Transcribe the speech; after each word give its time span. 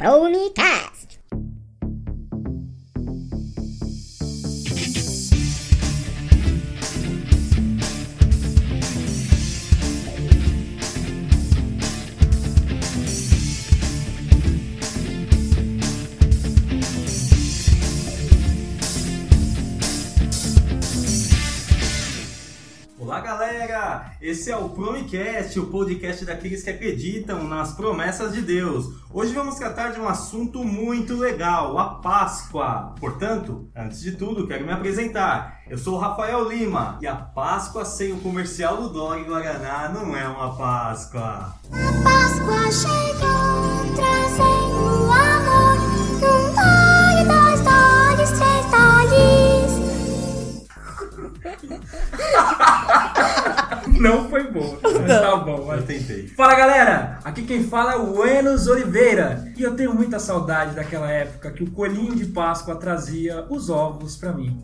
on 0.00 0.32
cast. 0.50 1.17
Esse 24.48 24.54
é 24.54 24.56
o 24.56 24.70
Promicast, 24.70 25.60
o 25.60 25.66
podcast 25.66 26.24
daqueles 26.24 26.62
que 26.62 26.70
acreditam 26.70 27.44
nas 27.44 27.74
promessas 27.74 28.32
de 28.32 28.40
Deus. 28.40 28.86
Hoje 29.12 29.34
vamos 29.34 29.56
tratar 29.56 29.90
de 29.90 30.00
um 30.00 30.08
assunto 30.08 30.64
muito 30.64 31.14
legal, 31.16 31.78
a 31.78 31.96
Páscoa. 31.96 32.94
Portanto, 32.98 33.68
antes 33.76 34.00
de 34.00 34.12
tudo, 34.12 34.46
quero 34.46 34.64
me 34.64 34.72
apresentar. 34.72 35.60
Eu 35.68 35.76
sou 35.76 35.96
o 35.96 35.98
Rafael 35.98 36.48
Lima 36.48 36.98
e 37.02 37.06
a 37.06 37.14
Páscoa 37.14 37.84
sem 37.84 38.10
o 38.14 38.20
comercial 38.20 38.78
do 38.78 38.88
Dog 38.88 39.22
Guaraná 39.24 39.90
não 39.90 40.16
é 40.16 40.26
uma 40.26 40.56
Páscoa. 40.56 41.52
Páscoa 42.02 42.72
chegou, 42.72 43.84
trazendo 43.96 45.12
amor. 45.12 45.76
Um 46.24 46.54
dói, 46.54 47.22
dois 47.28 47.60
dóis, 47.60 48.30
três 48.38 48.64
dóis. 48.72 49.08
Não 53.98 54.28
foi 54.28 54.50
boa. 54.50 54.78
Mas 54.82 55.20
tá 55.20 55.36
bom, 55.36 55.58
Eu 55.58 55.64
vai. 55.64 55.82
tentei. 55.82 56.28
Fala 56.28 56.54
galera, 56.54 57.18
aqui 57.24 57.42
quem 57.42 57.64
fala 57.64 57.94
é 57.94 57.96
o 57.96 58.24
Enos 58.24 58.66
Oliveira 58.68 59.52
e 59.56 59.62
eu 59.62 59.74
tenho 59.74 59.94
muita 59.94 60.18
saudade 60.18 60.74
daquela 60.74 61.10
época 61.10 61.50
que 61.50 61.62
o 61.64 61.70
coelhinho 61.70 62.14
de 62.14 62.26
Páscoa 62.26 62.76
trazia 62.76 63.46
os 63.50 63.68
ovos 63.70 64.16
pra 64.16 64.32
mim. 64.32 64.62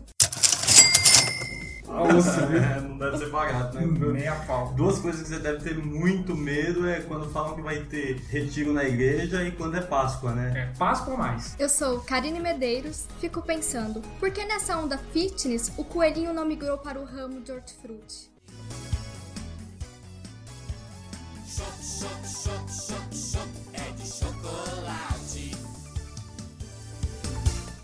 Almoço, 1.87 2.45
viu? 2.47 2.61
É, 2.61 2.81
não 2.81 2.97
deve 2.97 3.17
ser 3.19 3.29
barato, 3.29 3.77
né? 3.79 3.87
Nem 4.11 4.27
a 4.27 4.35
pau. 4.35 4.73
Duas 4.75 4.99
coisas 4.99 5.21
que 5.21 5.29
você 5.29 5.39
deve 5.39 5.59
ter 5.63 5.77
muito 5.77 6.35
medo 6.35 6.85
é 6.89 6.99
quando 6.99 7.29
falam 7.29 7.55
que 7.55 7.61
vai 7.61 7.77
ter 7.83 8.17
retiro 8.29 8.73
na 8.73 8.83
igreja 8.83 9.43
e 9.43 9.51
quando 9.51 9.77
é 9.77 9.81
Páscoa, 9.81 10.33
né? 10.33 10.51
É, 10.73 10.77
Páscoa 10.77 11.13
ou 11.13 11.19
mais. 11.19 11.55
Eu 11.57 11.69
sou 11.69 11.99
Karine 12.01 12.39
Medeiros, 12.41 13.07
fico 13.21 13.41
pensando, 13.41 14.01
por 14.19 14.29
que 14.29 14.43
nessa 14.43 14.75
onda 14.77 14.97
fitness 15.13 15.71
o 15.77 15.85
coelhinho 15.85 16.33
não 16.33 16.45
migrou 16.45 16.77
para 16.77 16.99
o 16.99 17.05
ramo 17.05 17.39
de 17.39 17.53
hortifruti? 17.53 18.29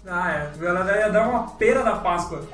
Ah, 0.05 0.31
é. 0.31 0.51
Ela 0.65 0.97
ia 0.97 1.09
dar 1.09 1.29
uma 1.29 1.47
pera 1.51 1.83
da 1.83 1.95
Páscoa. 1.97 2.43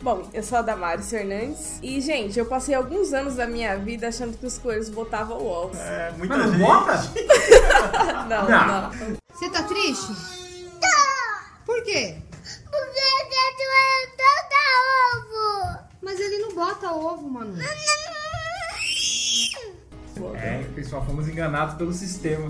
Bom, 0.00 0.28
eu 0.32 0.42
sou 0.42 0.58
a 0.58 0.62
Damaris 0.62 1.10
Fernandes 1.10 1.78
e, 1.82 2.00
gente, 2.00 2.38
eu 2.38 2.46
passei 2.46 2.74
alguns 2.74 3.12
anos 3.12 3.36
da 3.36 3.46
minha 3.46 3.76
vida 3.76 4.08
achando 4.08 4.36
que 4.38 4.46
os 4.46 4.56
coelhos 4.58 4.88
botavam 4.88 5.44
ovos. 5.44 5.78
É, 5.78 6.12
muita 6.16 6.36
Mas 6.36 6.46
não 6.46 6.52
gente. 6.54 6.66
bota? 6.66 7.12
Não, 8.28 8.48
Não. 8.48 8.66
não. 8.66 8.90
Você 9.34 9.50
tá 9.50 9.62
triste? 9.64 10.12
Por 11.66 11.82
quê? 11.84 12.16
É, 20.92 20.94
pessoal, 20.94 21.04
fomos 21.06 21.26
enganados 21.26 21.74
pelo 21.76 21.92
sistema. 21.92 22.46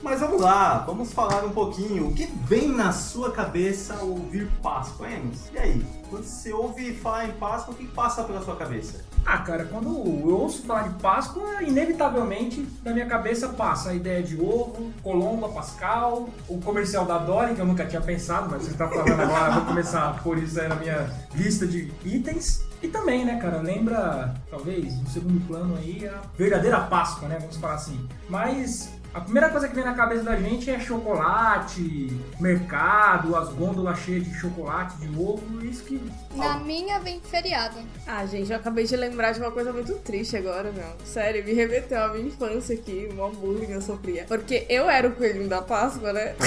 Mas 0.00 0.20
vamos 0.20 0.40
lá, 0.40 0.78
vamos 0.86 1.12
falar 1.12 1.44
um 1.44 1.50
pouquinho. 1.50 2.08
O 2.08 2.14
que 2.14 2.26
vem 2.44 2.68
na 2.68 2.92
sua 2.92 3.32
cabeça 3.32 3.94
ao 3.94 4.08
ouvir 4.08 4.48
Páscoa, 4.62 5.10
Enos? 5.10 5.48
E 5.52 5.58
aí? 5.58 5.84
Quando 6.08 6.24
você 6.24 6.52
ouve 6.52 6.94
falar 6.94 7.26
em 7.26 7.32
Páscoa, 7.32 7.74
o 7.74 7.76
que 7.76 7.86
passa 7.86 8.22
pela 8.22 8.42
sua 8.42 8.54
cabeça? 8.54 9.04
Ah, 9.26 9.38
cara, 9.38 9.64
quando 9.64 9.88
eu 9.88 10.34
ouço 10.34 10.62
falar 10.62 10.88
de 10.88 11.00
Páscoa, 11.00 11.62
inevitavelmente 11.62 12.66
na 12.84 12.92
minha 12.92 13.06
cabeça 13.06 13.48
passa 13.48 13.90
a 13.90 13.94
ideia 13.94 14.22
de 14.22 14.40
ovo, 14.40 14.92
Colomba, 15.02 15.48
Pascal, 15.48 16.28
o 16.48 16.60
comercial 16.60 17.04
da 17.04 17.18
Dory, 17.18 17.54
que 17.54 17.60
eu 17.60 17.66
nunca 17.66 17.86
tinha 17.86 18.00
pensado, 18.00 18.48
mas 18.50 18.62
você 18.62 18.74
tá 18.74 18.88
falando 18.88 19.20
agora, 19.20 19.48
eu 19.48 19.54
vou 19.54 19.64
começar 19.66 20.10
a 20.10 20.12
pôr 20.14 20.38
isso 20.38 20.60
aí 20.60 20.68
na 20.68 20.76
minha 20.76 21.10
lista 21.34 21.66
de 21.66 21.92
itens. 22.04 22.69
E 22.82 22.88
também, 22.88 23.24
né, 23.24 23.38
cara, 23.40 23.58
lembra, 23.58 24.34
talvez, 24.50 24.98
no 25.00 25.08
segundo 25.08 25.46
plano 25.46 25.76
aí, 25.76 26.08
a 26.08 26.22
verdadeira 26.36 26.80
Páscoa, 26.80 27.28
né, 27.28 27.38
vamos 27.38 27.56
falar 27.56 27.74
assim. 27.74 28.08
Mas 28.28 28.90
a 29.12 29.20
primeira 29.20 29.48
coisa 29.48 29.66
que 29.66 29.74
vem 29.74 29.84
na 29.84 29.92
cabeça 29.92 30.22
da 30.22 30.36
gente 30.36 30.70
é 30.70 30.78
chocolate, 30.78 32.16
mercado, 32.38 33.34
as 33.34 33.48
gôndolas 33.48 33.98
cheias 33.98 34.24
de 34.24 34.32
chocolate, 34.32 34.96
de 34.98 35.08
ovo, 35.18 35.66
isso 35.66 35.82
que... 35.82 36.00
Na 36.36 36.58
minha 36.60 37.00
vem 37.00 37.20
feriado. 37.20 37.76
Ah, 38.06 38.24
gente, 38.24 38.52
eu 38.52 38.56
acabei 38.56 38.84
de 38.84 38.94
lembrar 38.96 39.32
de 39.32 39.40
uma 39.40 39.50
coisa 39.50 39.72
muito 39.72 39.94
triste 39.94 40.36
agora, 40.36 40.70
meu. 40.70 40.86
Sério, 41.04 41.44
me 41.44 41.52
remeteu 41.52 42.00
à 42.00 42.08
minha 42.08 42.28
infância 42.28 42.74
aqui, 42.74 43.08
uma 43.12 43.28
bullying 43.30 43.72
eu 43.72 43.82
sofria. 43.82 44.26
Porque 44.28 44.64
eu 44.68 44.88
era 44.88 45.08
o 45.08 45.12
coelhinho 45.12 45.48
da 45.48 45.60
Páscoa, 45.60 46.12
né? 46.12 46.36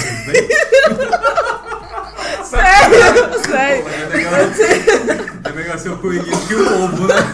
sério, 2.44 3.44
sério. 3.46 3.84
É 5.43 5.43
melhor, 5.54 5.74
é 5.74 5.78
ser 5.78 5.90
o 5.90 5.98
coelhinho 5.98 6.46
que 6.46 6.54
o 6.54 6.84
ovo, 6.84 7.06
né? 7.06 7.14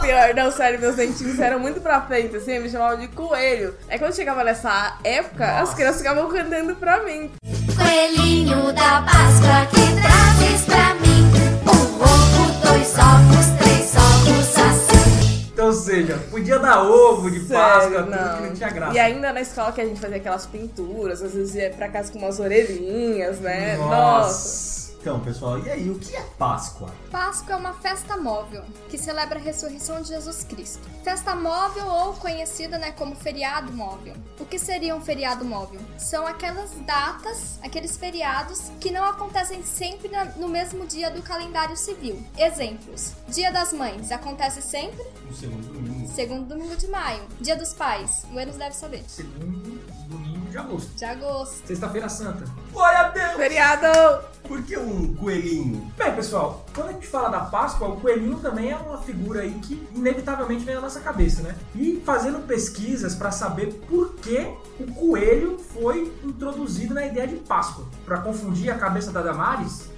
Pior, 0.00 0.34
não, 0.34 0.50
sério, 0.50 0.80
meus 0.80 0.96
dentinhos 0.96 1.38
eram 1.38 1.58
muito 1.58 1.80
pra 1.80 2.00
frente, 2.02 2.34
assim, 2.36 2.58
me 2.58 2.68
chamavam 2.70 2.98
de 2.98 3.08
coelho. 3.08 3.74
Aí 3.88 3.98
quando 3.98 4.14
chegava 4.14 4.42
nessa 4.42 4.96
época, 5.04 5.60
as 5.60 5.74
crianças 5.74 5.98
ficavam 5.98 6.28
cantando 6.28 6.74
pra 6.76 7.02
mim. 7.02 7.30
Coelhinho 7.76 8.72
da 8.72 9.02
Páscoa 9.02 9.66
que 9.70 10.00
trazes 10.00 10.64
pra 10.64 10.94
mim. 10.94 11.28
Um 11.66 12.02
ovo, 12.02 12.52
dois 12.66 12.94
ovos, 12.98 13.46
três 13.58 13.92
ovos 13.96 14.58
assim. 14.58 15.48
Então, 15.52 15.66
ou 15.66 15.72
seja, 15.72 16.18
podia 16.30 16.58
dar 16.58 16.82
ovo 16.84 17.30
de 17.30 17.40
Páscoa, 17.40 17.90
Sério, 17.90 18.04
tudo 18.04 18.36
que 18.36 18.42
não 18.46 18.54
tinha 18.54 18.70
graça. 18.70 18.94
E 18.94 18.98
ainda 18.98 19.32
na 19.32 19.40
escola 19.40 19.72
que 19.72 19.80
a 19.80 19.84
gente 19.84 20.00
fazia 20.00 20.16
aquelas 20.16 20.46
pinturas, 20.46 21.22
às 21.22 21.32
vezes 21.34 21.54
ia 21.54 21.70
pra 21.70 21.88
casa 21.88 22.10
com 22.12 22.18
umas 22.18 22.38
orelhinhas, 22.40 23.38
né? 23.40 23.76
Nossa. 23.76 23.88
Nossa. 23.88 24.77
Então, 25.08 25.20
pessoal, 25.20 25.58
e 25.58 25.70
aí, 25.70 25.88
o 25.88 25.98
que 25.98 26.14
é 26.14 26.20
Páscoa? 26.38 26.92
Páscoa 27.10 27.54
é 27.54 27.56
uma 27.56 27.72
festa 27.72 28.14
móvel 28.18 28.62
que 28.90 28.98
celebra 28.98 29.38
a 29.38 29.42
ressurreição 29.42 30.02
de 30.02 30.08
Jesus 30.08 30.44
Cristo. 30.44 30.86
Festa 31.02 31.34
móvel 31.34 31.86
ou 31.86 32.12
conhecida 32.12 32.76
né, 32.76 32.92
como 32.92 33.16
feriado 33.16 33.72
móvel. 33.72 34.14
O 34.38 34.44
que 34.44 34.58
seria 34.58 34.94
um 34.94 35.00
feriado 35.00 35.46
móvel? 35.46 35.80
São 35.96 36.26
aquelas 36.26 36.72
datas, 36.80 37.58
aqueles 37.62 37.96
feriados 37.96 38.70
que 38.78 38.90
não 38.90 39.02
acontecem 39.02 39.62
sempre 39.62 40.10
no 40.36 40.46
mesmo 40.46 40.86
dia 40.86 41.10
do 41.10 41.22
calendário 41.22 41.74
civil. 41.74 42.22
Exemplos: 42.36 43.14
Dia 43.28 43.50
das 43.50 43.72
Mães 43.72 44.12
acontece 44.12 44.60
sempre 44.60 45.02
No 45.24 45.34
segundo 45.34 45.72
domingo. 45.72 46.12
segundo 46.12 46.48
domingo 46.48 46.76
de 46.76 46.86
maio. 46.86 47.22
Dia 47.40 47.56
dos 47.56 47.72
Pais, 47.72 48.26
o 48.30 48.38
Enos 48.38 48.56
deve 48.56 48.74
saber. 48.74 49.02
Segundo 49.08 49.56
domingo 49.56 50.27
de 50.48 50.58
agosto. 50.58 50.96
De 50.96 51.04
agosto. 51.04 51.66
Sexta-feira 51.66 52.08
Santa. 52.08 52.44
Glória 52.72 52.98
a 52.98 53.08
Deus! 53.10 53.32
Feriado! 53.34 54.24
Por 54.42 54.62
que 54.62 54.78
um 54.78 55.14
coelhinho? 55.14 55.92
Bem, 55.96 56.14
pessoal, 56.14 56.64
quando 56.74 56.88
a 56.88 56.92
gente 56.92 57.06
fala 57.06 57.28
da 57.28 57.40
Páscoa, 57.40 57.88
o 57.88 58.00
coelhinho 58.00 58.38
também 58.38 58.70
é 58.70 58.76
uma 58.76 58.98
figura 58.98 59.42
aí 59.42 59.52
que 59.54 59.86
inevitavelmente 59.94 60.64
vem 60.64 60.74
na 60.74 60.80
nossa 60.80 61.00
cabeça, 61.00 61.42
né? 61.42 61.54
E 61.74 62.02
fazendo 62.04 62.46
pesquisas 62.46 63.14
para 63.14 63.30
saber 63.30 63.74
por 63.88 64.14
que 64.14 64.48
o 64.80 64.86
coelho 64.94 65.58
foi 65.58 66.12
introduzido 66.24 66.94
na 66.94 67.04
ideia 67.04 67.28
de 67.28 67.36
Páscoa. 67.36 67.84
Para 68.06 68.18
confundir 68.18 68.70
a 68.70 68.78
cabeça 68.78 69.12
da 69.12 69.20
Damares? 69.20 69.90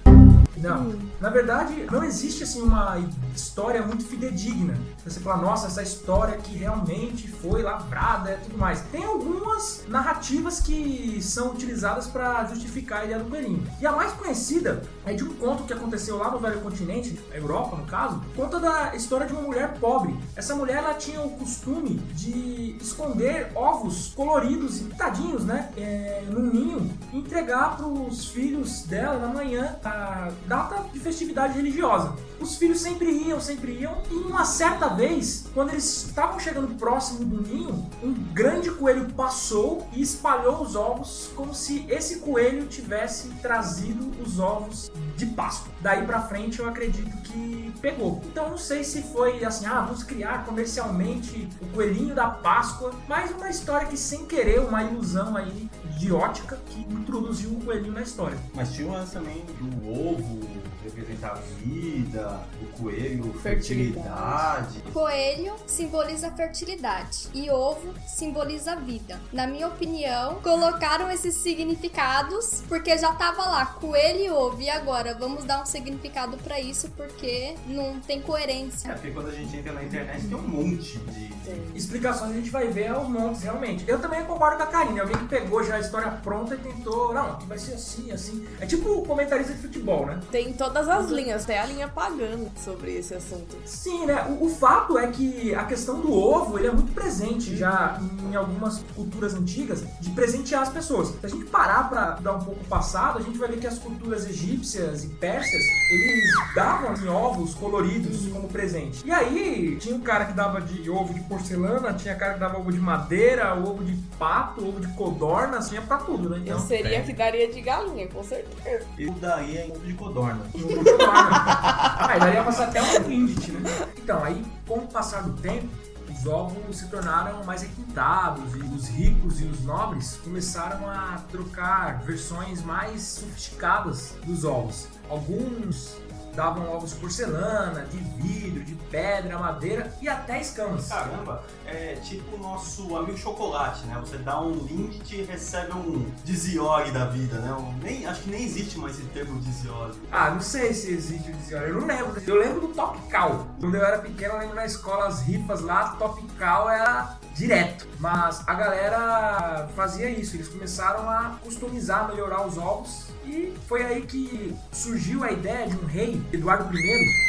Não. 0.57 0.95
Na 1.19 1.29
verdade, 1.29 1.87
não 1.89 2.03
existe 2.03 2.43
assim 2.43 2.61
uma 2.61 2.97
história 3.35 3.81
muito 3.81 4.05
fidedigna. 4.05 4.77
Você 5.03 5.19
fala, 5.19 5.41
nossa, 5.41 5.67
essa 5.67 5.81
história 5.81 6.37
que 6.37 6.55
realmente 6.55 7.27
foi 7.27 7.63
lavrada 7.63 8.33
e 8.33 8.45
tudo 8.45 8.57
mais. 8.57 8.81
Tem 8.91 9.03
algumas 9.03 9.83
narrativas 9.87 10.59
que 10.59 11.19
são 11.21 11.51
utilizadas 11.51 12.07
para 12.07 12.45
justificar 12.45 13.01
a 13.01 13.05
ideia 13.05 13.19
do 13.19 13.29
coelhinho. 13.29 13.63
E 13.79 13.87
a 13.87 13.91
mais 13.91 14.11
conhecida 14.13 14.83
é 15.05 15.13
de 15.13 15.23
um 15.23 15.33
conto 15.33 15.63
que 15.63 15.73
aconteceu 15.73 16.17
lá 16.17 16.29
no 16.29 16.39
Velho 16.39 16.61
Continente, 16.61 17.19
a 17.31 17.37
Europa 17.37 17.75
no 17.75 17.85
caso, 17.85 18.21
conta 18.35 18.59
da 18.59 18.95
história 18.95 19.25
de 19.25 19.33
uma 19.33 19.41
mulher 19.41 19.73
pobre. 19.79 20.17
Essa 20.35 20.55
mulher 20.55 20.77
ela 20.77 20.93
tinha 20.93 21.21
o 21.21 21.31
costume 21.31 21.95
de 22.13 22.77
esconder 22.79 23.51
ovos 23.55 24.13
coloridos 24.15 24.81
e 24.81 24.83
pintadinhos, 24.83 25.43
né, 25.45 25.71
é, 25.77 26.23
num 26.29 26.51
ninho 26.51 26.91
e 27.11 27.17
entregar 27.17 27.77
para 27.77 27.87
os 27.87 28.25
filhos 28.25 28.83
dela 28.83 29.17
na 29.19 29.27
manhã, 29.27 29.75
a 29.83 30.31
data 30.47 30.83
de 30.91 30.99
festividade 30.99 31.53
religiosa. 31.53 32.15
Os 32.39 32.55
filhos 32.55 32.79
sempre 32.79 33.09
iam, 33.11 33.39
sempre 33.39 33.73
iam. 33.73 33.97
E 34.09 34.15
uma 34.15 34.45
certa 34.45 34.89
vez, 34.91 35.45
quando 35.53 35.69
eles 35.69 36.05
estavam 36.05 36.39
chegando 36.39 36.75
próximo 36.75 37.25
do 37.25 37.41
ninho, 37.41 37.89
um 38.03 38.13
grande 38.33 38.71
coelho 38.71 39.11
passou 39.13 39.87
e 39.93 40.01
espalhou 40.01 40.61
os 40.61 40.75
ovos 40.75 41.29
como 41.35 41.53
se 41.53 41.85
esse 41.89 42.19
coelho 42.19 42.67
tivesse 42.67 43.29
trazido 43.41 44.11
os 44.21 44.39
ovos 44.39 44.91
de 45.15 45.25
Páscoa. 45.25 45.71
Daí 45.81 46.05
pra 46.05 46.21
frente 46.21 46.59
eu 46.59 46.67
acredito 46.67 47.15
que 47.23 47.73
pegou. 47.81 48.21
Então 48.25 48.49
não 48.49 48.57
sei 48.57 48.83
se 48.83 49.01
foi 49.01 49.43
assim, 49.43 49.65
ah, 49.65 49.81
vamos 49.81 50.03
criar 50.03 50.45
comercialmente 50.45 51.49
o 51.61 51.65
coelhinho 51.67 52.13
da 52.13 52.29
Páscoa, 52.29 52.91
mas 53.07 53.31
uma 53.31 53.49
história 53.49 53.87
que 53.87 53.97
sem 53.97 54.25
querer, 54.25 54.59
uma 54.59 54.83
ilusão 54.83 55.35
aí 55.35 55.69
de 55.97 56.11
ótica 56.11 56.57
que 56.67 56.81
introduziu 56.81 57.51
o 57.51 57.61
coelhinho 57.63 57.93
na 57.93 58.01
história. 58.01 58.37
Mas 58.53 58.71
tinha 58.71 58.87
umas 58.87 59.11
também 59.11 59.45
do 59.59 60.09
ovo 60.09 60.39
representar 60.83 61.35
vida, 61.63 62.39
o 62.61 62.65
coelho, 62.77 63.33
fertilidade. 63.41 64.81
Coelho 64.93 65.53
simboliza 65.65 66.31
fertilidade 66.31 67.27
e 67.33 67.49
ovo 67.49 67.93
simboliza 68.07 68.75
vida. 68.75 69.19
Na 69.31 69.47
minha 69.47 69.67
opinião, 69.67 70.35
colocaram 70.41 71.09
esses 71.11 71.35
significados 71.35 72.63
porque 72.67 72.97
já 72.97 73.13
tava 73.13 73.43
lá 73.43 73.65
coelho 73.65 74.19
e 74.19 74.29
ovo 74.29 74.61
e 74.61 74.69
agora 74.69 75.13
vamos 75.13 75.43
dar 75.43 75.61
um 75.61 75.65
significado 75.65 76.37
pra 76.37 76.59
isso 76.59 76.89
porque 76.91 77.55
não 77.67 77.99
tem 77.99 78.21
coerência. 78.21 78.89
É, 78.89 78.93
porque 78.93 79.11
quando 79.11 79.27
a 79.27 79.31
gente 79.31 79.55
entra 79.55 79.73
na 79.73 79.83
internet 79.83 80.27
tem 80.27 80.37
um 80.37 80.47
monte 80.47 80.97
de. 80.97 81.31
Explicações 81.75 82.31
a 82.31 82.35
gente 82.35 82.49
vai 82.49 82.67
ver 82.67 82.87
aos 82.87 83.07
montes, 83.07 83.43
realmente. 83.43 83.83
Eu 83.87 83.99
também 83.99 84.23
concordo 84.25 84.57
com 84.57 84.63
a 84.63 84.67
Karine, 84.67 84.99
alguém 84.99 85.17
que 85.17 85.25
pegou 85.25 85.63
já 85.63 85.75
a 85.75 85.79
história 85.79 86.11
pronta 86.11 86.55
e 86.55 86.57
tentou, 86.57 87.13
não, 87.13 87.37
que 87.37 87.45
vai 87.45 87.57
ser 87.57 87.73
assim, 87.73 88.11
assim. 88.11 88.47
É 88.59 88.65
tipo 88.65 88.89
o 88.89 89.05
comentarista 89.05 89.53
de 89.53 89.59
futebol, 89.59 90.05
né? 90.05 90.19
Tem 90.31 90.53
todas 90.71 90.87
as 90.87 91.09
linhas, 91.09 91.43
tem 91.43 91.57
a 91.57 91.65
linha 91.65 91.87
pagando 91.89 92.49
sobre 92.55 92.95
esse 92.95 93.13
assunto. 93.13 93.57
Sim, 93.65 94.05
né? 94.05 94.25
O, 94.29 94.45
o 94.45 94.49
fato 94.49 94.97
é 94.97 95.07
que 95.07 95.53
a 95.53 95.65
questão 95.65 95.99
do 95.99 96.13
ovo 96.13 96.57
ele 96.57 96.67
é 96.67 96.71
muito 96.71 96.93
presente 96.93 97.55
já 97.57 97.99
em 98.29 98.35
algumas 98.35 98.81
culturas 98.95 99.33
antigas 99.33 99.83
de 99.99 100.09
presentear 100.11 100.61
as 100.61 100.69
pessoas. 100.69 101.09
Se 101.09 101.25
a 101.25 101.27
gente 101.27 101.45
parar 101.45 101.89
pra 101.89 102.11
dar 102.11 102.33
um 102.35 102.39
pouco 102.39 102.63
passado, 102.65 103.19
a 103.19 103.21
gente 103.21 103.37
vai 103.37 103.49
ver 103.49 103.59
que 103.59 103.67
as 103.67 103.77
culturas 103.77 104.25
egípcias 104.25 105.03
e 105.03 105.07
persas 105.07 105.61
eles 105.91 106.31
davam 106.55 106.91
assim, 106.91 107.07
ovos 107.09 107.53
coloridos 107.53 108.27
como 108.27 108.47
presente. 108.47 109.05
E 109.05 109.11
aí 109.11 109.75
tinha 109.77 109.93
um 109.93 110.01
cara 110.01 110.25
que 110.25 110.33
dava 110.33 110.61
de 110.61 110.89
ovo 110.89 111.13
de 111.13 111.19
porcelana, 111.21 111.93
tinha 111.93 112.15
cara 112.15 112.35
que 112.35 112.39
dava 112.39 112.57
ovo 112.57 112.71
de 112.71 112.79
madeira, 112.79 113.53
ovo 113.55 113.83
de 113.83 113.93
pato, 114.17 114.65
ovo 114.65 114.79
de 114.79 114.87
codorna, 114.93 115.59
tinha 115.59 115.81
pra 115.81 115.97
tudo, 115.97 116.29
né? 116.29 116.37
Eu 116.37 116.41
Então, 116.43 116.59
seria 116.59 116.99
é. 116.99 117.01
que 117.01 117.11
daria 117.11 117.51
de 117.51 117.61
galinha, 117.61 118.07
com 118.07 118.23
certeza. 118.23 118.85
Eu 118.97 119.11
daria 119.13 119.65
ovo 119.65 119.85
de 119.85 119.93
codorna. 119.93 120.41
De 120.67 120.75
codorna. 120.75 121.29
ah, 121.31 122.17
daria 122.19 122.43
pra 122.43 122.63
até 122.63 122.81
um 122.81 123.11
Indit, 123.11 123.51
né? 123.51 123.87
Então, 123.97 124.23
aí 124.23 124.43
com 124.67 124.79
o 124.79 124.87
passar 124.87 125.23
do 125.23 125.33
tempo, 125.41 125.69
os 126.09 126.25
ovos 126.25 126.77
se 126.77 126.87
tornaram 126.89 127.43
mais 127.43 127.61
requintados 127.61 128.53
e 128.55 128.59
os 128.59 128.87
ricos 128.89 129.41
e 129.41 129.45
os 129.45 129.61
nobres 129.63 130.17
começaram 130.23 130.89
a 130.89 131.23
trocar 131.31 132.01
versões 132.01 132.61
mais 132.61 133.01
sofisticadas 133.01 134.15
dos 134.25 134.43
ovos. 134.43 134.87
Alguns 135.09 135.97
davam 136.35 136.69
ovos 136.71 136.91
de 136.91 136.95
porcelana, 136.97 137.85
de 137.85 137.97
vidro, 137.97 138.63
de 138.63 138.75
pedra, 138.89 139.37
madeira 139.39 139.93
e 140.01 140.07
até 140.09 140.39
escamas. 140.41 140.87
Caramba, 140.87 141.43
é 141.65 141.95
tipo 141.95 142.35
o 142.35 142.39
nosso 142.39 142.95
amigo 142.97 143.17
chocolate, 143.17 143.85
né? 143.85 143.97
Você 143.99 144.17
dá 144.17 144.41
um 144.41 144.51
Lindt 144.51 145.15
e 145.15 145.23
recebe 145.23 145.73
um 145.73 146.09
Diziori 146.23 146.91
da 146.91 147.05
vida, 147.05 147.39
né? 147.39 147.53
Um- 147.53 147.77
nem, 147.81 148.05
acho 148.05 148.21
que 148.23 148.29
nem 148.29 148.43
existe 148.43 148.77
mais 148.77 148.97
esse 148.97 149.07
termo 149.09 149.39
Diziori. 149.39 149.93
Ah, 150.11 150.31
não 150.31 150.41
sei 150.41 150.73
se 150.73 150.91
existe 150.91 151.29
o 151.31 151.33
dicionário, 151.33 151.73
eu 151.75 151.81
não 151.81 151.87
lembro. 151.87 152.21
Eu 152.25 152.35
lembro 152.35 152.61
do 152.61 152.67
Topical. 152.73 153.47
Quando 153.59 153.75
eu 153.75 153.85
era 153.85 153.99
pequeno, 153.99 154.33
eu 154.35 154.39
lembro 154.39 154.55
na 154.55 154.65
escola 154.65 155.07
as 155.07 155.21
rifas 155.21 155.61
lá, 155.61 155.89
Topical 155.97 156.69
era 156.69 157.17
direto. 157.35 157.87
Mas 157.99 158.43
a 158.47 158.53
galera 158.53 159.69
fazia 159.75 160.09
isso, 160.09 160.35
eles 160.35 160.47
começaram 160.47 161.09
a 161.09 161.37
customizar, 161.43 162.07
melhorar 162.07 162.45
os 162.45 162.57
ovos. 162.57 163.07
E 163.25 163.53
foi 163.67 163.83
aí 163.83 164.01
que 164.01 164.55
surgiu 164.71 165.23
a 165.23 165.31
ideia 165.31 165.67
de 165.67 165.77
um 165.77 165.85
rei, 165.85 166.21
Eduardo 166.33 166.75
I, 166.75 166.81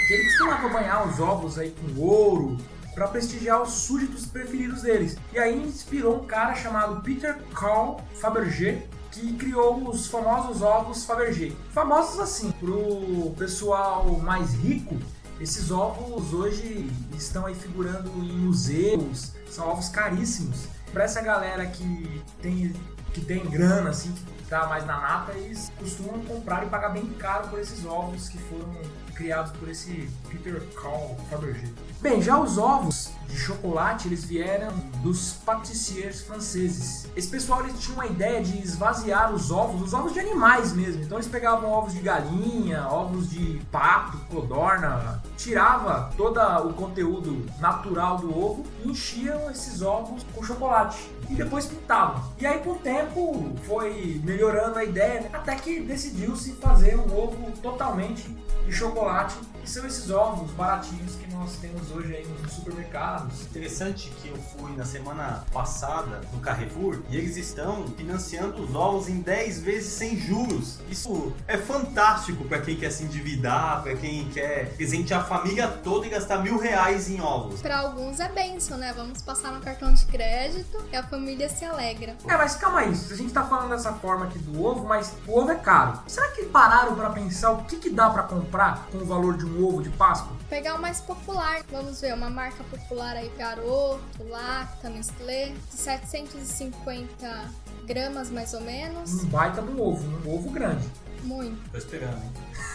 que 0.07 0.13
ele 0.15 0.25
costumava 0.25 0.69
banhar 0.69 1.07
os 1.07 1.21
ovos 1.21 1.59
aí 1.59 1.71
com 1.71 2.01
ouro, 2.01 2.57
para 2.95 3.09
prestigiar 3.09 3.63
os 3.63 3.73
súditos 3.73 4.27
preferidos 4.27 4.83
deles. 4.83 5.17
E 5.33 5.39
aí 5.39 5.57
inspirou 5.63 6.23
um 6.23 6.27
cara 6.27 6.55
chamado 6.55 7.01
Peter 7.03 7.39
Carl 7.55 8.01
Fabergé, 8.15 8.87
que 9.11 9.35
criou 9.35 9.89
os 9.89 10.07
famosos 10.07 10.63
ovos 10.63 11.05
Fabergé. 11.05 11.53
Famosos 11.71 12.19
assim, 12.19 12.51
pro 12.53 13.31
pessoal 13.37 14.11
mais 14.19 14.55
rico, 14.55 14.97
esses 15.41 15.71
ovos 15.71 16.33
hoje 16.33 16.89
estão 17.17 17.47
aí 17.47 17.55
figurando 17.55 18.11
em 18.11 18.33
museus, 18.39 19.33
são 19.53 19.69
ovos 19.69 19.89
caríssimos. 19.89 20.67
Para 20.93 21.05
essa 21.05 21.21
galera 21.21 21.67
que 21.67 22.23
tem 22.41 22.73
que 23.13 23.21
tem 23.21 23.45
grana 23.51 23.91
assim, 23.91 24.13
que 24.13 24.45
tá 24.49 24.67
mais 24.67 24.87
na 24.87 24.99
nata, 24.99 25.33
eles 25.33 25.71
costumam 25.79 26.25
comprar 26.25 26.65
e 26.65 26.71
pagar 26.71 26.89
bem 26.89 27.07
caro 27.19 27.49
por 27.49 27.61
esses 27.61 27.85
ovos 27.85 28.29
que 28.29 28.39
foram 28.39 28.75
criados 29.15 29.53
por 29.53 29.69
esse 29.69 30.09
Peter 30.31 30.63
Carl 30.75 31.17
Fabergé. 31.29 31.69
Bem, 32.03 32.21
já 32.21 32.37
os 32.37 32.59
ovos 32.59 33.13
de 33.29 33.37
chocolate, 33.39 34.09
eles 34.09 34.25
vieram 34.25 34.73
dos 35.05 35.35
patissiers 35.47 36.21
franceses. 36.21 37.07
Esse 37.15 37.29
pessoal 37.29 37.61
eles 37.61 37.79
tinham 37.79 37.95
uma 37.95 38.07
ideia 38.07 38.43
de 38.43 38.59
esvaziar 38.59 39.33
os 39.33 39.53
ovos, 39.53 39.81
os 39.83 39.95
ovos 39.95 40.13
de 40.13 40.19
animais 40.19 40.73
mesmo. 40.73 41.01
Então 41.05 41.17
eles 41.17 41.29
pegavam 41.29 41.71
ovos 41.71 41.93
de 41.93 42.01
galinha, 42.01 42.89
ovos 42.89 43.31
de 43.31 43.63
pato, 43.71 44.19
codorna, 44.29 45.23
tirava 45.37 46.11
todo 46.17 46.41
o 46.41 46.73
conteúdo 46.75 47.47
natural 47.61 48.19
do 48.19 48.37
ovo 48.37 48.65
e 48.85 48.91
enchiam 48.91 49.49
esses 49.49 49.81
ovos 49.81 50.27
com 50.35 50.43
chocolate. 50.43 51.09
E 51.31 51.37
depois 51.37 51.67
pintavam. 51.67 52.21
E 52.37 52.45
aí, 52.45 52.59
com 52.59 52.73
o 52.73 52.79
tempo, 52.79 53.53
foi 53.65 54.21
melhorando 54.25 54.77
a 54.77 54.85
ideia, 54.85 55.21
né? 55.21 55.31
até 55.33 55.55
que 55.55 55.81
decidiu-se 55.81 56.53
fazer 56.55 56.99
um 56.99 57.17
ovo 57.17 57.53
totalmente 57.63 58.37
de 58.67 58.73
chocolate. 58.73 59.37
E 59.65 59.71
são 59.71 59.87
esses 59.87 60.11
ovos 60.11 60.51
baratinhos 60.51 61.15
que 61.15 61.32
nós 61.43 61.57
temos 61.57 61.91
hoje 61.91 62.15
aí 62.15 62.25
nos 62.25 62.53
supermercados. 62.53 63.43
Interessante 63.43 64.11
que 64.23 64.29
eu 64.29 64.37
fui 64.37 64.77
na 64.77 64.85
semana 64.85 65.45
passada 65.53 66.21
no 66.33 66.39
Carrefour 66.39 67.01
e 67.11 67.17
eles 67.17 67.37
estão 67.37 67.85
financiando 67.97 68.63
os 68.63 68.73
ovos 68.77 69.09
em 69.09 69.21
10 69.21 69.61
vezes 69.61 69.93
sem 69.93 70.17
juros. 70.17 70.79
Isso 70.89 71.33
é 71.49 71.59
fantástico 71.59 72.45
para 72.45 72.61
quem 72.61 72.77
quer 72.77 72.91
se 72.91 73.03
endividar, 73.03 73.83
para 73.83 73.97
quem 73.97 74.29
quer 74.29 74.73
presentear 74.77 75.23
a 75.23 75.25
família 75.25 75.67
toda 75.67 76.07
e 76.07 76.11
gastar 76.11 76.39
mil 76.39 76.59
reais 76.59 77.11
em 77.11 77.21
ovos. 77.21 77.61
Pra 77.61 77.81
alguns 77.81 78.21
é 78.21 78.29
benção, 78.29 78.79
né? 78.79 78.93
Vamos 78.97 79.21
passar 79.21 79.51
no 79.51 79.61
cartão 79.61 79.93
de 79.93 80.07
crédito 80.07 80.79
e 80.93 80.97
a 80.97 81.03
família 81.03 81.49
se 81.49 81.65
alegra. 81.65 82.17
É, 82.25 82.37
mas 82.37 82.55
calma 82.55 82.81
aí, 82.81 82.91
a 82.91 83.15
gente 83.17 83.33
tá 83.33 83.43
falando 83.43 83.71
dessa 83.71 83.93
forma 83.95 84.27
aqui 84.27 84.39
do 84.39 84.65
ovo, 84.65 84.87
mas 84.87 85.13
o 85.27 85.37
ovo 85.37 85.51
é 85.51 85.57
caro. 85.57 85.99
Será 86.07 86.29
que 86.29 86.45
pararam 86.45 86.95
pra 86.95 87.11
pensar 87.11 87.51
o 87.51 87.65
que, 87.65 87.79
que 87.79 87.91
dá 87.91 88.11
pra 88.11 88.23
comprar 88.23 88.87
com 88.93 88.99
o 88.99 89.05
valor 89.05 89.37
de 89.37 89.45
um 89.45 89.67
ovo 89.67 89.83
de 89.83 89.91
Páscoa? 89.91 90.42
Pegar 90.53 90.75
o 90.75 90.79
mais 90.79 91.01
popular, 91.01 91.63
vamos 91.71 92.03
ver, 92.03 92.13
uma 92.13 92.29
marca 92.29 92.63
popular 92.65 93.17
aí, 93.17 93.33
Garoto, 93.39 94.03
Lacta, 94.29 94.91
Nestlé, 94.91 95.47
de 95.47 95.77
750 95.79 97.51
gramas 97.87 98.29
mais 98.29 98.53
ou 98.53 98.61
menos. 98.61 99.25
Um 99.25 99.29
baita 99.29 99.63
um 99.63 99.81
ovo, 99.81 100.07
um 100.07 100.35
ovo 100.35 100.51
grande. 100.51 100.87
Muito. 101.23 101.71
Tô 101.71 101.79
esperando, 101.79 102.23
hein? 102.23 102.31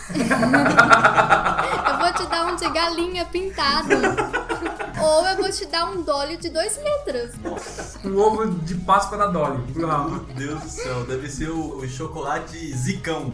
Eu 1.87 1.97
vou 1.99 2.13
te 2.13 2.25
dar 2.31 2.47
um 2.47 2.55
de 2.55 2.67
galinha 2.67 3.25
pintado. 3.25 3.89
Ou 4.99 5.27
eu 5.27 5.37
vou 5.37 5.51
te 5.51 5.65
dar 5.65 5.85
um 5.91 6.01
dolly 6.01 6.37
de 6.37 6.49
2 6.49 6.77
litros. 6.77 7.31
Um 8.03 8.17
ovo 8.17 8.49
de 8.49 8.75
Páscoa 8.75 9.17
da 9.17 9.27
Dolly. 9.27 9.63
Meu 9.75 10.19
Deus 10.35 10.61
do 10.61 10.69
céu, 10.69 11.05
deve 11.05 11.29
ser 11.29 11.49
o, 11.49 11.77
o 11.77 11.87
chocolate 11.87 12.75
zicão. 12.75 13.31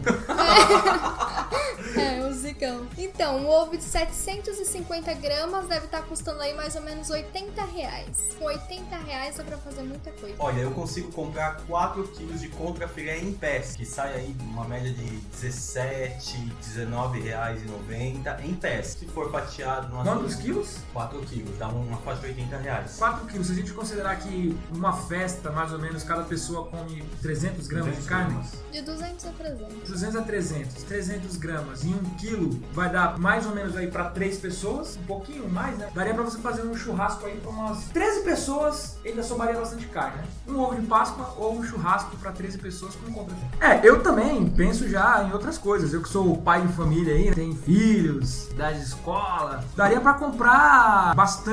É, 1.96 2.20
o 2.28 2.32
zicão. 2.32 2.86
Então, 2.98 3.38
um 3.38 3.48
ovo 3.48 3.76
de 3.76 3.84
750 3.84 5.14
gramas 5.14 5.66
deve 5.66 5.86
estar 5.86 6.02
custando 6.02 6.40
aí 6.40 6.54
mais 6.54 6.74
ou 6.74 6.82
menos 6.82 7.10
80 7.10 7.64
reais. 7.64 8.36
Com 8.38 8.44
80 8.46 8.96
reais 8.96 9.36
dá 9.36 9.44
pra 9.44 9.56
fazer 9.58 9.82
muita 9.82 10.10
coisa. 10.12 10.36
Olha, 10.38 10.60
eu 10.60 10.70
consigo 10.70 11.10
comprar 11.12 11.60
4 11.66 12.02
quilos 12.08 12.40
de 12.40 12.48
contra 12.48 12.86
filé 12.88 13.18
em 13.18 13.32
pés, 13.32 13.76
que 13.76 13.84
sai 13.84 14.14
aí 14.14 14.36
uma 14.40 14.64
média 14.64 14.92
de 14.92 15.04
17, 15.04 16.36
19 16.60 17.20
reais 17.20 17.62
e 17.62 17.66
90 17.66 18.42
em 18.44 18.54
pés. 18.54 18.96
Se 18.98 19.06
for 19.06 19.30
fatiado 19.30 19.94
Quantos 20.02 20.34
quilos? 20.36 20.78
4 20.92 21.20
quilos, 21.20 21.53
dá 21.54 21.68
uma 21.68 21.96
faixa 21.98 22.20
de 22.20 22.26
80 22.28 22.56
reais. 22.58 22.96
4 22.98 23.26
quilos. 23.26 23.46
Se 23.46 23.52
a 23.52 23.56
gente 23.56 23.72
considerar 23.72 24.16
que 24.16 24.56
uma 24.72 24.92
festa, 24.92 25.50
mais 25.50 25.72
ou 25.72 25.78
menos, 25.78 26.02
cada 26.02 26.24
pessoa 26.24 26.66
come 26.66 27.02
300 27.22 27.66
gramas 27.66 27.86
de 27.86 28.00
200 28.00 28.08
carne, 28.08 28.30
gramas. 28.32 28.52
De 28.70 28.82
200 28.82 29.26
a 29.26 29.30
300. 29.30 29.88
200 29.88 30.16
a 30.16 30.22
300, 30.22 30.82
300 30.82 31.36
gramas 31.36 31.84
em 31.84 31.94
1 31.94 32.04
quilo 32.16 32.34
quilo 32.34 32.60
vai 32.72 32.90
dar 32.90 33.18
mais 33.18 33.46
ou 33.46 33.54
menos 33.54 33.76
aí 33.76 33.86
pra 33.86 34.04
três 34.10 34.38
pessoas, 34.38 34.96
um 34.96 35.06
pouquinho 35.06 35.48
mais, 35.48 35.76
né? 35.78 35.88
Daria 35.94 36.14
pra 36.14 36.22
você 36.22 36.38
fazer 36.38 36.62
um 36.62 36.74
churrasco 36.74 37.26
aí 37.26 37.36
pra 37.36 37.50
umas 37.50 37.84
13 37.84 38.22
pessoas, 38.22 38.98
ainda 39.04 39.22
sobraria 39.22 39.58
bastante 39.58 39.86
carne, 39.86 40.18
né? 40.18 40.24
Um 40.48 40.58
ovo 40.58 40.74
de 40.74 40.86
Páscoa 40.86 41.34
ou 41.36 41.58
um 41.58 41.64
churrasco 41.64 42.16
pra 42.16 42.32
13 42.32 42.58
pessoas 42.58 42.94
com 42.96 43.12
compra. 43.12 43.34
É, 43.60 43.86
eu 43.86 44.02
também 44.02 44.48
penso 44.50 44.88
já 44.88 45.22
em 45.24 45.32
outras 45.32 45.58
coisas. 45.58 45.92
Eu 45.92 46.02
que 46.02 46.08
sou 46.08 46.36
pai 46.38 46.66
de 46.66 46.72
família 46.72 47.14
aí, 47.14 47.34
tenho 47.34 47.54
filhos, 47.54 48.50
idade 48.50 48.78
de 48.78 48.84
escola, 48.86 49.64
daria 49.76 50.00
pra 50.00 50.14
comprar 50.14 51.14
bastante 51.14 51.43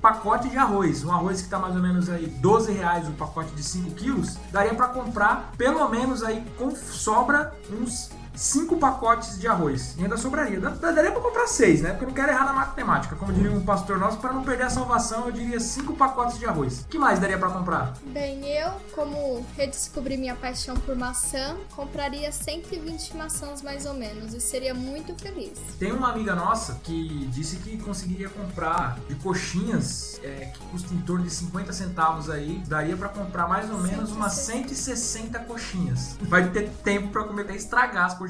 pacote 0.00 0.48
de 0.48 0.58
arroz. 0.58 1.04
Um 1.04 1.12
arroz 1.12 1.42
que 1.42 1.48
tá 1.48 1.58
mais 1.58 1.76
ou 1.76 1.82
menos 1.82 2.08
aí 2.08 2.26
12 2.26 2.72
reais 2.72 3.08
o 3.08 3.12
pacote 3.12 3.50
de 3.52 3.62
5 3.62 3.90
quilos, 3.92 4.36
daria 4.50 4.74
pra 4.74 4.88
comprar 4.88 5.52
pelo 5.56 5.88
menos 5.88 6.22
aí 6.22 6.44
com 6.58 6.74
sobra 6.74 7.52
uns 7.70 8.10
cinco 8.38 8.76
pacotes 8.76 9.38
de 9.38 9.48
arroz. 9.48 9.96
E 9.98 10.02
ainda 10.02 10.16
sobraria. 10.16 10.60
Daria 10.60 11.10
pra 11.10 11.20
comprar 11.20 11.46
seis, 11.48 11.82
né? 11.82 11.90
Porque 11.90 12.04
eu 12.04 12.08
não 12.08 12.14
quero 12.14 12.30
errar 12.30 12.44
na 12.44 12.52
matemática. 12.52 13.16
Como 13.16 13.32
diria 13.32 13.50
um 13.50 13.64
pastor 13.64 13.98
nosso, 13.98 14.18
para 14.18 14.32
não 14.32 14.42
perder 14.42 14.64
a 14.64 14.70
salvação, 14.70 15.26
eu 15.26 15.32
diria 15.32 15.58
cinco 15.58 15.94
pacotes 15.94 16.38
de 16.38 16.46
arroz. 16.46 16.80
O 16.80 16.84
que 16.86 16.98
mais 16.98 17.18
daria 17.18 17.36
pra 17.36 17.50
comprar? 17.50 17.94
Bem, 18.06 18.46
eu, 18.48 18.70
como 18.94 19.44
redescobri 19.56 20.16
minha 20.16 20.36
paixão 20.36 20.76
por 20.76 20.94
maçã, 20.94 21.56
compraria 21.74 22.30
120 22.30 23.16
maçãs 23.16 23.60
mais 23.60 23.84
ou 23.84 23.94
menos 23.94 24.32
e 24.32 24.40
seria 24.40 24.72
muito 24.72 25.14
feliz. 25.20 25.58
Tem 25.78 25.92
uma 25.92 26.10
amiga 26.10 26.34
nossa 26.34 26.78
que 26.84 27.26
disse 27.32 27.56
que 27.56 27.76
conseguiria 27.78 28.28
comprar 28.28 28.98
de 29.08 29.16
coxinhas 29.16 30.20
é, 30.22 30.52
que 30.54 30.60
custa 30.66 30.94
em 30.94 30.98
torno 30.98 31.24
de 31.24 31.30
50 31.30 31.72
centavos 31.72 32.30
aí. 32.30 32.62
Daria 32.66 32.96
pra 32.96 33.08
comprar 33.08 33.48
mais 33.48 33.70
ou 33.70 33.78
menos 33.78 34.12
umas 34.12 34.34
160 34.34 35.38
coxinhas. 35.40 36.16
Vai 36.22 36.50
ter 36.50 36.70
tempo 36.84 37.08
pra 37.08 37.24
comer 37.24 37.42
até 37.42 37.56
estragar 37.56 38.06
as 38.06 38.14
coxinhas. 38.14 38.27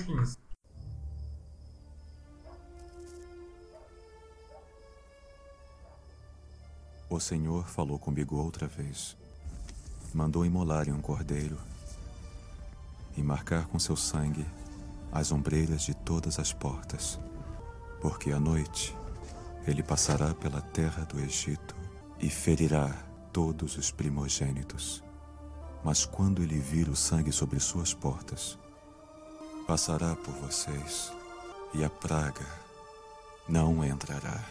O 7.11 7.19
Senhor 7.19 7.67
falou 7.67 7.99
comigo 7.99 8.37
outra 8.37 8.67
vez. 8.67 9.17
Mandou 10.14 10.45
imolarem 10.45 10.93
um 10.93 11.00
cordeiro 11.00 11.59
e 13.17 13.23
marcar 13.23 13.67
com 13.67 13.78
seu 13.78 13.97
sangue 13.97 14.47
as 15.11 15.33
ombreiras 15.33 15.83
de 15.83 15.95
todas 15.95 16.38
as 16.38 16.52
portas, 16.52 17.19
porque 18.00 18.31
à 18.31 18.38
noite 18.38 18.95
ele 19.67 19.83
passará 19.83 20.35
pela 20.35 20.61
terra 20.61 21.05
do 21.05 21.19
Egito 21.19 21.75
e 22.21 22.28
ferirá 22.28 22.88
todos 23.33 23.76
os 23.76 23.90
primogênitos. 23.90 25.02
Mas 25.83 26.05
quando 26.05 26.43
ele 26.43 26.59
vir 26.59 26.88
o 26.88 26.97
sangue 26.97 27.33
sobre 27.33 27.59
suas 27.59 27.95
portas, 27.95 28.59
passará 29.69 30.17
por 30.25 30.33
vocês 30.33 31.13
e 31.75 31.85
a 31.85 31.91
praga 31.91 32.47
não 33.47 33.85
entrará. 33.85 34.43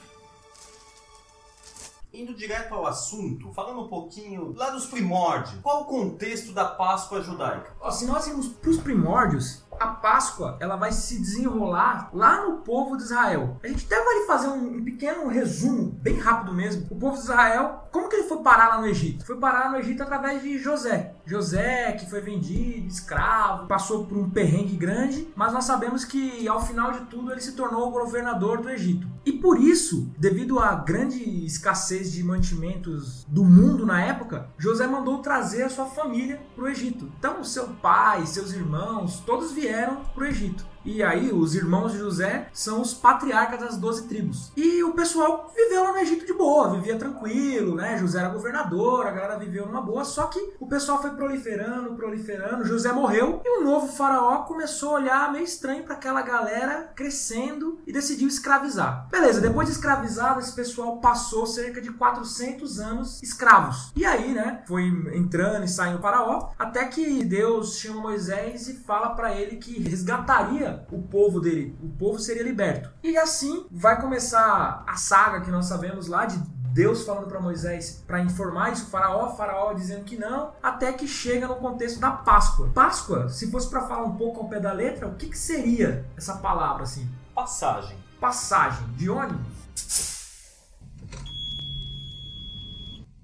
Indo 2.14 2.36
direto 2.36 2.76
ao 2.76 2.86
assunto, 2.86 3.52
falando 3.52 3.82
um 3.82 3.88
pouquinho 3.88 4.54
lá 4.56 4.70
dos 4.70 4.86
primórdios, 4.86 5.60
qual 5.64 5.82
o 5.82 5.86
contexto 5.86 6.54
da 6.54 6.66
Páscoa 6.66 7.24
judaica? 7.24 7.76
Se 7.92 8.06
nós 8.06 8.28
irmos 8.28 8.48
para 8.48 8.70
os 8.70 8.78
primórdios, 8.78 9.64
a 9.80 9.88
Páscoa 9.88 10.58
ela 10.60 10.76
vai 10.76 10.92
se 10.92 11.20
desenrolar 11.20 12.10
lá 12.14 12.46
no 12.46 12.58
povo 12.58 12.98
de 12.98 13.04
Israel. 13.04 13.58
A 13.64 13.68
gente 13.68 13.86
até 13.86 14.04
vai 14.04 14.26
fazer 14.26 14.48
um, 14.48 14.78
um 14.78 14.84
pequeno 14.84 15.28
resumo, 15.28 15.92
bem 16.02 16.20
rápido 16.20 16.54
mesmo. 16.54 16.88
O 16.90 16.96
povo 16.96 17.16
de 17.16 17.24
Israel, 17.24 17.88
como 17.92 18.10
que 18.10 18.16
ele 18.16 18.28
foi 18.28 18.38
parar 18.40 18.70
lá 18.70 18.82
no 18.82 18.88
Egito? 18.88 19.26
Foi 19.26 19.38
parar 19.38 19.72
no 19.72 19.78
Egito 19.78 20.04
através 20.04 20.42
de 20.42 20.58
José. 20.58 21.14
José, 21.26 21.92
que 21.94 22.10
foi 22.10 22.22
vendido, 22.22 22.88
escravo, 22.88 23.68
passou 23.68 24.06
por 24.06 24.18
um 24.18 24.30
perrengue 24.30 24.76
grande, 24.76 25.28
mas 25.36 25.54
nós 25.54 25.66
sabemos 25.66 26.06
que 26.06 26.48
ao 26.48 26.66
final 26.66 26.92
de 26.92 27.02
tudo 27.02 27.32
ele 27.32 27.42
se 27.42 27.54
tornou 27.54 27.88
o 27.88 27.92
governador 27.92 28.62
do 28.62 28.70
Egito. 28.70 29.08
E 29.26 29.34
por 29.34 29.60
isso, 29.60 30.10
devido 30.18 30.60
à 30.60 30.74
grande 30.74 31.46
escassez 31.46 32.14
de 32.14 32.24
mantimentos 32.24 33.26
do 33.28 33.44
mundo 33.44 33.86
na 33.86 34.02
época, 34.02 34.50
José 34.58 34.88
mandou 34.88 35.20
trazer 35.20 35.64
a 35.64 35.70
sua 35.70 35.86
família 35.86 36.42
para 36.56 36.64
o 36.64 36.68
Egito. 36.70 37.12
Então, 37.20 37.44
seu 37.44 37.68
pai, 37.68 38.26
seus 38.26 38.54
irmãos, 38.54 39.22
todos 39.26 39.52
vieram 39.52 39.67
para 40.14 40.24
o 40.24 40.28
Egito. 40.28 40.66
E 40.88 41.04
aí, 41.04 41.34
os 41.34 41.54
irmãos 41.54 41.92
de 41.92 41.98
José 41.98 42.48
são 42.54 42.82
os 42.82 42.94
patriarcas 42.94 43.60
das 43.60 43.76
12 43.76 44.08
tribos. 44.08 44.54
E 44.56 44.82
o 44.86 44.94
pessoal 44.94 45.52
viveu 45.54 45.84
lá 45.84 45.92
no 45.92 45.98
Egito 45.98 46.26
de 46.26 46.32
boa, 46.32 46.74
vivia 46.76 46.98
tranquilo, 46.98 47.76
né? 47.76 47.98
José 47.98 48.20
era 48.20 48.30
governador, 48.30 49.06
a 49.06 49.12
galera 49.12 49.38
viveu 49.38 49.66
numa 49.66 49.82
boa. 49.82 50.06
Só 50.06 50.28
que 50.28 50.54
o 50.62 50.66
pessoal 50.66 51.02
foi 51.02 51.12
proliferando, 51.12 51.94
proliferando. 51.94 52.64
José 52.64 52.94
morreu 52.94 53.42
e 53.44 53.60
o 53.60 53.66
novo 53.66 53.88
faraó 53.88 54.44
começou 54.44 54.92
a 54.92 55.00
olhar 55.00 55.32
meio 55.34 55.44
estranho 55.44 55.84
para 55.84 55.96
aquela 55.96 56.22
galera 56.22 56.90
crescendo 56.96 57.80
e 57.86 57.92
decidiu 57.92 58.30
escravizar. 58.30 59.10
Beleza, 59.12 59.42
depois 59.42 59.68
de 59.68 59.74
escravizado, 59.74 60.40
esse 60.40 60.56
pessoal 60.56 61.02
passou 61.02 61.46
cerca 61.46 61.82
de 61.82 61.92
400 61.92 62.80
anos 62.80 63.22
escravos. 63.22 63.92
E 63.94 64.06
aí, 64.06 64.34
né? 64.34 64.64
Foi 64.66 64.84
entrando 65.14 65.66
e 65.66 65.68
saindo 65.68 66.00
o 66.00 66.02
faraó, 66.02 66.52
até 66.58 66.86
que 66.86 67.26
Deus 67.26 67.78
chama 67.78 68.00
Moisés 68.00 68.70
e 68.70 68.76
fala 68.76 69.10
para 69.10 69.36
ele 69.36 69.58
que 69.58 69.82
resgataria 69.82 70.77
o 70.92 71.02
povo 71.02 71.40
dele, 71.40 71.78
o 71.82 71.90
povo 71.90 72.20
seria 72.20 72.44
liberto. 72.44 72.90
E 73.04 73.18
assim 73.18 73.66
vai 73.72 74.00
começar 74.00 74.84
a 74.88 74.96
saga 74.96 75.42
que 75.42 75.52
nós 75.52 75.66
sabemos 75.66 76.08
lá 76.08 76.26
de 76.26 76.38
Deus 76.78 77.04
falando 77.04 77.28
para 77.28 77.40
Moisés 77.40 78.04
para 78.06 78.22
informar 78.22 78.72
isso, 78.72 78.86
o 78.86 78.90
faraó, 78.90 79.36
faraó 79.36 79.74
dizendo 79.74 80.04
que 80.04 80.16
não, 80.16 80.52
até 80.62 80.94
que 80.94 81.08
chega 81.08 81.48
no 81.48 81.56
contexto 81.56 82.00
da 82.00 82.12
Páscoa. 82.12 82.70
Páscoa, 82.74 83.30
se 83.30 83.50
fosse 83.50 83.68
para 83.68 83.82
falar 83.82 84.04
um 84.04 84.16
pouco 84.16 84.42
ao 84.42 84.48
pé 84.48 84.60
da 84.60 84.72
letra, 84.72 85.08
o 85.08 85.16
que, 85.16 85.28
que 85.28 85.38
seria 85.38 86.06
essa 86.16 86.36
palavra 86.36 86.84
assim? 86.84 87.10
Passagem. 87.34 87.98
Passagem 88.20 88.88
de 88.96 89.10
ônibus? 89.10 90.07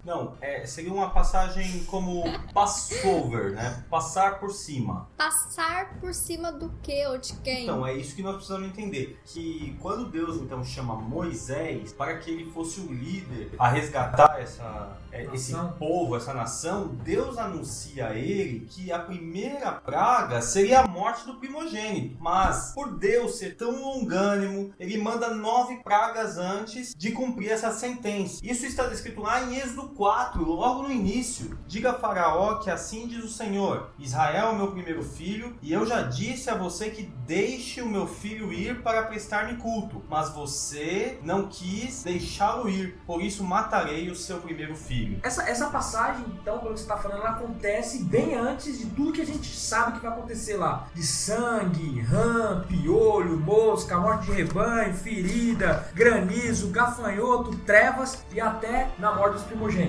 Não, 0.06 0.36
é, 0.42 0.66
seria 0.66 0.92
uma 0.94 1.10
passagem 1.10 1.84
como 1.86 2.24
passover, 2.54 3.52
né? 3.52 3.84
Passar 3.90 4.40
por 4.40 4.52
cima. 4.52 5.08
Passar 5.18 5.98
por 6.00 6.14
cima 6.14 6.52
do 6.52 6.70
que 6.82 7.06
ou 7.08 7.18
de 7.18 7.34
quem? 7.38 7.64
Então, 7.64 7.86
é 7.86 7.94
isso 7.94 8.16
que 8.16 8.22
nós 8.22 8.36
precisamos 8.36 8.68
entender. 8.68 9.20
Que 9.26 9.78
quando 9.80 10.10
Deus 10.10 10.38
então 10.38 10.64
chama 10.64 10.96
Moisés 10.96 11.94
para 11.94 12.18
que 12.18 12.30
ele 12.30 12.52
fosse 12.52 12.82
o 12.82 12.92
líder 12.92 13.52
a 13.58 13.70
resgatar 13.70 14.40
essa, 14.40 14.98
é, 15.12 15.24
esse 15.34 15.54
Nação. 15.54 15.74
povo, 15.78 16.16
essa 16.16 16.34
nação, 16.34 16.88
Deus 17.04 17.38
anuncia 17.38 18.08
a 18.08 18.16
ele 18.16 18.66
que 18.70 18.92
a 18.92 19.00
primeira 19.00 19.72
praga 19.72 20.42
seria 20.42 20.82
a 20.82 20.88
morte 20.88 21.26
do 21.26 21.36
primogênito. 21.36 22.18
Mas, 22.20 22.74
por 22.74 22.98
Deus 22.98 23.36
ser 23.36 23.56
tão 23.56 23.72
longânimo, 23.82 24.74
ele 24.80 24.98
manda 24.98 25.34
nove 25.34 25.78
pragas 25.84 26.38
antes 26.38 26.94
de 26.96 27.12
cumprir 27.12 27.52
essa 27.52 27.72
sentença. 27.72 28.40
Isso 28.44 28.66
está 28.66 28.88
descrito 28.88 29.22
lá 29.22 29.42
em 29.44 29.58
Êxodo 29.58 29.93
4, 29.96 30.44
logo 30.44 30.84
no 30.84 30.92
início. 30.92 31.58
Diga 31.68 31.92
a 31.92 31.94
Faraó 31.94 32.56
que 32.56 32.70
assim 32.70 33.08
diz 33.08 33.24
o 33.24 33.30
Senhor: 33.30 33.90
Israel 33.98 34.50
é 34.50 34.56
meu 34.56 34.72
primeiro 34.72 35.04
filho, 35.04 35.56
e 35.62 35.72
eu 35.72 35.86
já 35.86 36.02
disse 36.02 36.50
a 36.50 36.56
você 36.56 36.90
que 36.90 37.04
deixe 37.26 37.82
o 37.82 37.90
meu 37.90 38.08
filho 38.08 38.52
ir 38.52 38.82
para 38.82 39.04
prestar-me 39.04 39.58
culto. 39.58 40.04
Mas 40.10 40.30
você 40.30 41.20
não 41.24 41.48
quis 41.48 42.04
deixá-lo 42.04 42.70
ir, 42.70 43.00
por 43.06 43.22
isso 43.22 43.44
matarei 43.44 44.10
o 44.10 44.16
seu 44.16 44.38
primeiro 44.38 44.76
filho. 44.76 45.20
Essa, 45.24 45.44
essa 45.50 45.70
passagem, 45.70 46.26
então, 46.42 46.60
pelo 46.60 46.74
que 46.74 46.80
você 46.80 46.86
está 46.86 46.98
falando, 46.98 47.22
ela 47.22 47.32
acontece 47.32 48.04
bem 48.04 48.36
antes 48.36 48.78
de 48.80 48.86
tudo 48.88 49.14
que 49.14 49.22
a 49.22 49.26
gente 49.26 49.56
sabe 49.56 49.94
que 49.94 50.06
vai 50.06 50.12
acontecer 50.12 50.58
lá. 50.58 50.88
De 50.94 51.04
sangue, 51.04 52.02
rã, 52.02 52.64
piolho, 52.68 53.40
mosca, 53.40 53.98
morte 53.98 54.26
de 54.26 54.32
rebanho, 54.32 54.94
ferida, 54.94 55.88
granizo, 55.94 56.70
gafanhoto, 56.70 57.56
trevas 57.60 58.24
e 58.32 58.40
até 58.40 58.90
na 58.98 59.14
morte 59.14 59.34
dos 59.34 59.44
primogênitos. 59.44 59.83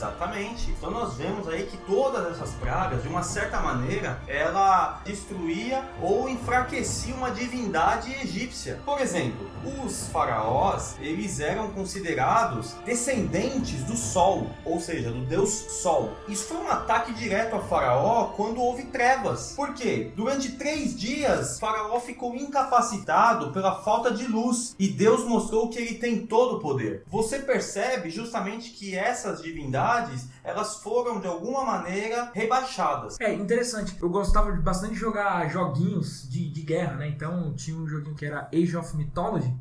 Exatamente. 0.00 0.70
Então 0.70 0.90
nós 0.90 1.14
vemos 1.14 1.46
aí 1.46 1.66
que 1.66 1.76
todas 1.78 2.32
essas 2.32 2.52
pragas, 2.54 3.02
de 3.02 3.08
uma 3.08 3.22
certa 3.22 3.60
maneira, 3.60 4.18
ela 4.26 5.00
destruía 5.04 5.84
ou 6.00 6.26
enfraquecia 6.28 7.14
uma 7.14 7.30
divindade 7.30 8.10
egípcia. 8.12 8.80
Por 8.84 8.98
exemplo, 8.98 9.50
os 9.84 10.08
faraós, 10.08 10.96
eles 11.00 11.38
eram 11.38 11.70
considerados 11.72 12.72
descendentes 12.84 13.84
do 13.84 13.94
sol, 13.94 14.46
ou 14.64 14.80
seja, 14.80 15.10
do 15.10 15.20
deus 15.26 15.50
sol. 15.50 16.16
Isso 16.26 16.46
foi 16.46 16.56
um 16.56 16.70
ataque 16.70 17.12
direto 17.12 17.56
a 17.56 17.60
faraó 17.60 18.28
quando 18.36 18.60
houve 18.60 18.84
trevas. 18.84 19.52
Por 19.54 19.74
quê? 19.74 20.12
Durante 20.16 20.52
três 20.52 20.98
dias, 20.98 21.58
faraó 21.58 22.00
ficou 22.00 22.34
incapacitado 22.34 23.52
pela 23.52 23.82
falta 23.82 24.10
de 24.10 24.26
luz 24.26 24.74
e 24.78 24.88
Deus 24.88 25.24
mostrou 25.24 25.68
que 25.68 25.78
ele 25.78 25.94
tem 25.96 26.26
todo 26.26 26.56
o 26.56 26.60
poder. 26.60 27.04
Você 27.08 27.38
percebe 27.40 28.08
justamente 28.08 28.70
que 28.70 28.96
essas 28.96 29.39
divindades, 29.42 30.28
elas 30.42 30.76
foram 30.76 31.20
de 31.20 31.26
alguma 31.26 31.64
maneira 31.64 32.30
rebaixadas. 32.34 33.16
É 33.20 33.32
interessante. 33.32 33.96
Eu 34.00 34.08
gostava 34.08 34.50
bastante 34.52 34.94
de 34.94 35.00
jogar 35.00 35.48
joguinhos 35.50 36.28
de, 36.28 36.50
de 36.50 36.62
guerra, 36.62 36.96
né? 36.96 37.08
Então 37.08 37.54
tinha 37.54 37.76
um 37.76 37.86
joguinho 37.86 38.14
que 38.14 38.26
era 38.26 38.48
Age 38.52 38.76
of 38.76 38.96
Mythology. 38.96 39.52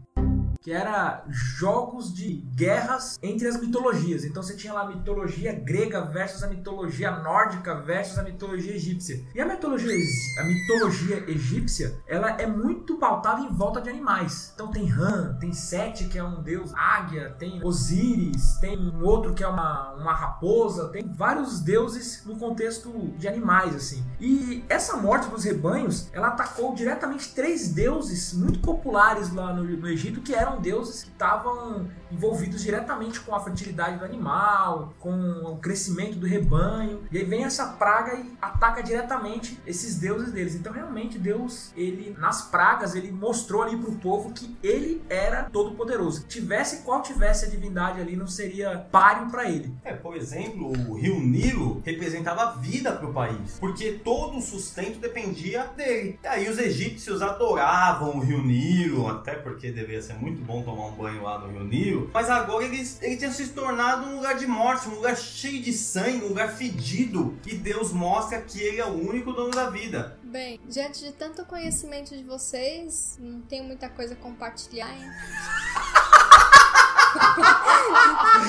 Que 0.61 0.71
era 0.71 1.23
jogos 1.29 2.13
de 2.13 2.43
guerras 2.55 3.17
entre 3.21 3.47
as 3.47 3.59
mitologias. 3.59 4.25
Então 4.25 4.43
você 4.43 4.55
tinha 4.55 4.73
lá 4.73 4.81
a 4.81 4.87
mitologia 4.87 5.53
grega 5.53 6.01
versus 6.01 6.43
a 6.43 6.47
mitologia 6.47 7.11
nórdica 7.11 7.75
versus 7.75 8.17
a 8.19 8.23
mitologia 8.23 8.75
egípcia. 8.75 9.23
E 9.33 9.39
a 9.39 9.45
mitologia, 9.45 9.95
a 10.39 10.43
mitologia 10.43 11.23
egípcia, 11.29 11.99
ela 12.07 12.31
é 12.31 12.45
muito 12.45 12.97
pautada 12.97 13.41
em 13.41 13.49
volta 13.49 13.81
de 13.81 13.89
animais. 13.89 14.51
Então 14.53 14.69
tem 14.69 14.85
Ram, 14.85 15.37
tem 15.39 15.53
Sete, 15.53 16.05
que 16.05 16.17
é 16.17 16.23
um 16.23 16.41
deus 16.41 16.73
águia, 16.75 17.35
tem 17.39 17.63
Osíris, 17.63 18.57
tem 18.59 18.77
um 18.77 19.03
outro 19.03 19.33
que 19.33 19.43
é 19.43 19.47
uma, 19.47 19.93
uma 19.93 20.13
raposa, 20.13 20.89
tem 20.89 21.07
vários 21.07 21.59
deuses 21.59 22.25
no 22.25 22.35
contexto 22.37 22.91
de 23.17 23.27
animais, 23.27 23.75
assim. 23.75 24.03
E 24.19 24.63
essa 24.67 24.97
morte 24.97 25.29
dos 25.29 25.43
rebanhos, 25.43 26.09
ela 26.11 26.29
atacou 26.29 26.73
diretamente 26.73 27.33
três 27.33 27.69
deuses 27.69 28.33
muito 28.33 28.59
populares 28.59 29.33
lá 29.33 29.53
no, 29.53 29.63
no 29.63 29.87
Egito, 29.87 30.21
que 30.21 30.33
eram 30.33 30.48
deuses 30.57 31.03
que 31.03 31.11
estavam 31.11 31.89
envolvidos 32.11 32.63
diretamente 32.63 33.19
com 33.19 33.35
a 33.35 33.39
fertilidade 33.39 33.97
do 33.97 34.05
animal, 34.05 34.93
com 34.99 35.11
o 35.43 35.57
crescimento 35.57 36.17
do 36.17 36.25
rebanho. 36.25 37.03
E 37.11 37.17
aí 37.17 37.25
vem 37.25 37.43
essa 37.43 37.67
praga 37.67 38.15
e 38.15 38.37
ataca 38.41 38.81
diretamente 38.81 39.59
esses 39.65 39.97
deuses 39.97 40.31
deles. 40.31 40.55
Então 40.55 40.73
realmente 40.73 41.17
Deus, 41.17 41.71
ele 41.75 42.15
nas 42.17 42.43
pragas, 42.43 42.95
ele 42.95 43.11
mostrou 43.11 43.61
ali 43.61 43.77
pro 43.77 43.91
povo 43.93 44.31
que 44.33 44.57
ele 44.63 45.01
era 45.09 45.43
todo 45.43 45.75
poderoso. 45.75 46.25
Tivesse 46.27 46.83
qual 46.83 47.01
tivesse 47.01 47.45
a 47.45 47.49
divindade 47.49 48.01
ali, 48.01 48.15
não 48.15 48.27
seria 48.27 48.87
páreo 48.91 49.29
para 49.29 49.49
ele. 49.49 49.73
É, 49.83 49.93
por 49.93 50.15
exemplo, 50.15 50.71
o 50.89 50.93
rio 50.95 51.19
Nilo 51.19 51.81
representava 51.85 52.57
vida 52.59 52.91
para 52.91 53.07
o 53.07 53.13
país, 53.13 53.57
porque 53.59 53.99
todo 54.03 54.37
o 54.37 54.41
sustento 54.41 54.99
dependia 54.99 55.65
dele. 55.75 56.19
E 56.23 56.27
aí 56.27 56.49
os 56.49 56.57
egípcios 56.57 57.21
adoravam 57.21 58.17
o 58.17 58.19
rio 58.19 58.41
Nilo, 58.41 59.07
até 59.07 59.35
porque 59.35 59.71
deveria 59.71 60.01
ser 60.01 60.13
muito 60.13 60.41
bom 60.43 60.61
tomar 60.63 60.87
um 60.87 60.91
banho 60.91 61.23
lá 61.23 61.39
no 61.39 61.51
rio 61.51 61.63
Nilo, 61.63 61.98
mas 62.13 62.29
agora 62.29 62.63
eles, 62.65 62.97
ele 63.01 63.17
tinha 63.17 63.31
se 63.31 63.47
tornado 63.49 64.05
um 64.07 64.15
lugar 64.17 64.35
de 64.35 64.45
morte, 64.47 64.87
um 64.87 64.95
lugar 64.95 65.17
cheio 65.17 65.61
de 65.61 65.73
sangue, 65.73 66.25
um 66.25 66.29
lugar 66.29 66.49
fedido, 66.55 67.37
e 67.45 67.55
Deus 67.55 67.91
mostra 67.91 68.39
que 68.41 68.59
ele 68.61 68.79
é 68.79 68.85
o 68.85 69.09
único 69.09 69.31
dono 69.33 69.51
da 69.51 69.69
vida. 69.69 70.17
Bem, 70.23 70.59
diante 70.67 70.99
de 71.03 71.11
tanto 71.11 71.43
conhecimento 71.45 72.15
de 72.15 72.23
vocês, 72.23 73.17
não 73.19 73.41
tenho 73.41 73.63
muita 73.63 73.89
coisa 73.89 74.13
a 74.13 74.17
compartilhar, 74.17 74.91
hein? 74.93 75.09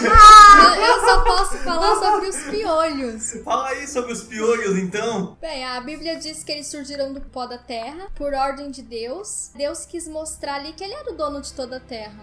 Eu- 0.04 0.80
Eu 0.90 1.00
só 1.00 1.20
posso 1.24 1.58
falar 1.58 1.96
sobre 1.96 2.28
os 2.28 2.36
piolhos. 2.44 3.32
Fala 3.44 3.68
aí 3.68 3.86
sobre 3.86 4.12
os 4.12 4.22
piolhos 4.22 4.76
então. 4.78 5.36
Bem, 5.40 5.64
a 5.64 5.80
Bíblia 5.80 6.16
diz 6.18 6.44
que 6.44 6.52
eles 6.52 6.66
surgiram 6.66 7.12
do 7.12 7.20
pó 7.20 7.46
da 7.46 7.58
terra, 7.58 8.08
por 8.14 8.34
ordem 8.34 8.70
de 8.70 8.82
Deus. 8.82 9.50
Deus 9.54 9.84
quis 9.86 10.06
mostrar 10.08 10.56
ali 10.56 10.72
que 10.72 10.84
ele 10.84 10.94
era 10.94 11.10
o 11.12 11.16
dono 11.16 11.40
de 11.40 11.52
toda 11.52 11.76
a 11.76 11.80
terra. 11.80 12.22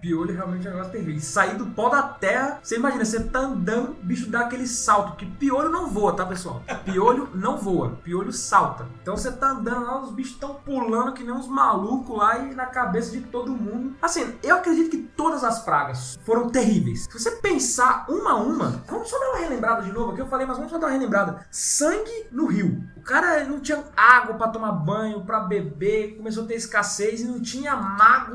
Piolho 0.00 0.34
realmente 0.34 0.66
é 0.66 0.70
um 0.70 0.74
negócio 0.74 0.92
terrível. 0.92 1.14
E 1.14 1.20
sair 1.20 1.56
do 1.56 1.66
pó 1.66 1.88
da 1.88 2.02
terra, 2.02 2.60
você 2.62 2.76
imagina, 2.76 3.04
você 3.04 3.22
tá 3.24 3.40
andando, 3.40 3.96
bicho 4.02 4.30
dá 4.30 4.40
aquele 4.40 4.66
salto, 4.66 5.16
que 5.16 5.26
piolho 5.26 5.70
não 5.70 5.88
voa, 5.88 6.14
tá, 6.14 6.24
pessoal? 6.24 6.62
Piolho 6.84 7.28
não 7.34 7.56
voa, 7.56 7.98
piolho 8.02 8.32
salta. 8.32 8.86
Então 9.02 9.16
você 9.16 9.30
tá 9.30 9.50
andando 9.50 9.86
lá, 9.86 10.00
os 10.00 10.12
bichos 10.12 10.34
estão 10.34 10.54
pulando 10.54 11.12
que 11.12 11.22
nem 11.22 11.32
uns 11.32 11.48
malucos 11.48 12.16
lá 12.16 12.38
e 12.38 12.54
na 12.54 12.66
cabeça 12.66 13.10
de 13.10 13.20
todo 13.22 13.52
mundo. 13.52 13.96
Assim, 14.00 14.34
eu 14.42 14.56
acredito 14.56 14.90
que 14.90 14.98
todas 14.98 15.44
as 15.44 15.64
pragas 15.64 16.18
foram 16.24 16.48
terríveis. 16.48 17.04
Se 17.04 17.18
você 17.18 17.30
pensar 17.32 18.06
uma 18.08 18.32
a 18.32 18.36
uma, 18.36 18.82
vamos 18.88 19.08
só 19.08 19.18
dar 19.18 19.30
uma 19.30 19.38
relembrada 19.38 19.82
de 19.82 19.92
novo 19.92 20.12
aqui, 20.12 20.20
eu 20.20 20.26
falei, 20.26 20.46
mas 20.46 20.56
vamos 20.56 20.70
só 20.70 20.78
dar 20.78 20.86
uma 20.86 20.92
relembrada. 20.92 21.46
Sangue 21.50 22.26
no 22.30 22.46
rio. 22.46 22.84
O 22.96 23.00
cara 23.02 23.44
não 23.44 23.60
tinha 23.60 23.84
água 23.96 24.34
pra 24.34 24.48
tomar 24.48 24.72
banho, 24.72 25.24
pra 25.24 25.40
beber, 25.40 26.16
começou 26.16 26.44
a 26.44 26.46
ter 26.46 26.54
escassez 26.54 27.20
e 27.20 27.24
não 27.24 27.40
tinha 27.40 27.74
mago, 27.74 28.34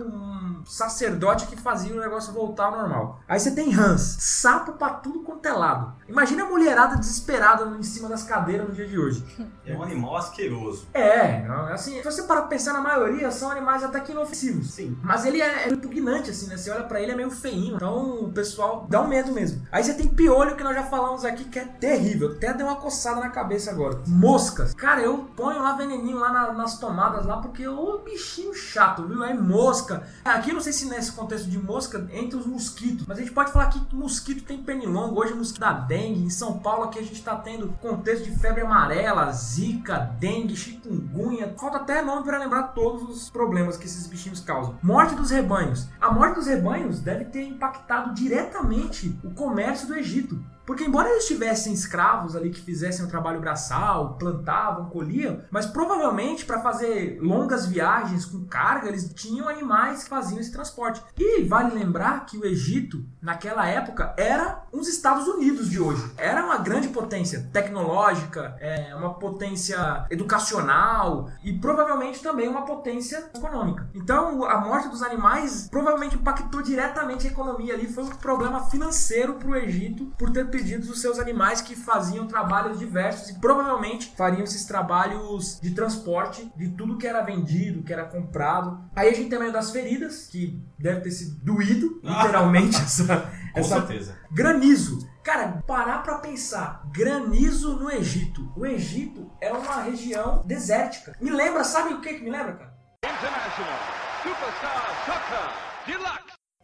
sacerdote 0.66 1.48
que 1.48 1.56
fazia 1.56 1.94
o 1.96 2.00
negócio 2.00 2.34
voltar 2.34 2.66
ao 2.66 2.78
normal. 2.78 3.20
Aí 3.28 3.40
você 3.40 3.52
tem 3.52 3.70
rãs, 3.72 4.18
sapo 4.20 4.74
pra 4.74 4.90
tudo 4.90 5.20
quanto 5.22 5.46
é 5.46 5.52
lado. 5.54 5.94
Imagina 6.08 6.44
a 6.44 6.48
mulherada 6.48 6.96
desesperada 6.98 7.66
em 7.78 7.84
cima 7.84 8.10
das 8.10 8.24
cadeiras 8.24 8.68
no 8.68 8.74
dia 8.74 8.88
de 8.88 8.98
hoje. 9.00 9.24
É 9.66 9.76
um 9.76 9.84
animal 9.84 10.18
asqueroso. 10.18 10.88
É, 10.94 11.46
assim, 11.72 11.98
se 11.98 12.04
você 12.04 12.24
parar 12.24 12.42
pra 12.42 12.50
pensar 12.50 12.74
na 12.74 12.82
maioria, 12.82 13.32
são 13.32 13.50
animais 13.52 13.84
até 13.84 14.00
que 14.00 14.12
inofensivos. 14.12 14.72
Sim. 14.74 14.98
Mas 15.02 15.26
ele 15.26 15.42
é, 15.42 15.66
é 15.66 15.70
repugnante, 15.70 16.30
assim, 16.30 16.48
né? 16.48 16.58
Você 16.58 16.70
olha 16.72 16.84
pra 16.84 17.02
ele, 17.02 17.12
é 17.12 17.16
meio 17.16 17.32
feinho. 17.32 17.76
Então 17.76 18.24
o 18.26 18.32
pessoal 18.32 18.86
dá 18.90 19.02
um 19.02 19.08
medo 19.08 19.32
mesmo. 19.32 19.66
Aí 19.72 19.84
você 19.84 19.94
tem 19.94 20.08
piolho, 20.08 20.56
que 20.56 20.64
nós 20.64 20.76
já 20.76 20.84
falamos 20.84 21.24
aqui, 21.26 21.46
que 21.46 21.60
é 21.60 21.66
terrível. 21.66 22.32
Até 22.34 22.54
deu 22.54 22.68
uma 22.68 22.76
coçada 22.76 23.20
na 23.20 23.30
cabeça 23.30 23.72
agora. 23.72 24.02
Moscas. 24.08 24.74
Cara, 24.74 25.02
eu 25.02 25.18
ponho 25.36 25.62
lá 25.62 25.74
veneninho 25.74 26.20
lá 26.20 26.32
na- 26.32 26.54
nas 26.54 26.78
tomadas 26.78 27.26
lá, 27.26 27.38
porque 27.38 27.68
ô 27.68 28.00
bichinho 28.00 28.54
chato, 28.54 29.08
viu? 29.08 29.24
É 29.24 29.34
mosca. 29.34 30.04
Aqui 30.24 30.53
não 30.54 30.62
sei 30.62 30.74
se 30.74 30.86
nesse 30.86 31.12
contexto 31.12 31.50
de 31.50 31.58
mosca 31.58 32.08
entre 32.14 32.38
os 32.38 32.46
mosquitos, 32.46 33.06
mas 33.08 33.18
a 33.18 33.22
gente 33.22 33.34
pode 33.34 33.52
falar 33.52 33.68
que 33.68 33.96
mosquito 33.96 34.44
tem 34.44 34.62
pernilongo. 34.62 35.20
Hoje 35.20 35.34
mosquito 35.34 35.60
da 35.60 35.74
dengue. 35.74 36.24
Em 36.24 36.30
São 36.30 36.60
Paulo 36.60 36.86
aqui 36.86 37.00
a 37.00 37.04
gente 37.04 37.22
tá 37.22 37.36
tendo 37.36 37.70
contexto 37.82 38.24
de 38.24 38.38
febre 38.40 38.62
amarela, 38.62 39.32
zika, 39.32 39.98
dengue, 40.20 40.56
chikungunya. 40.56 41.54
Falta 41.60 41.78
até 41.78 42.02
nome 42.02 42.24
para 42.24 42.38
lembrar 42.38 42.74
todos 42.74 43.10
os 43.10 43.30
problemas 43.30 43.78
que 43.78 43.86
esses 43.86 44.08
bichinhos 44.08 44.40
causam. 44.40 44.78
Morte 44.82 45.16
dos 45.16 45.30
rebanhos. 45.30 45.88
A 46.00 46.12
morte 46.12 46.36
dos 46.36 46.48
rebanhos 46.48 47.00
deve 47.00 47.26
ter 47.26 47.44
impactado 47.44 48.14
diretamente 48.14 49.18
o 49.24 49.32
comércio 49.32 49.88
do 49.88 49.96
Egito. 49.96 50.40
Porque 50.66 50.84
embora 50.84 51.10
eles 51.10 51.28
tivessem 51.28 51.74
escravos 51.74 52.36
ali 52.36 52.50
que 52.50 52.62
fizessem 52.62 53.06
o 53.06 53.10
trabalho 53.10 53.42
braçal, 53.42 54.16
plantavam, 54.18 54.90
colhiam, 54.90 55.42
mas 55.52 55.66
provavelmente 55.66 56.46
para 56.46 56.62
fazer 56.62 57.20
longas 57.22 57.66
viagens 57.66 58.26
com 58.26 58.46
carga, 58.46 58.88
eles 58.88 59.12
tinham 59.14 59.50
animais 59.50 60.04
que 60.04 60.10
faziam 60.10 60.40
esse 60.40 60.52
transporte. 60.52 61.04
E 61.18 61.44
vale 61.44 61.74
lembrar 61.74 62.26
que 62.26 62.38
o 62.38 62.46
Egito, 62.46 63.06
naquela 63.24 63.66
época, 63.66 64.14
era 64.18 64.64
uns 64.72 64.88
Estados 64.90 65.28
Unidos 65.28 65.70
de 65.70 65.80
hoje. 65.80 66.04
Era 66.18 66.44
uma 66.44 66.58
grande 66.58 66.90
potência 66.90 67.50
tecnológica, 67.54 68.58
é, 68.60 68.94
uma 68.96 69.14
potência 69.14 70.06
educacional 70.12 71.30
e 71.44 71.54
provavelmente 71.54 72.22
também 72.22 72.50
uma 72.50 72.66
potência 72.66 73.30
econômica. 73.34 73.88
Então, 73.96 74.44
a 74.44 74.60
morte 74.60 74.90
dos 74.90 75.02
animais 75.02 75.70
provavelmente 75.72 76.16
impactou 76.16 76.62
diretamente 76.62 77.28
a 77.28 77.32
economia 77.32 77.74
ali. 77.74 77.88
Foi 77.88 78.04
um 78.04 78.10
problema 78.10 78.66
financeiro 78.66 79.36
para 79.36 79.50
o 79.50 79.56
Egito 79.56 80.06
por 80.18 80.30
ter 80.32 80.50
perdido 80.50 80.84
os 80.84 81.00
seus 81.00 81.18
animais 81.18 81.62
que 81.62 81.76
faziam 81.76 82.28
trabalhos 82.28 82.78
diversos 82.78 83.30
e 83.30 83.40
provavelmente 83.40 84.14
fariam 84.18 84.44
esses 84.44 84.66
trabalhos 84.66 85.60
de 85.62 85.72
transporte 85.72 86.52
de 86.58 86.70
tudo 86.70 86.98
que 86.98 87.08
era 87.08 87.22
vendido, 87.22 87.84
que 87.84 87.94
era 87.94 88.04
comprado. 88.04 88.84
Aí 88.96 89.08
a 89.08 89.14
gente 89.14 89.30
tem 89.30 89.40
meio 89.40 89.54
das 89.54 89.72
feridas, 89.72 90.28
que 90.28 90.62
deve 90.78 91.02
ter 91.02 91.12
sido 91.12 91.36
doído, 91.44 92.00
literalmente, 92.04 92.76
essa, 92.76 93.13
Com 93.18 93.60
essa 93.60 93.76
certeza. 93.76 94.18
Granizo. 94.32 95.08
Cara, 95.24 95.64
parar 95.66 96.04
pra 96.04 96.18
pensar. 96.18 96.84
Granizo 96.92 97.78
no 97.78 97.90
Egito. 97.90 98.52
O 98.58 98.66
Egito 98.66 99.32
é 99.40 99.52
uma 99.54 99.82
região 99.82 100.44
desértica. 100.46 101.16
Me 101.22 101.30
lembra, 101.30 101.64
sabe 101.64 101.94
o 101.94 102.02
que 102.02 102.16
que 102.16 102.24
me 102.24 102.30
lembra, 102.30 102.54
cara? 102.54 102.74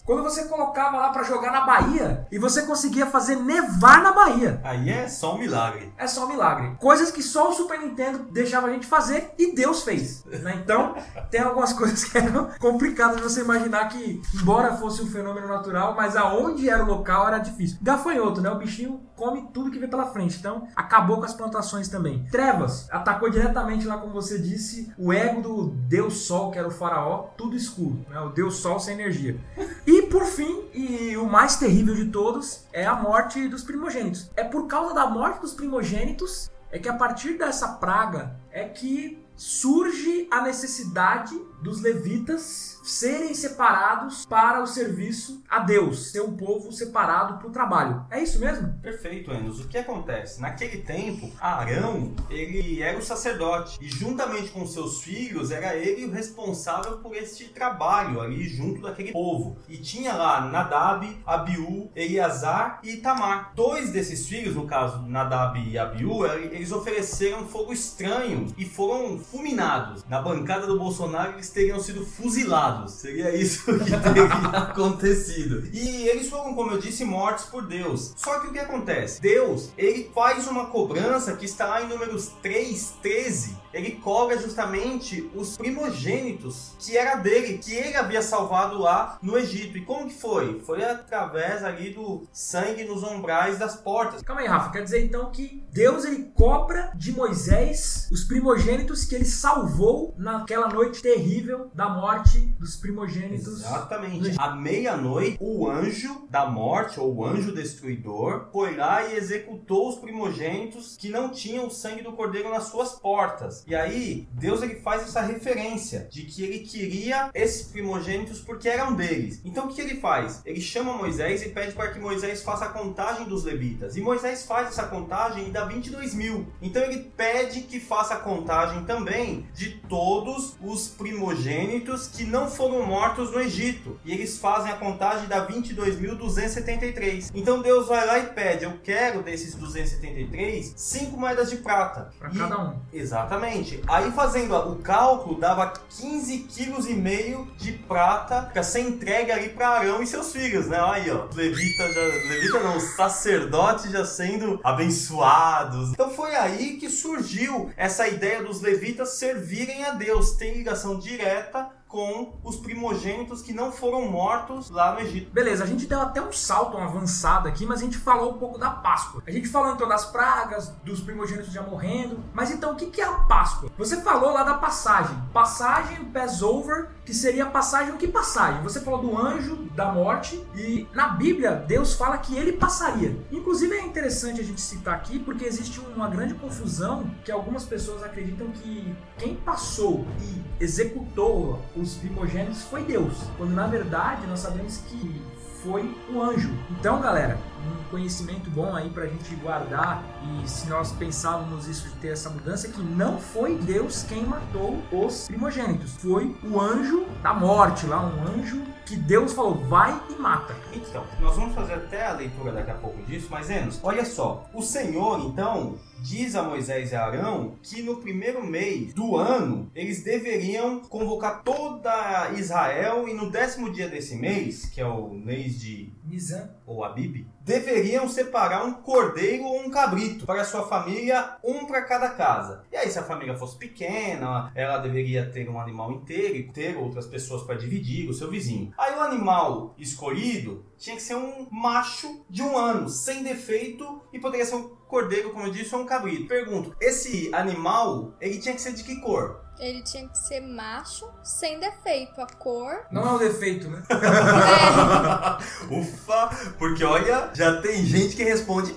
Quando 0.10 0.24
você 0.24 0.46
colocava 0.46 0.98
lá 0.98 1.10
pra 1.10 1.22
jogar 1.22 1.52
na 1.52 1.62
Bahia 1.62 2.26
e 2.32 2.40
você 2.40 2.64
conseguia 2.64 3.06
fazer 3.06 3.36
nevar 3.36 4.02
na 4.02 4.12
Bahia. 4.12 4.60
Aí 4.64 4.90
é 4.90 5.08
só 5.08 5.36
um 5.36 5.38
milagre. 5.38 5.94
É 6.00 6.08
só 6.08 6.26
um 6.26 6.30
milagre. 6.30 6.76
Coisas 6.80 7.12
que 7.12 7.22
só 7.22 7.52
o 7.52 7.54
Super 7.54 7.78
Nintendo 7.80 8.26
deixava 8.32 8.66
a 8.66 8.72
gente 8.72 8.88
fazer 8.88 9.30
e 9.38 9.54
Deus 9.54 9.84
fez. 9.84 10.26
né? 10.26 10.60
Então, 10.64 10.96
tem 11.30 11.42
algumas 11.42 11.74
coisas 11.74 12.04
que 12.04 12.18
eram 12.18 12.50
complicadas 12.58 13.18
de 13.18 13.22
você 13.22 13.42
imaginar 13.42 13.88
que, 13.90 14.20
embora 14.34 14.78
fosse 14.78 15.00
um 15.04 15.12
fenômeno 15.12 15.48
natural, 15.48 15.94
mas 15.96 16.18
aonde 16.18 16.68
era 16.68 16.84
o 16.84 16.88
local 16.88 17.28
era 17.28 17.38
difícil. 17.38 17.78
Gafanhoto, 17.80 18.42
né? 18.42 18.50
O 18.50 18.58
bichinho 18.58 19.08
come 19.16 19.48
tudo 19.54 19.70
que 19.70 19.78
vem 19.78 19.90
pela 19.90 20.08
frente. 20.08 20.40
Então, 20.40 20.68
acabou 20.76 21.18
com 21.18 21.26
as 21.26 21.34
plantações 21.36 21.88
também. 21.88 22.26
Trevas 22.32 22.88
atacou 22.90 23.30
diretamente 23.30 23.86
lá, 23.86 23.98
como 23.98 24.14
você 24.14 24.40
disse, 24.40 24.92
o 24.98 25.14
ego 25.14 25.40
do 25.40 25.68
Deus 25.68 26.26
Sol, 26.26 26.50
que 26.50 26.58
era 26.58 26.68
o 26.68 26.72
faraó, 26.72 27.28
tudo 27.38 27.56
escuro. 27.56 28.04
Né? 28.10 28.20
O 28.22 28.30
Deus 28.30 28.56
Sol 28.56 28.80
sem 28.80 28.96
energia. 28.96 29.40
E 29.86 29.99
por 30.04 30.26
fim, 30.26 30.64
e 30.74 31.16
o 31.18 31.26
mais 31.26 31.56
terrível 31.56 31.96
de 31.96 32.06
todos, 32.06 32.66
é 32.72 32.86
a 32.86 32.96
morte 32.96 33.48
dos 33.48 33.64
primogênitos. 33.64 34.30
É 34.36 34.44
por 34.44 34.68
causa 34.68 34.94
da 34.94 35.08
morte 35.08 35.42
dos 35.42 35.54
primogênitos 35.54 36.50
é 36.72 36.78
que 36.78 36.88
a 36.88 36.94
partir 36.94 37.38
dessa 37.38 37.68
praga 37.68 38.36
é 38.52 38.64
que 38.66 39.24
surge 39.36 40.28
a 40.30 40.42
necessidade 40.42 41.34
dos 41.64 41.82
levitas 41.82 42.69
serem 42.84 43.34
separados 43.34 44.26
para 44.26 44.62
o 44.62 44.68
serviço 44.68 45.44
a 45.50 45.60
Deus, 45.60 46.12
ser 46.12 46.22
um 46.22 46.36
povo 46.36 46.72
separado 46.72 47.38
para 47.38 47.48
o 47.48 47.52
trabalho. 47.52 48.06
É 48.10 48.22
isso 48.22 48.40
mesmo? 48.40 48.74
Perfeito, 48.82 49.32
Enos. 49.32 49.60
O 49.60 49.68
que 49.68 49.78
acontece? 49.78 50.42
Naquele 50.42 50.82
tempo, 50.82 51.32
Arão, 51.40 52.14
ele 52.30 52.82
era 52.82 52.98
o 52.98 53.02
sacerdote 53.02 53.78
e 53.82 53.88
juntamente 53.90 54.50
com 54.50 54.66
seus 54.66 55.02
filhos, 55.02 55.52
era 55.52 55.76
ele 55.76 56.06
o 56.06 56.12
responsável 56.12 56.98
por 56.98 57.16
este 57.16 57.46
trabalho 57.46 58.22
ali 58.22 58.48
junto 58.48 58.82
daquele 58.82 59.12
povo. 59.12 59.58
E 59.68 59.78
tinha 59.78 60.14
lá 60.14 60.42
Nadab, 60.42 61.18
Abiú, 61.26 61.92
Eleazar 61.96 62.80
e 62.84 62.96
Itamar. 62.96 63.54
Dois 63.56 63.92
desses 63.92 64.28
filhos, 64.28 64.56
no 64.56 64.66
caso 64.66 65.02
Nadab 65.04 65.60
e 65.60 65.78
Abiú, 65.78 66.26
eles 66.26 66.72
ofereceram 66.72 67.48
fogo 67.48 67.74
estranho 67.74 68.48
e 68.58 68.66
foram 68.66 69.20
fulminados. 69.20 70.04
Na 70.06 70.22
bancada 70.22 70.68
do 70.68 70.78
Bolsonaro, 70.78 71.34
eles 71.34 71.50
teriam 71.50 71.80
sido 71.80 72.06
fuzilados. 72.06 72.69
Seria 72.88 73.36
isso 73.36 73.66
que 73.66 73.98
teria 73.98 74.26
acontecido. 74.54 75.68
E 75.74 76.08
eles 76.08 76.30
foram, 76.30 76.54
como 76.54 76.72
eu 76.72 76.80
disse, 76.80 77.06
mortos 77.06 77.46
por 77.46 77.66
Deus. 77.66 78.14
Só 78.16 78.40
que 78.40 78.48
o 78.48 78.52
que 78.52 78.60
acontece? 78.60 79.22
Deus, 79.22 79.70
ele 79.78 80.12
faz 80.14 80.48
uma 80.48 80.68
cobrança 80.68 81.36
que 81.36 81.46
está 81.46 81.66
lá 81.68 81.82
em 81.82 81.88
números 81.88 82.32
3, 82.42 82.94
13. 83.02 83.58
Ele 83.74 83.92
cobra 83.92 84.38
justamente 84.38 85.30
os 85.36 85.58
primogênitos 85.58 86.74
que 86.80 86.98
era 86.98 87.16
dele, 87.16 87.58
que 87.58 87.74
ele 87.74 87.96
havia 87.96 88.22
salvado 88.22 88.78
lá 88.80 89.18
no 89.22 89.38
Egito. 89.38 89.78
E 89.78 89.86
como 89.86 90.08
que 90.08 90.14
foi? 90.14 90.60
Foi 90.62 90.84
através 90.84 91.64
ali 91.64 91.94
do 91.94 92.28
sangue 92.32 92.84
nos 92.84 93.04
umbrais 93.04 93.58
das 93.58 93.76
portas. 93.76 94.22
Calma 94.22 94.42
aí, 94.42 94.48
Rafa. 94.48 94.72
Quer 94.72 94.84
dizer 94.84 95.06
então 95.06 95.32
que 95.32 95.64
Deus 95.72 96.06
ele 96.06 96.32
cobra 96.36 96.92
de 96.96 97.12
Moisés 97.12 98.10
os 98.12 98.24
primogênitos 98.24 99.06
que 99.06 99.16
ele 99.16 99.26
salvou 99.26 100.14
naquela 100.18 100.68
noite 100.68 101.02
terrível 101.02 101.70
da 101.74 101.90
morte 101.90 102.40
dos 102.60 102.76
primogênitos. 102.76 103.60
Exatamente. 103.60 104.36
À 104.38 104.56
meia-noite, 104.56 105.38
o 105.40 105.70
anjo 105.70 106.28
da 106.30 106.46
morte, 106.46 107.00
ou 107.00 107.16
o 107.16 107.26
anjo 107.26 107.54
destruidor, 107.54 108.48
foi 108.52 108.76
lá 108.76 109.06
e 109.06 109.16
executou 109.16 109.90
os 109.90 109.96
primogênitos 109.98 110.98
que 110.98 111.10
não 111.10 111.30
tinham 111.30 111.68
o 111.68 111.72
sangue 111.72 112.02
do 112.02 112.14
cordeiro 112.14 112.50
nas 112.50 112.64
suas 112.64 112.94
portas. 112.94 113.59
E 113.68 113.76
aí, 113.76 114.28
Deus 114.34 114.62
ele 114.62 114.76
faz 114.76 115.04
essa 115.04 115.22
referência 115.22 116.08
de 116.12 116.24
que 116.24 116.44
ele 116.44 116.60
queria 116.60 117.30
esses 117.34 117.68
primogênitos 117.68 118.40
porque 118.40 118.68
eram 118.68 118.94
deles. 118.94 119.42
Então 119.44 119.66
o 119.66 119.68
que 119.70 119.82
ele 119.82 120.00
faz? 120.00 120.42
Ele 120.46 120.62
chama 120.62 120.94
Moisés 120.94 121.42
e 121.44 121.50
pede 121.50 121.74
para 121.74 121.92
que 121.92 122.00
Moisés 122.00 122.42
faça 122.44 122.66
a 122.66 122.70
contagem 122.70 123.26
dos 123.28 123.44
levitas. 123.44 123.96
E 123.96 124.02
Moisés 124.02 124.46
faz 124.46 124.68
essa 124.70 124.84
contagem 124.84 125.48
e 125.48 125.52
dá 125.52 125.66
22 125.66 126.14
mil. 126.14 126.48
Então 126.62 126.82
ele 126.84 127.12
pede 127.16 127.62
que 127.62 127.80
faça 127.80 128.16
a 128.16 128.18
contagem 128.18 128.84
também 128.86 129.48
de 129.54 129.72
todos 129.90 130.56
os 130.62 130.88
primogênitos 130.88 132.08
que 132.08 132.24
não 132.24 132.50
foram 132.50 132.86
mortos 132.86 133.32
no 133.32 133.40
Egito. 133.40 134.00
E 134.06 134.12
eles 134.12 134.38
fazem 134.38 134.72
a 134.72 134.76
contagem 134.76 135.28
da 135.28 135.46
22.273. 135.48 137.32
Então 137.34 137.62
Deus 137.62 137.88
vai 137.88 138.06
lá 138.06 138.20
e 138.20 138.28
pede: 138.28 138.66
Eu 138.66 138.78
quero 138.84 139.22
desses 139.22 139.56
273 139.56 140.74
cinco 140.76 141.18
moedas 141.18 141.50
de 141.50 141.58
prata. 141.58 142.12
Para 142.18 142.30
E- 142.32 142.38
cada 142.38 142.60
um. 142.60 142.80
Exatamente. 142.92 143.49
Aí 143.88 144.12
fazendo 144.12 144.56
o 144.56 144.76
cálculo 144.78 145.40
dava 145.40 145.74
15 145.90 146.40
quilos 146.40 146.88
e 146.88 146.94
meio 146.94 147.48
de 147.58 147.72
prata 147.72 148.50
para 148.54 148.64
ser 148.64 148.82
entregue 148.82 149.32
ali 149.32 149.50
para 149.50 149.70
Arão 149.70 150.02
e 150.02 150.08
seus 150.08 150.32
filhos, 150.32 150.68
né? 150.68 150.78
Aí, 150.80 151.10
ó, 151.10 151.26
levita 151.34 151.92
já, 151.92 152.02
levita 152.30 152.60
não, 152.60 152.80
sacerdotes 152.80 153.92
já 153.92 154.06
sendo 154.06 154.60
abençoados. 154.64 155.92
Então 155.92 156.10
foi 156.12 156.36
aí 156.36 156.78
que 156.78 156.90
surgiu 156.90 157.72
essa 157.76 158.08
ideia 158.08 158.44
dos 158.44 158.62
levitas 158.62 159.18
servirem 159.18 159.84
a 159.86 159.92
Deus, 159.92 160.32
tem 160.32 160.54
ligação 160.54 161.00
direta 161.00 161.79
com 161.90 162.34
os 162.44 162.56
primogênitos 162.56 163.42
que 163.42 163.52
não 163.52 163.72
foram 163.72 164.04
mortos 164.04 164.70
lá 164.70 164.94
no 164.94 165.00
Egito. 165.00 165.32
Beleza, 165.32 165.64
a 165.64 165.68
gente 165.68 165.88
deu 165.88 166.00
até 166.00 166.22
um 166.22 166.32
salto, 166.32 166.78
uma 166.78 166.86
avançada 166.86 167.50
aqui, 167.50 167.66
mas 167.66 167.82
a 167.82 167.84
gente 167.84 167.98
falou 167.98 168.36
um 168.36 168.38
pouco 168.38 168.60
da 168.60 168.70
Páscoa. 168.70 169.24
A 169.26 169.32
gente 169.32 169.48
falou 169.48 169.74
então 169.74 169.88
das 169.88 170.06
pragas, 170.06 170.70
dos 170.84 171.02
primogênitos 171.02 171.52
já 171.52 171.64
morrendo. 171.64 172.24
Mas 172.32 172.52
então, 172.52 172.74
o 172.74 172.76
que 172.76 173.02
é 173.02 173.04
a 173.04 173.14
Páscoa? 173.22 173.72
Você 173.76 174.02
falou 174.02 174.32
lá 174.32 174.44
da 174.44 174.54
passagem. 174.54 175.18
Passagem, 175.34 176.06
Passover, 176.06 176.90
que 177.10 177.16
seria 177.16 177.48
passagem, 177.48 177.92
o 177.92 177.98
que 177.98 178.08
passagem? 178.08 178.62
Você 178.62 178.82
falou 178.82 179.02
do 179.02 179.18
anjo 179.18 179.56
da 179.76 179.92
morte 179.92 180.46
e 180.54 180.88
na 180.94 181.08
Bíblia 181.10 181.56
Deus 181.56 181.96
fala 181.96 182.20
que 182.20 182.38
ele 182.38 182.54
passaria. 182.54 183.18
Inclusive 183.32 183.74
é 183.74 183.84
interessante 183.84 184.40
a 184.40 184.44
gente 184.44 184.62
citar 184.62 184.94
aqui 184.94 185.18
porque 185.18 185.44
existe 185.44 185.80
uma 185.80 186.08
grande 186.08 186.36
confusão 186.36 187.10
que 187.26 187.32
algumas 187.32 187.66
pessoas 187.66 188.04
acreditam 188.04 188.50
que 188.50 188.96
quem 189.18 189.34
passou 189.38 190.06
e 190.22 190.64
executou 190.64 191.60
os 191.76 191.96
primogênitos 191.96 192.62
foi 192.66 192.84
Deus, 192.84 193.16
quando 193.38 193.56
na 193.56 193.66
verdade 193.66 194.28
nós 194.28 194.42
sabemos 194.42 194.78
que 194.78 195.20
foi 195.64 195.96
um 196.10 196.22
anjo. 196.22 196.52
Então, 196.72 197.02
galera, 197.02 197.38
um 197.66 197.84
conhecimento 197.90 198.50
bom 198.50 198.76
aí 198.76 198.90
pra 198.90 199.06
gente 199.08 199.36
guardar 199.36 200.04
e 200.24 200.48
se 200.48 200.70
nós 200.70 200.92
pensávamos 200.94 201.68
isso 201.68 201.90
de 201.90 201.96
ter 201.96 202.10
essa 202.10 202.30
mudança 202.30 202.68
que 202.68 202.82
não 202.82 203.20
foi 203.20 203.58
Deus 203.58 204.04
quem 204.04 204.26
matou 204.26 204.82
os 204.92 205.28
primogênitos, 205.28 205.96
foi 205.98 206.36
o 206.44 206.60
anjo 206.60 207.06
da 207.22 207.34
morte 207.34 207.86
lá, 207.86 208.02
um 208.02 208.40
anjo 208.40 208.62
que 208.90 208.96
Deus 208.96 209.34
falou 209.34 209.54
vai 209.54 210.02
e 210.10 210.20
mata. 210.20 210.56
Então, 210.74 211.06
nós 211.20 211.36
vamos 211.36 211.54
fazer 211.54 211.74
até 211.74 212.08
a 212.08 212.14
leitura 212.14 212.52
daqui 212.52 212.72
a 212.72 212.74
pouco 212.74 213.00
disso, 213.04 213.28
mas 213.30 213.48
Enos, 213.48 213.80
olha 213.84 214.04
só. 214.04 214.50
O 214.52 214.64
Senhor, 214.64 215.20
então, 215.28 215.78
diz 216.02 216.34
a 216.36 216.42
Moisés 216.42 216.92
e 216.92 216.96
a 216.96 217.06
Arão 217.06 217.54
que 217.62 217.84
no 217.84 217.98
primeiro 217.98 218.44
mês 218.44 218.92
do 218.94 219.16
ano 219.16 219.70
eles 219.76 220.02
deveriam 220.04 220.80
convocar 220.80 221.44
toda 221.44 222.32
Israel 222.32 223.08
e 223.08 223.14
no 223.14 223.30
décimo 223.30 223.72
dia 223.72 223.88
desse 223.88 224.16
mês, 224.16 224.66
que 224.66 224.82
é 224.82 224.88
o 224.88 225.10
mês 225.10 225.60
de 225.60 225.94
Nizam. 226.10 226.50
ou 226.66 226.84
Abib, 226.84 227.28
deveriam 227.42 228.08
separar 228.08 228.66
um 228.66 228.74
cordeiro 228.74 229.44
ou 229.44 229.60
um 229.60 229.70
cabrito 229.70 230.26
para 230.26 230.44
sua 230.44 230.68
família, 230.68 231.38
um 231.44 231.66
para 231.66 231.84
cada 231.84 232.10
casa. 232.10 232.64
E 232.72 232.76
aí, 232.76 232.90
se 232.90 233.00
a 233.00 233.04
família 233.04 233.38
fosse 233.38 233.58
pequena, 233.58 234.52
ela 234.54 234.78
deveria 234.78 235.30
ter 235.30 235.50
um 235.50 235.60
animal 235.60 235.92
inteiro 235.92 236.36
e 236.36 236.52
ter 236.52 236.78
outras 236.78 237.08
pessoas 237.08 237.44
para 237.44 237.56
dividir, 237.56 238.10
o 238.10 238.14
seu 238.14 238.30
vizinho. 238.30 238.74
Aí, 238.78 238.96
o 238.96 239.02
animal 239.02 239.74
escolhido 239.78 240.66
tinha 240.78 240.96
que 240.96 241.02
ser 241.02 241.16
um 241.16 241.48
macho 241.52 242.24
de 242.30 242.42
um 242.42 242.58
ano, 242.58 242.88
sem 242.90 243.24
defeito, 243.24 244.02
e 244.14 244.20
poderia 244.20 244.46
ser 244.46 244.56
um 244.56 244.79
cordeiro, 244.90 245.32
como 245.32 245.46
eu 245.46 245.52
disse, 245.52 245.74
ou 245.74 245.82
um 245.82 245.86
cabrito. 245.86 246.28
Pergunto, 246.28 246.76
esse 246.82 247.30
animal, 247.34 248.14
ele 248.20 248.40
tinha 248.40 248.56
que 248.56 248.62
ser 248.62 248.74
de 248.74 248.84
que 248.84 249.00
cor? 249.00 249.46
Ele 249.60 249.82
tinha 249.84 250.08
que 250.08 250.18
ser 250.18 250.42
macho, 250.42 251.06
sem 251.22 251.60
defeito. 251.60 252.20
A 252.20 252.26
cor. 252.26 252.86
Não 252.92 253.08
é 253.08 253.12
um 253.12 253.18
defeito, 253.18 253.70
né? 253.70 253.84
Ufa, 255.70 256.30
porque 256.58 256.84
olha, 256.84 257.30
já 257.34 257.62
tem 257.62 257.86
gente 257.86 258.16
que 258.16 258.24
responde 258.24 258.74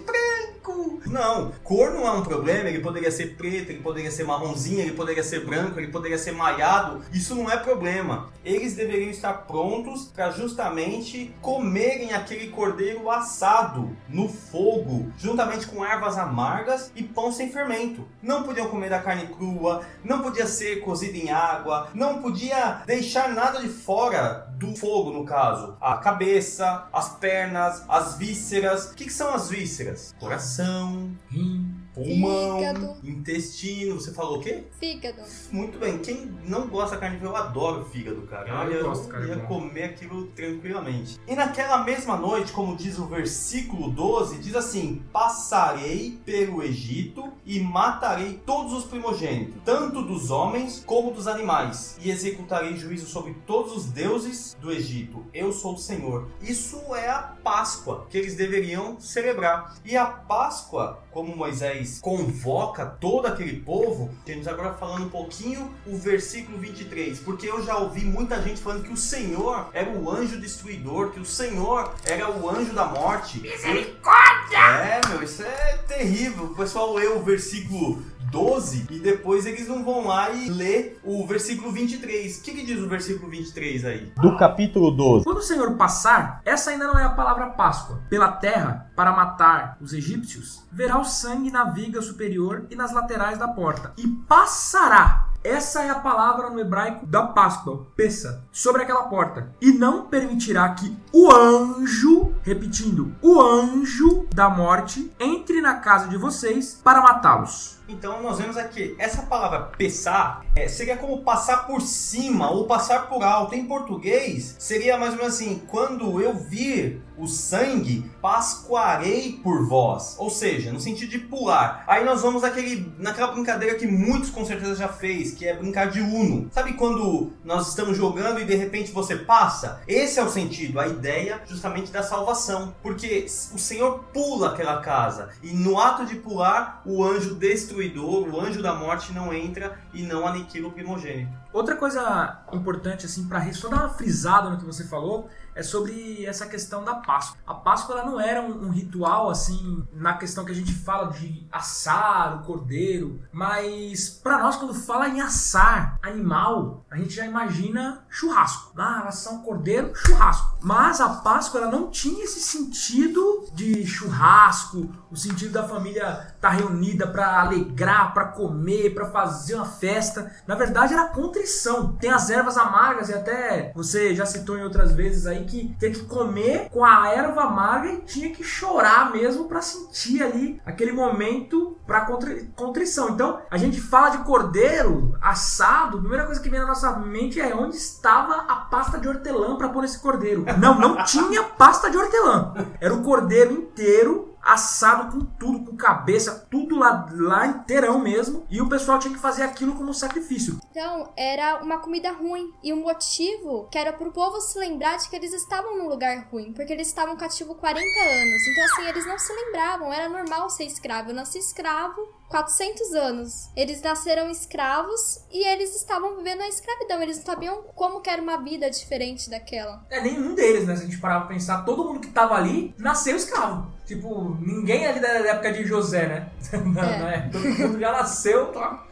Não, 1.06 1.52
cor 1.64 1.90
não 1.90 2.06
é 2.06 2.10
um 2.12 2.22
problema, 2.22 2.68
ele 2.68 2.80
poderia 2.80 3.10
ser 3.10 3.36
preto, 3.36 3.70
ele 3.70 3.82
poderia 3.82 4.10
ser 4.10 4.24
marronzinho, 4.24 4.80
ele 4.80 4.92
poderia 4.92 5.22
ser 5.22 5.44
branco, 5.44 5.78
ele 5.78 5.88
poderia 5.88 6.18
ser 6.18 6.32
maiado, 6.32 7.02
isso 7.12 7.34
não 7.34 7.50
é 7.50 7.56
problema. 7.56 8.30
Eles 8.44 8.74
deveriam 8.74 9.10
estar 9.10 9.32
prontos 9.46 10.06
para 10.06 10.30
justamente 10.30 11.34
comerem 11.40 12.12
aquele 12.12 12.48
cordeiro 12.48 13.10
assado 13.10 13.96
no 14.08 14.28
fogo, 14.28 15.12
juntamente 15.18 15.66
com 15.66 15.84
ervas 15.84 16.16
amargas 16.16 16.92
e 16.94 17.02
pão 17.02 17.32
sem 17.32 17.50
fermento. 17.50 18.06
Não 18.22 18.42
podiam 18.42 18.68
comer 18.68 18.90
da 18.90 19.00
carne 19.00 19.26
crua, 19.26 19.84
não 20.04 20.20
podia 20.20 20.46
ser 20.46 20.80
cozido 20.80 21.16
em 21.16 21.30
água, 21.30 21.88
não 21.94 22.22
podia 22.22 22.82
deixar 22.86 23.28
nada 23.28 23.60
de 23.60 23.68
fora 23.68 24.52
do 24.62 24.76
fogo, 24.76 25.10
no 25.10 25.24
caso. 25.24 25.76
A 25.80 25.96
cabeça, 25.96 26.86
as 26.92 27.08
pernas, 27.16 27.84
as 27.88 28.16
vísceras. 28.16 28.92
O 28.92 28.94
que, 28.94 29.06
que 29.06 29.12
são 29.12 29.34
as 29.34 29.48
vísceras? 29.48 30.14
Coração, 30.20 30.51
Rim. 30.58 31.61
Pulmão, 31.94 32.58
Fígado. 32.58 32.96
intestino. 33.04 33.94
Você 34.00 34.12
falou 34.12 34.38
o 34.38 34.40
quê? 34.40 34.64
Fígado. 34.78 35.22
Muito 35.50 35.78
bem. 35.78 35.98
Quem 35.98 36.32
não 36.44 36.66
gosta 36.68 36.96
da 36.96 37.00
carne 37.00 37.18
crua, 37.18 37.30
eu 37.32 37.36
adoro 37.36 37.84
fígado, 37.86 38.22
cara. 38.22 38.48
Eu 38.70 38.84
gosto 38.84 39.04
de 39.04 39.10
carne 39.10 39.28
ia 39.28 39.36
comer 39.40 39.84
aquilo 39.84 40.26
tranquilamente. 40.28 41.18
E 41.26 41.34
naquela 41.34 41.84
mesma 41.84 42.16
noite, 42.16 42.52
como 42.52 42.76
diz 42.76 42.98
o 42.98 43.06
versículo 43.06 43.90
12, 43.90 44.38
diz 44.38 44.54
assim: 44.54 45.02
Passarei 45.12 46.18
pelo 46.24 46.62
Egito 46.62 47.32
e 47.44 47.60
matarei 47.60 48.40
todos 48.46 48.72
os 48.72 48.84
primogênitos, 48.84 49.60
tanto 49.64 50.02
dos 50.02 50.30
homens 50.30 50.82
como 50.86 51.10
dos 51.10 51.26
animais, 51.26 51.96
e 52.00 52.10
executarei 52.10 52.76
juízo 52.76 53.06
sobre 53.06 53.34
todos 53.46 53.76
os 53.76 53.86
deuses 53.86 54.56
do 54.60 54.70
Egito. 54.70 55.24
Eu 55.32 55.52
sou 55.52 55.74
o 55.74 55.78
Senhor. 55.78 56.28
Isso 56.40 56.78
é 56.94 57.10
a 57.10 57.22
Páscoa 57.42 58.06
que 58.08 58.16
eles 58.16 58.34
deveriam 58.36 59.00
celebrar. 59.00 59.76
E 59.84 59.96
a 59.96 60.06
Páscoa, 60.06 61.02
como 61.10 61.36
Moisés 61.36 61.81
convoca 62.00 62.86
todo 62.86 63.26
aquele 63.26 63.60
povo, 63.60 64.10
temos 64.24 64.46
agora 64.46 64.74
falando 64.74 65.06
um 65.06 65.10
pouquinho 65.10 65.72
o 65.86 65.96
versículo 65.96 66.58
23, 66.58 67.20
porque 67.20 67.48
eu 67.48 67.64
já 67.64 67.76
ouvi 67.76 68.04
muita 68.04 68.40
gente 68.42 68.60
falando 68.60 68.84
que 68.84 68.92
o 68.92 68.96
Senhor 68.96 69.70
era 69.72 69.90
o 69.90 70.10
anjo 70.10 70.40
destruidor, 70.40 71.10
que 71.10 71.20
o 71.20 71.24
Senhor 71.24 71.94
era 72.04 72.30
o 72.30 72.48
anjo 72.48 72.72
da 72.72 72.86
morte. 72.86 73.40
Misericórdia! 73.40 74.58
É, 74.58 75.00
meu, 75.08 75.22
isso 75.22 75.42
é 75.42 75.78
terrível. 75.88 76.44
O 76.44 76.54
pessoal 76.54 76.94
lê 76.94 77.06
o 77.06 77.22
versículo 77.22 78.02
12 78.32 78.86
e 78.90 78.98
depois 78.98 79.44
eles 79.44 79.68
não 79.68 79.84
vão 79.84 80.06
lá 80.06 80.30
e 80.30 80.48
ler 80.48 80.98
o 81.04 81.26
versículo 81.26 81.70
23. 81.70 82.38
O 82.38 82.42
que, 82.42 82.52
que 82.52 82.64
diz 82.64 82.80
o 82.80 82.88
versículo 82.88 83.30
23 83.30 83.84
aí? 83.84 84.12
Do 84.16 84.38
capítulo 84.38 84.90
12. 84.90 85.24
Quando 85.24 85.36
o 85.36 85.42
Senhor 85.42 85.76
passar, 85.76 86.40
essa 86.42 86.70
ainda 86.70 86.86
não 86.86 86.98
é 86.98 87.04
a 87.04 87.10
palavra 87.10 87.50
Páscoa, 87.50 88.00
pela 88.08 88.32
terra 88.32 88.90
para 88.96 89.12
matar 89.12 89.76
os 89.82 89.92
egípcios, 89.92 90.64
verá 90.72 90.98
o 90.98 91.04
sangue 91.04 91.50
na 91.50 91.64
viga 91.64 92.00
superior 92.00 92.64
e 92.70 92.74
nas 92.74 92.92
laterais 92.92 93.38
da 93.38 93.48
porta, 93.48 93.92
e 93.98 94.08
passará. 94.08 95.28
Essa 95.44 95.82
é 95.82 95.90
a 95.90 95.98
palavra 95.98 96.50
no 96.50 96.60
hebraico 96.60 97.04
da 97.04 97.26
Páscoa, 97.26 97.88
pessa, 97.96 98.44
sobre 98.52 98.82
aquela 98.82 99.04
porta. 99.04 99.52
E 99.60 99.72
não 99.72 100.06
permitirá 100.06 100.68
que 100.68 100.96
o 101.12 101.32
anjo, 101.32 102.32
repetindo, 102.42 103.12
o 103.20 103.40
anjo 103.40 104.28
da 104.32 104.48
morte, 104.48 105.12
entre 105.18 105.60
na 105.60 105.74
casa 105.74 106.08
de 106.08 106.16
vocês 106.16 106.80
para 106.84 107.02
matá-los. 107.02 107.81
Então 107.88 108.22
nós 108.22 108.38
vemos 108.38 108.56
aqui, 108.56 108.94
essa 108.98 109.22
palavra 109.22 109.70
pensar 109.76 110.44
é, 110.54 110.68
seria 110.68 110.96
como 110.96 111.22
passar 111.22 111.66
por 111.66 111.80
cima 111.80 112.50
ou 112.50 112.66
passar 112.66 113.08
por 113.08 113.22
alto. 113.22 113.54
Em 113.54 113.66
português, 113.66 114.56
seria 114.58 114.98
mais 114.98 115.12
ou 115.12 115.18
menos 115.18 115.34
assim: 115.34 115.62
quando 115.68 116.20
eu 116.20 116.34
vir 116.34 117.02
o 117.16 117.26
sangue, 117.26 118.10
pascoarei 118.20 119.40
por 119.42 119.66
vós. 119.66 120.16
Ou 120.18 120.30
seja, 120.30 120.72
no 120.72 120.80
sentido 120.80 121.10
de 121.10 121.18
pular. 121.18 121.84
Aí 121.86 122.04
nós 122.04 122.22
vamos 122.22 122.42
naquele, 122.42 122.92
naquela 122.98 123.32
brincadeira 123.32 123.76
que 123.76 123.86
muitos 123.86 124.30
com 124.30 124.44
certeza 124.44 124.74
já 124.74 124.88
fez, 124.88 125.32
que 125.32 125.46
é 125.46 125.54
brincar 125.54 125.90
de 125.90 126.00
uno. 126.00 126.48
Sabe 126.50 126.74
quando 126.74 127.32
nós 127.44 127.68
estamos 127.68 127.96
jogando 127.96 128.40
e 128.40 128.44
de 128.44 128.54
repente 128.54 128.90
você 128.92 129.16
passa? 129.16 129.80
Esse 129.86 130.18
é 130.18 130.24
o 130.24 130.30
sentido, 130.30 130.80
a 130.80 130.88
ideia 130.88 131.40
justamente 131.46 131.92
da 131.92 132.02
salvação. 132.02 132.74
Porque 132.82 133.26
o 133.54 133.58
Senhor 133.58 134.04
pula 134.12 134.50
aquela 134.50 134.80
casa 134.80 135.30
e 135.42 135.52
no 135.52 135.78
ato 135.78 136.04
de 136.06 136.16
pular, 136.16 136.82
o 136.84 137.04
anjo 137.04 137.34
destruidor, 137.72 138.28
o 138.28 138.40
anjo 138.40 138.62
da 138.62 138.74
morte 138.74 139.12
não 139.12 139.32
entra 139.32 139.78
e 139.92 140.02
não 140.02 140.26
aniquila 140.26 140.68
o 140.68 140.72
primogênito. 140.72 141.32
Outra 141.52 141.76
coisa 141.76 142.44
importante, 142.52 143.06
assim, 143.06 143.28
para 143.28 143.52
só 143.52 143.68
dar 143.68 143.76
uma 143.76 143.88
frisada 143.90 144.48
no 144.48 144.58
que 144.58 144.64
você 144.64 144.84
falou, 144.84 145.28
é 145.54 145.62
sobre 145.62 146.24
essa 146.24 146.46
questão 146.46 146.82
da 146.82 146.94
Páscoa. 146.94 147.38
A 147.46 147.52
Páscoa 147.52 147.98
ela 147.98 148.10
não 148.10 148.18
era 148.20 148.40
um, 148.40 148.66
um 148.66 148.70
ritual, 148.70 149.28
assim, 149.28 149.86
na 149.92 150.14
questão 150.14 150.44
que 150.44 150.52
a 150.52 150.54
gente 150.54 150.72
fala 150.72 151.10
de 151.10 151.46
assar 151.52 152.36
o 152.36 152.44
cordeiro, 152.44 153.20
mas 153.30 154.08
para 154.08 154.38
nós, 154.38 154.56
quando 154.56 154.74
fala 154.74 155.08
em 155.08 155.20
assar 155.20 155.98
animal, 156.02 156.84
a 156.90 156.96
gente 156.96 157.14
já 157.14 157.26
imagina 157.26 158.04
churrasco. 158.08 158.72
Ah, 158.78 159.04
assar 159.06 159.34
um 159.34 159.42
cordeiro, 159.42 159.92
churrasco. 159.94 160.51
Mas 160.62 161.00
a 161.00 161.08
Páscoa 161.08 161.60
ela 161.60 161.70
não 161.70 161.90
tinha 161.90 162.24
esse 162.24 162.40
sentido 162.40 163.46
de 163.52 163.86
churrasco, 163.86 164.88
o 165.10 165.16
sentido 165.16 165.52
da 165.52 165.68
família 165.68 166.28
estar 166.34 166.50
reunida 166.50 167.06
para 167.06 167.40
alegrar, 167.40 168.14
para 168.14 168.26
comer, 168.26 168.94
para 168.94 169.10
fazer 169.10 169.56
uma 169.56 169.66
festa. 169.66 170.32
Na 170.46 170.54
verdade, 170.54 170.94
era 170.94 171.08
contrição. 171.08 171.96
Tem 171.96 172.10
as 172.10 172.30
ervas 172.30 172.56
amargas 172.56 173.08
e 173.08 173.14
até 173.14 173.72
você 173.74 174.14
já 174.14 174.24
citou 174.24 174.56
em 174.56 174.62
outras 174.62 174.92
vezes 174.92 175.26
aí 175.26 175.44
que 175.44 175.76
ter 175.78 175.90
que 175.92 176.04
comer 176.04 176.68
com 176.70 176.84
a 176.84 177.08
erva 177.08 177.42
amarga 177.42 177.90
e 177.90 178.00
tinha 178.02 178.30
que 178.30 178.42
chorar 178.42 179.12
mesmo 179.12 179.44
para 179.46 179.60
sentir 179.60 180.22
ali 180.22 180.60
aquele 180.64 180.92
momento 180.92 181.76
para 181.86 182.06
contrição. 182.54 183.10
Então, 183.10 183.40
a 183.50 183.58
gente 183.58 183.80
fala 183.80 184.10
de 184.10 184.18
cordeiro 184.18 185.16
assado, 185.20 185.98
a 185.98 186.00
primeira 186.00 186.24
coisa 186.24 186.40
que 186.40 186.48
vem 186.48 186.60
na 186.60 186.66
nossa 186.66 186.98
mente 186.98 187.40
é 187.40 187.54
onde 187.54 187.76
estava 187.76 188.44
a 188.48 188.56
pasta 188.56 188.98
de 188.98 189.08
hortelã 189.08 189.56
para 189.56 189.68
pôr 189.68 189.84
esse 189.84 189.98
cordeiro. 189.98 190.44
Não, 190.58 190.78
não 190.78 191.04
tinha 191.04 191.42
pasta 191.42 191.90
de 191.90 191.96
hortelã. 191.96 192.54
Era 192.80 192.94
o 192.94 193.02
cordeiro 193.02 193.52
inteiro 193.52 194.31
assado 194.42 195.12
com 195.12 195.24
tudo, 195.24 195.70
com 195.70 195.76
cabeça, 195.76 196.46
tudo 196.50 196.76
lá, 196.76 197.08
lá 197.12 197.46
inteirão 197.46 197.98
mesmo. 197.98 198.44
E 198.50 198.60
o 198.60 198.68
pessoal 198.68 198.98
tinha 198.98 199.14
que 199.14 199.20
fazer 199.20 199.42
aquilo 199.42 199.74
como 199.74 199.94
sacrifício. 199.94 200.58
Então, 200.70 201.12
era 201.16 201.62
uma 201.62 201.78
comida 201.78 202.10
ruim. 202.12 202.52
E 202.62 202.72
o 202.72 202.76
motivo 202.76 203.68
que 203.70 203.78
era 203.78 203.92
pro 203.92 204.12
povo 204.12 204.40
se 204.40 204.58
lembrar 204.58 204.96
de 204.98 205.08
que 205.08 205.16
eles 205.16 205.32
estavam 205.32 205.78
num 205.78 205.88
lugar 205.88 206.28
ruim. 206.30 206.52
Porque 206.52 206.72
eles 206.72 206.88
estavam 206.88 207.16
cativos 207.16 207.56
40 207.56 207.80
anos. 207.80 208.46
Então, 208.48 208.64
assim, 208.64 208.88
eles 208.88 209.06
não 209.06 209.18
se 209.18 209.32
lembravam. 209.32 209.92
Era 209.92 210.08
normal 210.08 210.50
ser 210.50 210.64
escravo. 210.64 211.10
Eu 211.10 211.14
nasci 211.14 211.38
escravo 211.38 212.00
400 212.32 212.94
anos. 212.94 213.50
Eles 213.54 213.82
nasceram 213.82 214.30
escravos 214.30 215.20
e 215.30 215.46
eles 215.46 215.76
estavam 215.76 216.16
vivendo 216.16 216.40
a 216.40 216.48
escravidão. 216.48 217.02
Eles 217.02 217.18
não 217.18 217.26
sabiam 217.26 217.62
como 217.74 218.00
que 218.00 218.08
era 218.08 218.22
uma 218.22 218.38
vida 218.38 218.70
diferente 218.70 219.28
daquela. 219.28 219.84
É, 219.90 220.00
nenhum 220.00 220.34
deles, 220.34 220.66
né? 220.66 220.74
Se 220.74 220.82
a 220.82 220.86
gente 220.86 220.98
parar 220.98 221.20
pra 221.20 221.28
pensar, 221.28 221.64
todo 221.64 221.84
mundo 221.84 222.00
que 222.00 222.08
tava 222.08 222.34
ali 222.34 222.74
nasceu 222.78 223.16
escravo. 223.16 223.70
Tipo, 223.86 224.36
ninguém 224.40 224.86
ali 224.86 225.00
da 225.00 225.08
época 225.08 225.52
de 225.52 225.64
José, 225.64 226.06
né? 226.06 226.28
Não, 226.64 226.82
É. 226.82 226.98
né? 226.98 227.30
Todo 227.32 227.44
mundo 227.44 227.78
já 227.80 227.92
nasceu. 227.92 228.46
Tá. 228.52 228.84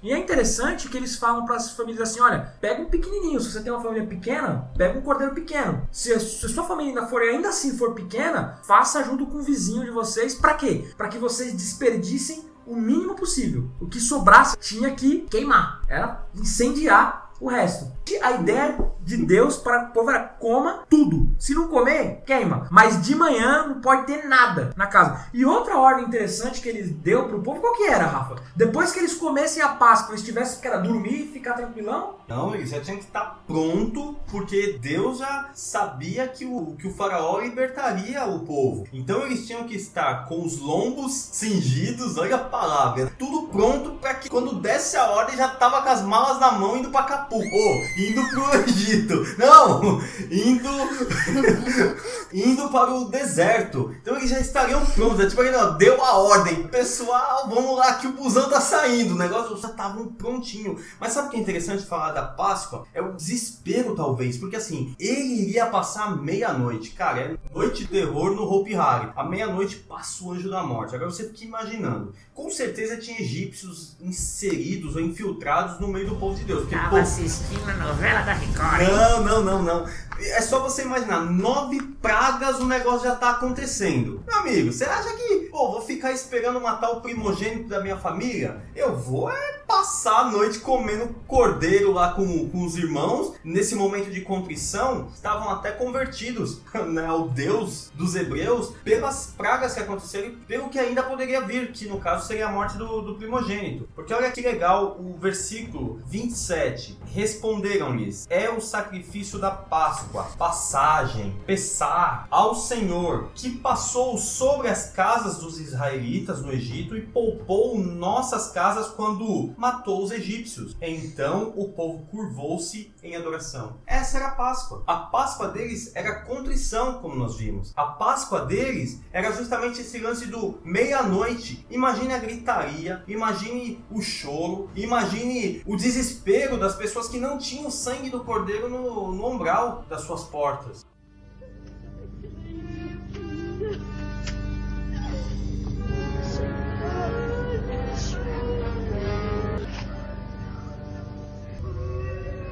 E 0.00 0.12
é 0.12 0.16
interessante 0.18 0.88
que 0.88 0.96
eles 0.96 1.16
falam 1.16 1.44
para 1.44 1.56
as 1.56 1.72
famílias 1.72 2.08
assim: 2.08 2.20
olha, 2.20 2.54
pega 2.60 2.80
um 2.80 2.84
pequenininho. 2.84 3.40
Se 3.40 3.50
você 3.50 3.60
tem 3.60 3.72
uma 3.72 3.82
família 3.82 4.06
pequena, 4.06 4.70
pega 4.76 4.96
um 4.96 5.02
cordeiro 5.02 5.34
pequeno. 5.34 5.88
Se 5.90 6.12
a, 6.12 6.20
se 6.20 6.46
a 6.46 6.48
sua 6.48 6.62
família 6.62 6.92
ainda 6.92 7.06
for 7.08 7.20
ainda 7.20 7.48
assim 7.48 7.76
for 7.76 7.94
pequena, 7.94 8.60
faça 8.62 9.02
junto 9.02 9.26
com 9.26 9.38
o 9.38 9.42
vizinho 9.42 9.82
de 9.84 9.90
vocês. 9.90 10.36
Para 10.36 10.54
quê? 10.54 10.88
Para 10.96 11.08
que 11.08 11.18
vocês 11.18 11.52
desperdicem 11.52 12.48
o 12.64 12.76
mínimo 12.76 13.16
possível. 13.16 13.68
O 13.80 13.88
que 13.88 13.98
sobrasse 13.98 14.56
tinha 14.58 14.92
que 14.94 15.22
queimar. 15.22 15.82
Era 15.88 16.22
incendiar 16.32 17.32
o 17.40 17.48
resto. 17.48 17.90
E 18.08 18.16
A 18.22 18.32
ideia 18.32 18.78
de 19.08 19.16
Deus 19.16 19.56
para 19.56 19.84
o 19.84 19.86
povo 19.88 20.10
era 20.10 20.20
coma 20.20 20.84
tudo. 20.88 21.34
Se 21.38 21.54
não 21.54 21.68
comer, 21.68 22.22
queima. 22.26 22.68
Mas 22.70 23.00
de 23.00 23.14
manhã 23.14 23.66
não 23.66 23.80
pode 23.80 24.06
ter 24.06 24.28
nada 24.28 24.74
na 24.76 24.86
casa. 24.86 25.26
E 25.32 25.46
outra 25.46 25.78
ordem 25.78 26.04
interessante 26.04 26.60
que 26.60 26.68
ele 26.68 26.82
deu 26.82 27.26
pro 27.26 27.40
povo, 27.40 27.60
qual 27.60 27.74
que 27.74 27.84
era, 27.84 28.04
Rafa? 28.04 28.36
Depois 28.54 28.92
que 28.92 28.98
eles 28.98 29.14
comessem 29.14 29.62
a 29.62 29.68
Páscoa, 29.70 30.14
eles 30.14 30.24
tivessem 30.24 30.60
que 30.60 30.68
era 30.68 30.76
dormir 30.78 31.22
e 31.22 31.32
ficar 31.32 31.54
tranquilão, 31.54 32.16
Não, 32.28 32.54
ele 32.54 32.66
já 32.66 32.80
tinha 32.80 32.98
que 32.98 33.04
estar 33.04 33.42
pronto, 33.46 34.16
porque 34.30 34.78
Deus 34.82 35.18
já 35.18 35.48
sabia 35.54 36.28
que 36.28 36.44
o, 36.44 36.76
que 36.76 36.86
o 36.86 36.92
faraó 36.92 37.40
libertaria 37.40 38.22
o 38.26 38.40
povo. 38.40 38.86
Então 38.92 39.22
eles 39.22 39.46
tinham 39.46 39.64
que 39.64 39.74
estar 39.74 40.26
com 40.26 40.44
os 40.44 40.58
lombos 40.58 41.14
cingidos, 41.32 42.18
olha 42.18 42.36
a 42.36 42.44
palavra, 42.44 43.10
tudo 43.18 43.48
pronto 43.48 43.92
para 43.92 44.14
que 44.14 44.28
quando 44.28 44.60
desse 44.60 44.96
a 44.96 45.08
ordem 45.10 45.36
já 45.36 45.48
tava 45.48 45.80
com 45.80 45.88
as 45.88 46.02
malas 46.02 46.38
na 46.38 46.52
mão 46.52 46.76
indo 46.76 46.90
para 46.90 47.00
Acapulco, 47.00 47.56
ou 47.56 47.74
indo 47.96 48.28
pro 48.28 48.60
Egito. 48.60 48.97
Não, 49.38 50.00
indo 50.30 50.68
indo 52.32 52.68
para 52.70 52.92
o 52.92 53.08
deserto. 53.08 53.94
Então 54.00 54.16
eles 54.16 54.30
já 54.30 54.40
estariam 54.40 54.84
prontos. 54.86 55.20
É 55.20 55.28
tipo 55.28 55.40
aquele, 55.40 55.56
ó, 55.56 55.70
deu 55.70 56.02
a 56.02 56.18
ordem. 56.18 56.66
Pessoal, 56.68 57.48
vamos 57.48 57.76
lá 57.76 57.94
que 57.94 58.06
o 58.06 58.12
busão 58.12 58.48
tá 58.48 58.60
saindo. 58.60 59.14
O 59.14 59.18
negócio 59.18 59.56
já 59.56 59.68
estavam 59.68 60.08
prontinho. 60.08 60.78
Mas 61.00 61.12
sabe 61.12 61.28
o 61.28 61.30
que 61.30 61.36
é 61.36 61.40
interessante 61.40 61.86
falar 61.86 62.12
da 62.12 62.22
Páscoa? 62.22 62.86
É 62.92 63.00
o 63.00 63.12
desespero, 63.12 63.94
talvez. 63.94 64.36
Porque 64.36 64.56
assim, 64.56 64.94
ele 64.98 65.42
iria 65.42 65.66
passar 65.66 66.16
meia-noite. 66.16 66.90
Cara, 66.90 67.20
é 67.20 67.36
noite 67.54 67.84
de 67.84 67.88
terror 67.88 68.34
no 68.34 68.42
Hope 68.42 68.74
Hari. 68.74 69.10
À 69.16 69.24
meia-noite 69.24 69.76
passa 69.76 70.24
o 70.24 70.32
anjo 70.32 70.50
da 70.50 70.62
morte. 70.62 70.94
Agora 70.94 71.10
você 71.10 71.24
fica 71.24 71.44
imaginando. 71.44 72.12
Com 72.34 72.50
certeza 72.50 72.96
tinha 72.96 73.20
egípcios 73.20 73.96
inseridos 74.00 74.94
ou 74.94 75.02
infiltrados 75.02 75.80
no 75.80 75.88
meio 75.88 76.08
do 76.08 76.16
povo 76.16 76.36
de 76.36 76.44
Deus. 76.44 76.60
Porque, 76.60 76.76
pô, 76.88 76.96
assistindo 76.96 77.68
a 77.68 77.74
novela 77.74 78.22
da 78.22 78.32
Record. 78.32 78.77
Não, 78.86 79.24
não, 79.24 79.42
não, 79.42 79.62
não. 79.62 79.86
É 80.20 80.40
só 80.40 80.60
você 80.60 80.82
imaginar, 80.82 81.20
nove 81.20 81.80
pragas 82.00 82.58
o 82.58 82.66
negócio 82.66 83.08
já 83.08 83.14
tá 83.14 83.30
acontecendo. 83.30 84.22
Meu 84.26 84.38
amigo, 84.38 84.72
você 84.72 84.84
acha 84.84 85.14
que, 85.14 85.48
pô, 85.50 85.72
vou 85.72 85.80
ficar 85.82 86.12
esperando 86.12 86.60
matar 86.60 86.90
o 86.90 87.00
primogênito 87.00 87.68
da 87.68 87.80
minha 87.80 87.96
família? 87.96 88.62
Eu 88.74 88.96
vou 88.96 89.30
é 89.30 89.58
passar 89.68 90.20
a 90.20 90.30
noite 90.30 90.60
comendo 90.60 91.14
cordeiro 91.26 91.92
lá 91.92 92.14
com, 92.14 92.48
com 92.48 92.64
os 92.64 92.76
irmãos. 92.76 93.34
Nesse 93.44 93.74
momento 93.74 94.10
de 94.10 94.22
contrição, 94.22 95.08
estavam 95.14 95.50
até 95.50 95.70
convertidos 95.70 96.62
né, 96.88 97.04
ao 97.06 97.28
Deus 97.28 97.90
dos 97.94 98.16
hebreus 98.16 98.72
pelas 98.82 99.26
pragas 99.36 99.74
que 99.74 99.80
aconteceram 99.80 100.28
e 100.28 100.36
pelo 100.36 100.70
que 100.70 100.78
ainda 100.78 101.02
poderia 101.02 101.42
vir, 101.42 101.70
que 101.72 101.86
no 101.86 102.00
caso 102.00 102.26
seria 102.26 102.46
a 102.46 102.52
morte 102.52 102.78
do, 102.78 103.02
do 103.02 103.14
primogênito. 103.16 103.88
Porque 103.94 104.14
olha 104.14 104.30
que 104.30 104.40
legal 104.40 104.96
o 104.98 105.18
versículo 105.18 106.00
27. 106.06 106.98
Responderam-lhes: 107.12 108.26
É 108.30 108.48
o 108.48 108.60
sacrifício 108.60 109.38
da 109.38 109.50
Páscoa, 109.50 110.07
passagem, 110.36 111.34
pessar 111.46 112.26
ao 112.30 112.54
Senhor, 112.54 113.30
que 113.34 113.50
passou 113.50 114.18
sobre 114.18 114.68
as 114.68 114.90
casas 114.90 115.38
dos 115.38 115.58
israelitas 115.58 116.42
no 116.42 116.52
Egito 116.52 116.96
e 116.96 117.06
poupou 117.06 117.78
nossas 117.78 118.50
casas 118.50 118.88
quando 118.88 119.54
matou 119.56 120.02
os 120.02 120.10
egípcios. 120.10 120.76
Então 120.80 121.52
o 121.56 121.68
povo 121.68 122.06
curvou-se 122.10 122.92
em 123.08 123.16
adoração. 123.16 123.78
Essa 123.86 124.18
era 124.18 124.28
a 124.28 124.30
Páscoa. 124.32 124.82
A 124.86 124.96
Páscoa 124.96 125.48
deles 125.48 125.92
era 125.94 126.20
contrição, 126.22 127.00
como 127.00 127.14
nós 127.14 127.36
vimos. 127.36 127.72
A 127.76 127.84
Páscoa 127.84 128.44
deles 128.44 129.00
era 129.12 129.32
justamente 129.32 129.80
esse 129.80 129.98
lance 129.98 130.26
do 130.26 130.60
meia-noite. 130.64 131.66
Imagine 131.70 132.14
a 132.14 132.18
gritaria, 132.18 133.02
imagine 133.06 133.84
o 133.90 134.00
choro, 134.00 134.70
imagine 134.74 135.62
o 135.66 135.76
desespero 135.76 136.58
das 136.58 136.74
pessoas 136.74 137.08
que 137.08 137.18
não 137.18 137.38
tinham 137.38 137.70
sangue 137.70 138.10
do 138.10 138.24
cordeiro 138.24 138.68
no, 138.68 139.12
no 139.12 139.28
umbral 139.28 139.84
das 139.88 140.02
suas 140.02 140.24
portas. 140.24 140.86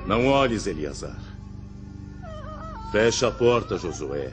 Não 0.07 0.27
olhes, 0.29 0.67
Eliasar. 0.67 1.17
Fecha 2.93 3.29
a 3.29 3.31
porta, 3.31 3.77
Josué, 3.77 4.33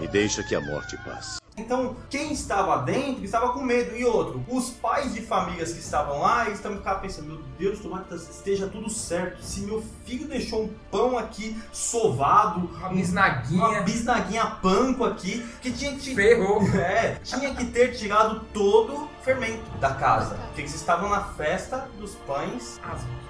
e 0.00 0.06
deixa 0.06 0.42
que 0.42 0.54
a 0.54 0.60
morte 0.60 0.96
passe. 0.98 1.38
Então, 1.56 1.96
quem 2.08 2.32
estava 2.32 2.82
dentro 2.82 3.24
estava 3.24 3.52
com 3.52 3.60
medo. 3.62 3.96
E 3.96 4.04
outro, 4.04 4.44
os 4.48 4.70
pais 4.70 5.12
de 5.12 5.22
famílias 5.22 5.72
que 5.72 5.80
estavam 5.80 6.20
lá, 6.20 6.46
eles 6.46 6.60
também 6.60 6.78
ficavam 6.78 7.00
pensando: 7.02 7.26
meu 7.26 7.40
Deus, 7.58 7.80
tomara 7.80 8.04
que 8.04 8.14
esteja 8.14 8.68
tudo 8.68 8.88
certo. 8.88 9.42
Se 9.42 9.62
meu 9.62 9.82
filho 10.06 10.28
deixou 10.28 10.64
um 10.64 10.70
pão 10.88 11.18
aqui 11.18 11.60
sovado, 11.72 12.60
Uma 12.60 12.90
um- 12.90 12.94
bisnaguinha. 12.94 13.64
uma 13.66 13.80
bisnaguinha 13.80 14.46
panko 14.62 15.04
aqui, 15.04 15.44
que 15.60 15.72
tinha 15.72 15.96
que. 15.96 16.14
Ferrou. 16.14 16.62
É, 16.78 17.16
tinha 17.24 17.52
que 17.52 17.64
ter 17.64 17.88
tirado 17.96 18.40
todo 18.54 19.08
fermento 19.28 19.70
da 19.78 19.90
casa. 19.90 20.36
Porque 20.36 20.62
eles 20.62 20.74
estavam 20.74 21.10
na 21.10 21.20
festa 21.20 21.86
dos 21.98 22.14
pães 22.26 22.80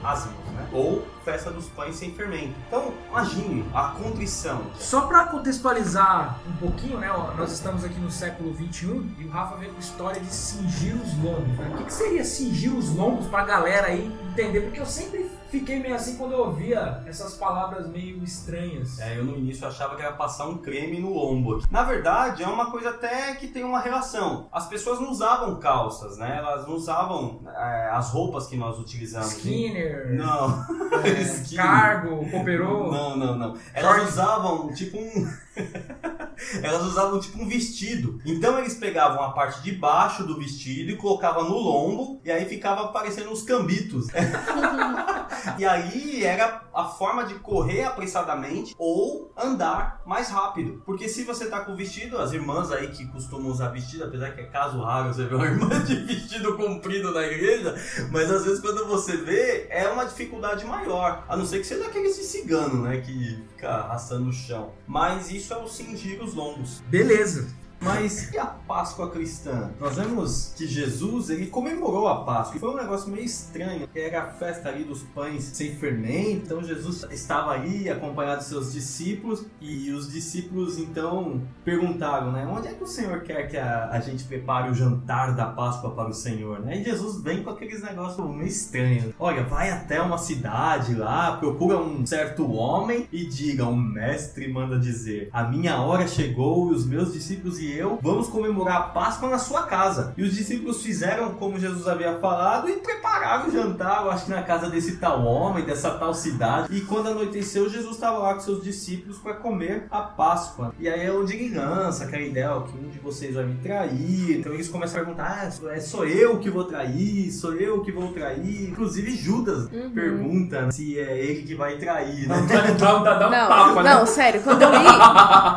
ázimos, 0.03 0.39
né? 0.53 0.69
Ou 0.73 1.05
festa 1.25 1.51
dos 1.51 1.67
pães 1.71 1.97
sem 1.97 2.15
fermento. 2.15 2.55
Então, 2.69 2.95
imagine 3.11 3.69
a 3.75 3.89
contrição. 3.89 4.63
Só 4.79 5.03
pra 5.03 5.25
contextualizar 5.27 6.39
um 6.47 6.53
pouquinho, 6.57 6.99
né? 6.99 7.11
ó, 7.11 7.35
Nós 7.35 7.51
estamos 7.51 7.85
aqui 7.85 7.99
no 7.99 8.13
século 8.13 8.55
XXI 8.55 9.11
e 9.19 9.25
o 9.25 9.31
Rafa 9.31 9.57
veio 9.57 9.73
com 9.73 9.79
a 9.79 9.81
história 9.81 10.21
de 10.21 10.33
cingir 10.33 10.95
os 10.95 11.17
lombos. 11.19 11.59
Né? 11.59 11.71
O 11.75 11.79
que, 11.79 11.85
que 11.85 11.93
seria 11.93 12.25
cingir 12.25 12.73
os 12.73 12.91
lombos 12.95 13.27
pra 13.27 13.45
galera 13.45 13.89
aí 13.89 14.07
entender? 14.31 14.61
Porque 14.63 14.81
eu 14.81 14.87
sempre 14.87 15.28
fiquei 15.51 15.79
meio 15.81 15.95
assim 15.95 16.17
quando 16.17 16.33
eu 16.33 16.41
ouvia 16.47 17.03
essas 17.07 17.35
palavras 17.35 17.87
meio 17.89 18.23
estranhas. 18.23 18.99
É, 19.01 19.19
eu 19.19 19.25
no 19.25 19.37
início 19.37 19.67
achava 19.67 19.97
que 19.97 20.03
era 20.03 20.13
passar 20.13 20.47
um 20.47 20.59
creme 20.59 21.01
no 21.01 21.13
aqui. 21.13 21.65
Na 21.71 21.83
verdade, 21.85 22.43
é 22.43 22.47
uma 22.47 22.71
coisa 22.71 22.91
até 22.91 23.35
que 23.35 23.49
tem 23.49 23.65
uma 23.65 23.81
relação. 23.81 24.49
As 24.53 24.67
pessoas 24.69 25.01
não 25.01 25.11
usavam 25.11 25.59
calças, 25.59 26.17
né? 26.19 26.37
Elas 26.39 26.67
não 26.67 26.75
usavam 26.75 27.41
é, 27.47 27.91
as 27.93 28.11
roupas 28.11 28.47
que 28.47 28.57
nós 28.57 28.79
utilizamos. 28.79 29.33
Skinner, 29.33 30.15
Não. 30.15 30.65
é, 31.05 31.09
Skinner. 31.23 31.65
cargo, 31.65 32.31
cooperou. 32.31 32.93
Não, 32.93 33.17
não, 33.17 33.37
não. 33.37 33.57
Elas 33.75 33.97
Short. 33.97 34.09
usavam 34.09 34.73
tipo 34.75 34.99
um. 34.99 35.29
Elas 36.63 36.83
usavam 36.85 37.19
tipo 37.21 37.43
um 37.43 37.49
vestido. 37.49 38.21
Então 38.25 38.59
eles 38.59 38.75
pegavam 38.75 39.23
a 39.23 39.33
parte 39.33 39.63
de 39.63 39.73
baixo 39.73 40.25
do 40.25 40.39
vestido 40.39 40.91
e 40.91 40.97
colocavam 40.97 41.45
no 41.45 41.59
lombo 41.59 42.21
e 42.25 42.31
aí 42.31 42.45
ficava 42.45 42.89
parecendo 42.89 43.31
uns 43.31 43.43
cambitos. 43.43 44.07
e 45.59 45.65
aí 45.65 46.25
era 46.25 46.63
a 46.79 46.85
forma 46.85 47.25
de 47.25 47.35
correr 47.35 47.83
apressadamente 47.83 48.73
ou 48.79 49.33
andar 49.37 50.01
mais 50.07 50.31
rápido. 50.31 50.81
Porque 50.87 51.09
se 51.09 51.25
você 51.25 51.47
tá 51.47 51.59
com 51.61 51.73
o 51.73 51.77
vestido, 51.77 52.17
as 52.19 52.33
irmãs 52.33 52.71
aí 52.71 52.87
que 52.87 53.05
costumam 53.09 53.51
usar 53.51 53.71
vestido, 53.71 54.05
apesar 54.05 54.31
que 54.31 54.43
é 54.43 54.45
caso 54.45 54.81
raro 54.81 55.13
você 55.13 55.25
ver 55.25 55.35
uma 55.35 55.47
irmã 55.51 55.69
de 55.83 55.97
vestido 55.97 56.57
comprido 56.57 57.13
na 57.13 57.27
igreja, 57.27 57.75
mas 58.13 58.31
às 58.31 58.45
vezes 58.45 58.61
quando 58.61 58.87
você 58.87 59.17
vê, 59.17 59.67
é 59.71 59.89
uma 59.89 60.05
dificuldade 60.05 60.65
maior. 60.65 61.25
A 61.29 61.37
não 61.37 61.45
ser 61.45 61.59
que 61.59 61.67
seja 61.67 61.85
aqueles 61.85 62.17
de 62.17 62.23
cigano, 62.23 62.85
né? 62.85 63.01
Que 63.01 63.43
fica 63.51 63.69
arrastando 63.69 64.27
no 64.27 64.33
chão. 64.33 64.71
Mas 64.87 65.33
isso 65.33 65.53
é 65.53 65.57
o 65.57 65.65
os 65.65 66.35
lombos. 66.35 66.81
Beleza. 66.87 67.49
Mas 67.81 68.33
e 68.33 68.39
a 68.39 68.47
Páscoa 68.47 69.11
cristã? 69.11 69.71
Nós 69.81 69.97
vemos 69.97 70.53
que 70.57 70.67
Jesus, 70.67 71.31
ele 71.31 71.47
comemorou 71.47 72.09
a 72.09 72.25
Páscoa. 72.25 72.59
Foi 72.59 72.71
um 72.71 72.77
negócio 72.77 73.11
meio 73.11 73.25
estranho, 73.25 73.89
era 73.95 74.23
a 74.23 74.27
festa 74.27 74.69
ali 74.69 74.85
dos 74.85 75.03
pães 75.03 75.45
sem 75.45 75.75
fermento. 75.77 76.43
Então 76.45 76.63
Jesus 76.63 77.07
estava 77.11 77.53
ali 77.53 77.89
acompanhado 77.89 78.41
de 78.41 78.49
seus 78.49 78.73
discípulos 78.73 79.47
e 79.61 79.91
os 79.93 80.11
discípulos 80.11 80.79
então 80.79 81.41
perguntaram, 81.65 82.33
né? 82.33 82.47
Onde 82.47 82.69
é 82.69 82.73
que 82.73 82.83
o 82.83 82.87
Senhor 82.87 83.23
quer 83.23 83.49
que 83.49 83.57
a, 83.57 83.91
a 83.91 84.01
gente 84.01 84.25
prepare 84.25 84.71
o 84.71 84.75
jantar 84.75 85.35
da 85.35 85.47
Páscoa 85.47 85.91
para 85.91 86.09
o 86.09 86.15
Senhor, 86.15 86.61
né? 86.61 86.81
E 86.81 86.85
Jesus 86.85 87.23
vem 87.23 87.43
com 87.43 87.51
aqueles 87.51 87.83
negócios 87.83 88.29
meio 88.29 88.49
estranhos. 88.49 89.15
Olha, 89.19 89.45
vai 89.45 89.71
até 89.71 90.01
uma 90.01 90.19
cidade 90.19 90.95
lá, 90.95 91.37
procura 91.37 91.79
um 91.79 92.05
certo 92.05 92.51
homem 92.51 93.09
e 93.13 93.25
diga, 93.25 93.67
o 93.67 93.77
mestre 93.77 94.53
manda 94.53 94.79
dizer, 94.79 95.29
a 95.33 95.45
minha 95.45 95.81
hora 95.81 96.07
chegou 96.09 96.73
e 96.73 96.75
os 96.75 96.87
meus 96.87 97.13
discípulos 97.13 97.59
e 97.69 97.79
eu 97.79 97.99
vamos 98.01 98.29
comemorar 98.29 98.77
a 98.77 98.81
Páscoa 98.81 99.29
na 99.29 99.39
sua 99.39 99.65
casa. 99.65 100.15
E 100.17 100.23
os 100.23 100.35
discípulos 100.35 100.83
fizeram 100.83 101.35
como 101.35 101.59
Jesus 101.59 101.87
havia 101.87 102.19
falado 102.19 102.69
e 102.69 102.77
prepararam 102.77 103.49
o 103.49 103.53
jantar, 103.53 104.05
eu 104.05 104.11
acho 104.11 104.25
que 104.25 104.31
na 104.31 104.43
casa 104.43 104.71
desse 104.71 104.97
tal 104.97 105.23
homem, 105.25 105.65
dessa 105.65 105.91
tal 105.91 106.15
cidade. 106.15 106.75
E 106.75 106.81
quando 106.83 107.09
anoiteceu, 107.09 107.69
Jesus 107.69 107.95
estava 107.95 108.19
lá 108.19 108.35
com 108.35 108.41
seus 108.41 108.63
discípulos 108.63 109.19
para 109.19 109.35
comer 109.35 109.87
a 109.91 110.01
Páscoa. 110.01 110.73
E 110.79 110.89
aí 110.89 111.07
é 111.07 111.13
onde 111.13 111.35
ele 111.35 111.55
lança 111.55 112.05
aquela 112.05 112.23
ideia, 112.23 112.55
ó, 112.55 112.61
que 112.61 112.77
um 112.79 112.89
de 112.89 112.99
vocês 112.99 113.35
vai 113.35 113.45
me 113.45 113.57
trair. 113.57 114.39
Então 114.39 114.53
eles 114.53 114.69
começam 114.69 115.01
a 115.01 115.05
perguntar, 115.05 115.41
ah, 115.43 115.75
é 115.75 115.81
sou 115.81 116.07
eu 116.07 116.39
que 116.39 116.49
vou 116.51 116.65
trair, 116.65 117.31
sou 117.31 117.53
eu 117.55 117.83
que 117.83 117.93
vou 117.93 118.13
trair. 118.13 118.71
Inclusive 118.71 119.15
Judas 119.15 119.69
pergunta 119.95 120.71
se 120.71 120.99
é 120.99 121.19
ele 121.19 121.43
que 121.43 121.55
vai 121.55 121.77
trair, 121.77 122.27
né? 122.27 122.47
Dá, 122.79 122.99
dá, 122.99 123.15
dá 123.15 123.29
um 123.29 123.31
Não, 123.31 123.49
tapa, 123.49 123.83
né? 123.83 123.95
não, 123.95 124.07
sério, 124.07 124.41
quando 124.43 124.63
eu 124.63 124.71
li, 124.71 124.85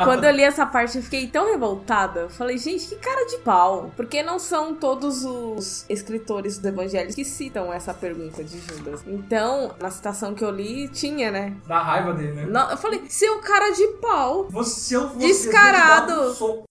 quando 0.03 0.23
eu 0.25 0.31
li 0.31 0.43
essa 0.43 0.65
parte, 0.65 0.97
eu 0.97 1.03
fiquei 1.03 1.27
tão 1.27 1.49
revoltada. 1.51 2.00
Eu 2.15 2.29
falei, 2.29 2.57
gente, 2.57 2.87
que 2.87 2.95
cara 2.95 3.25
de 3.25 3.37
pau. 3.39 3.91
Porque 3.95 4.23
não 4.23 4.39
são 4.39 4.75
todos 4.75 5.23
os 5.23 5.85
escritores 5.89 6.57
do 6.57 6.67
evangelho 6.67 7.13
que 7.13 7.23
citam 7.23 7.71
essa 7.71 7.93
pergunta 7.93 8.43
de 8.43 8.59
Judas. 8.59 9.03
Então, 9.05 9.75
na 9.79 9.89
citação 9.91 10.33
que 10.33 10.43
eu 10.43 10.51
li, 10.51 10.87
tinha, 10.87 11.31
né? 11.31 11.55
Dá 11.67 11.81
raiva 11.81 12.13
dele, 12.13 12.33
né? 12.33 12.45
Não, 12.45 12.69
eu 12.71 12.77
falei, 12.77 13.03
seu 13.09 13.39
cara 13.39 13.71
de 13.71 13.87
pau. 14.01 14.47
Você, 14.49 14.95
eu 14.95 15.09
fosse 15.09 15.27
Descarado. 15.27 16.11
Eu 16.11 16.63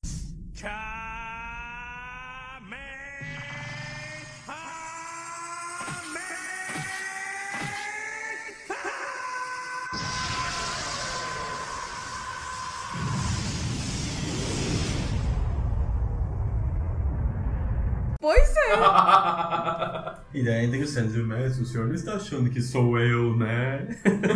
E 20.33 20.45
daí 20.45 20.55
é 20.55 20.65
interessante, 20.65 21.19
mestre, 21.19 21.63
o 21.63 21.67
senhor 21.67 21.89
não 21.89 21.95
está 21.95 22.15
achando 22.15 22.49
que 22.49 22.63
sou 22.63 22.97
eu, 23.01 23.37
né? 23.37 23.89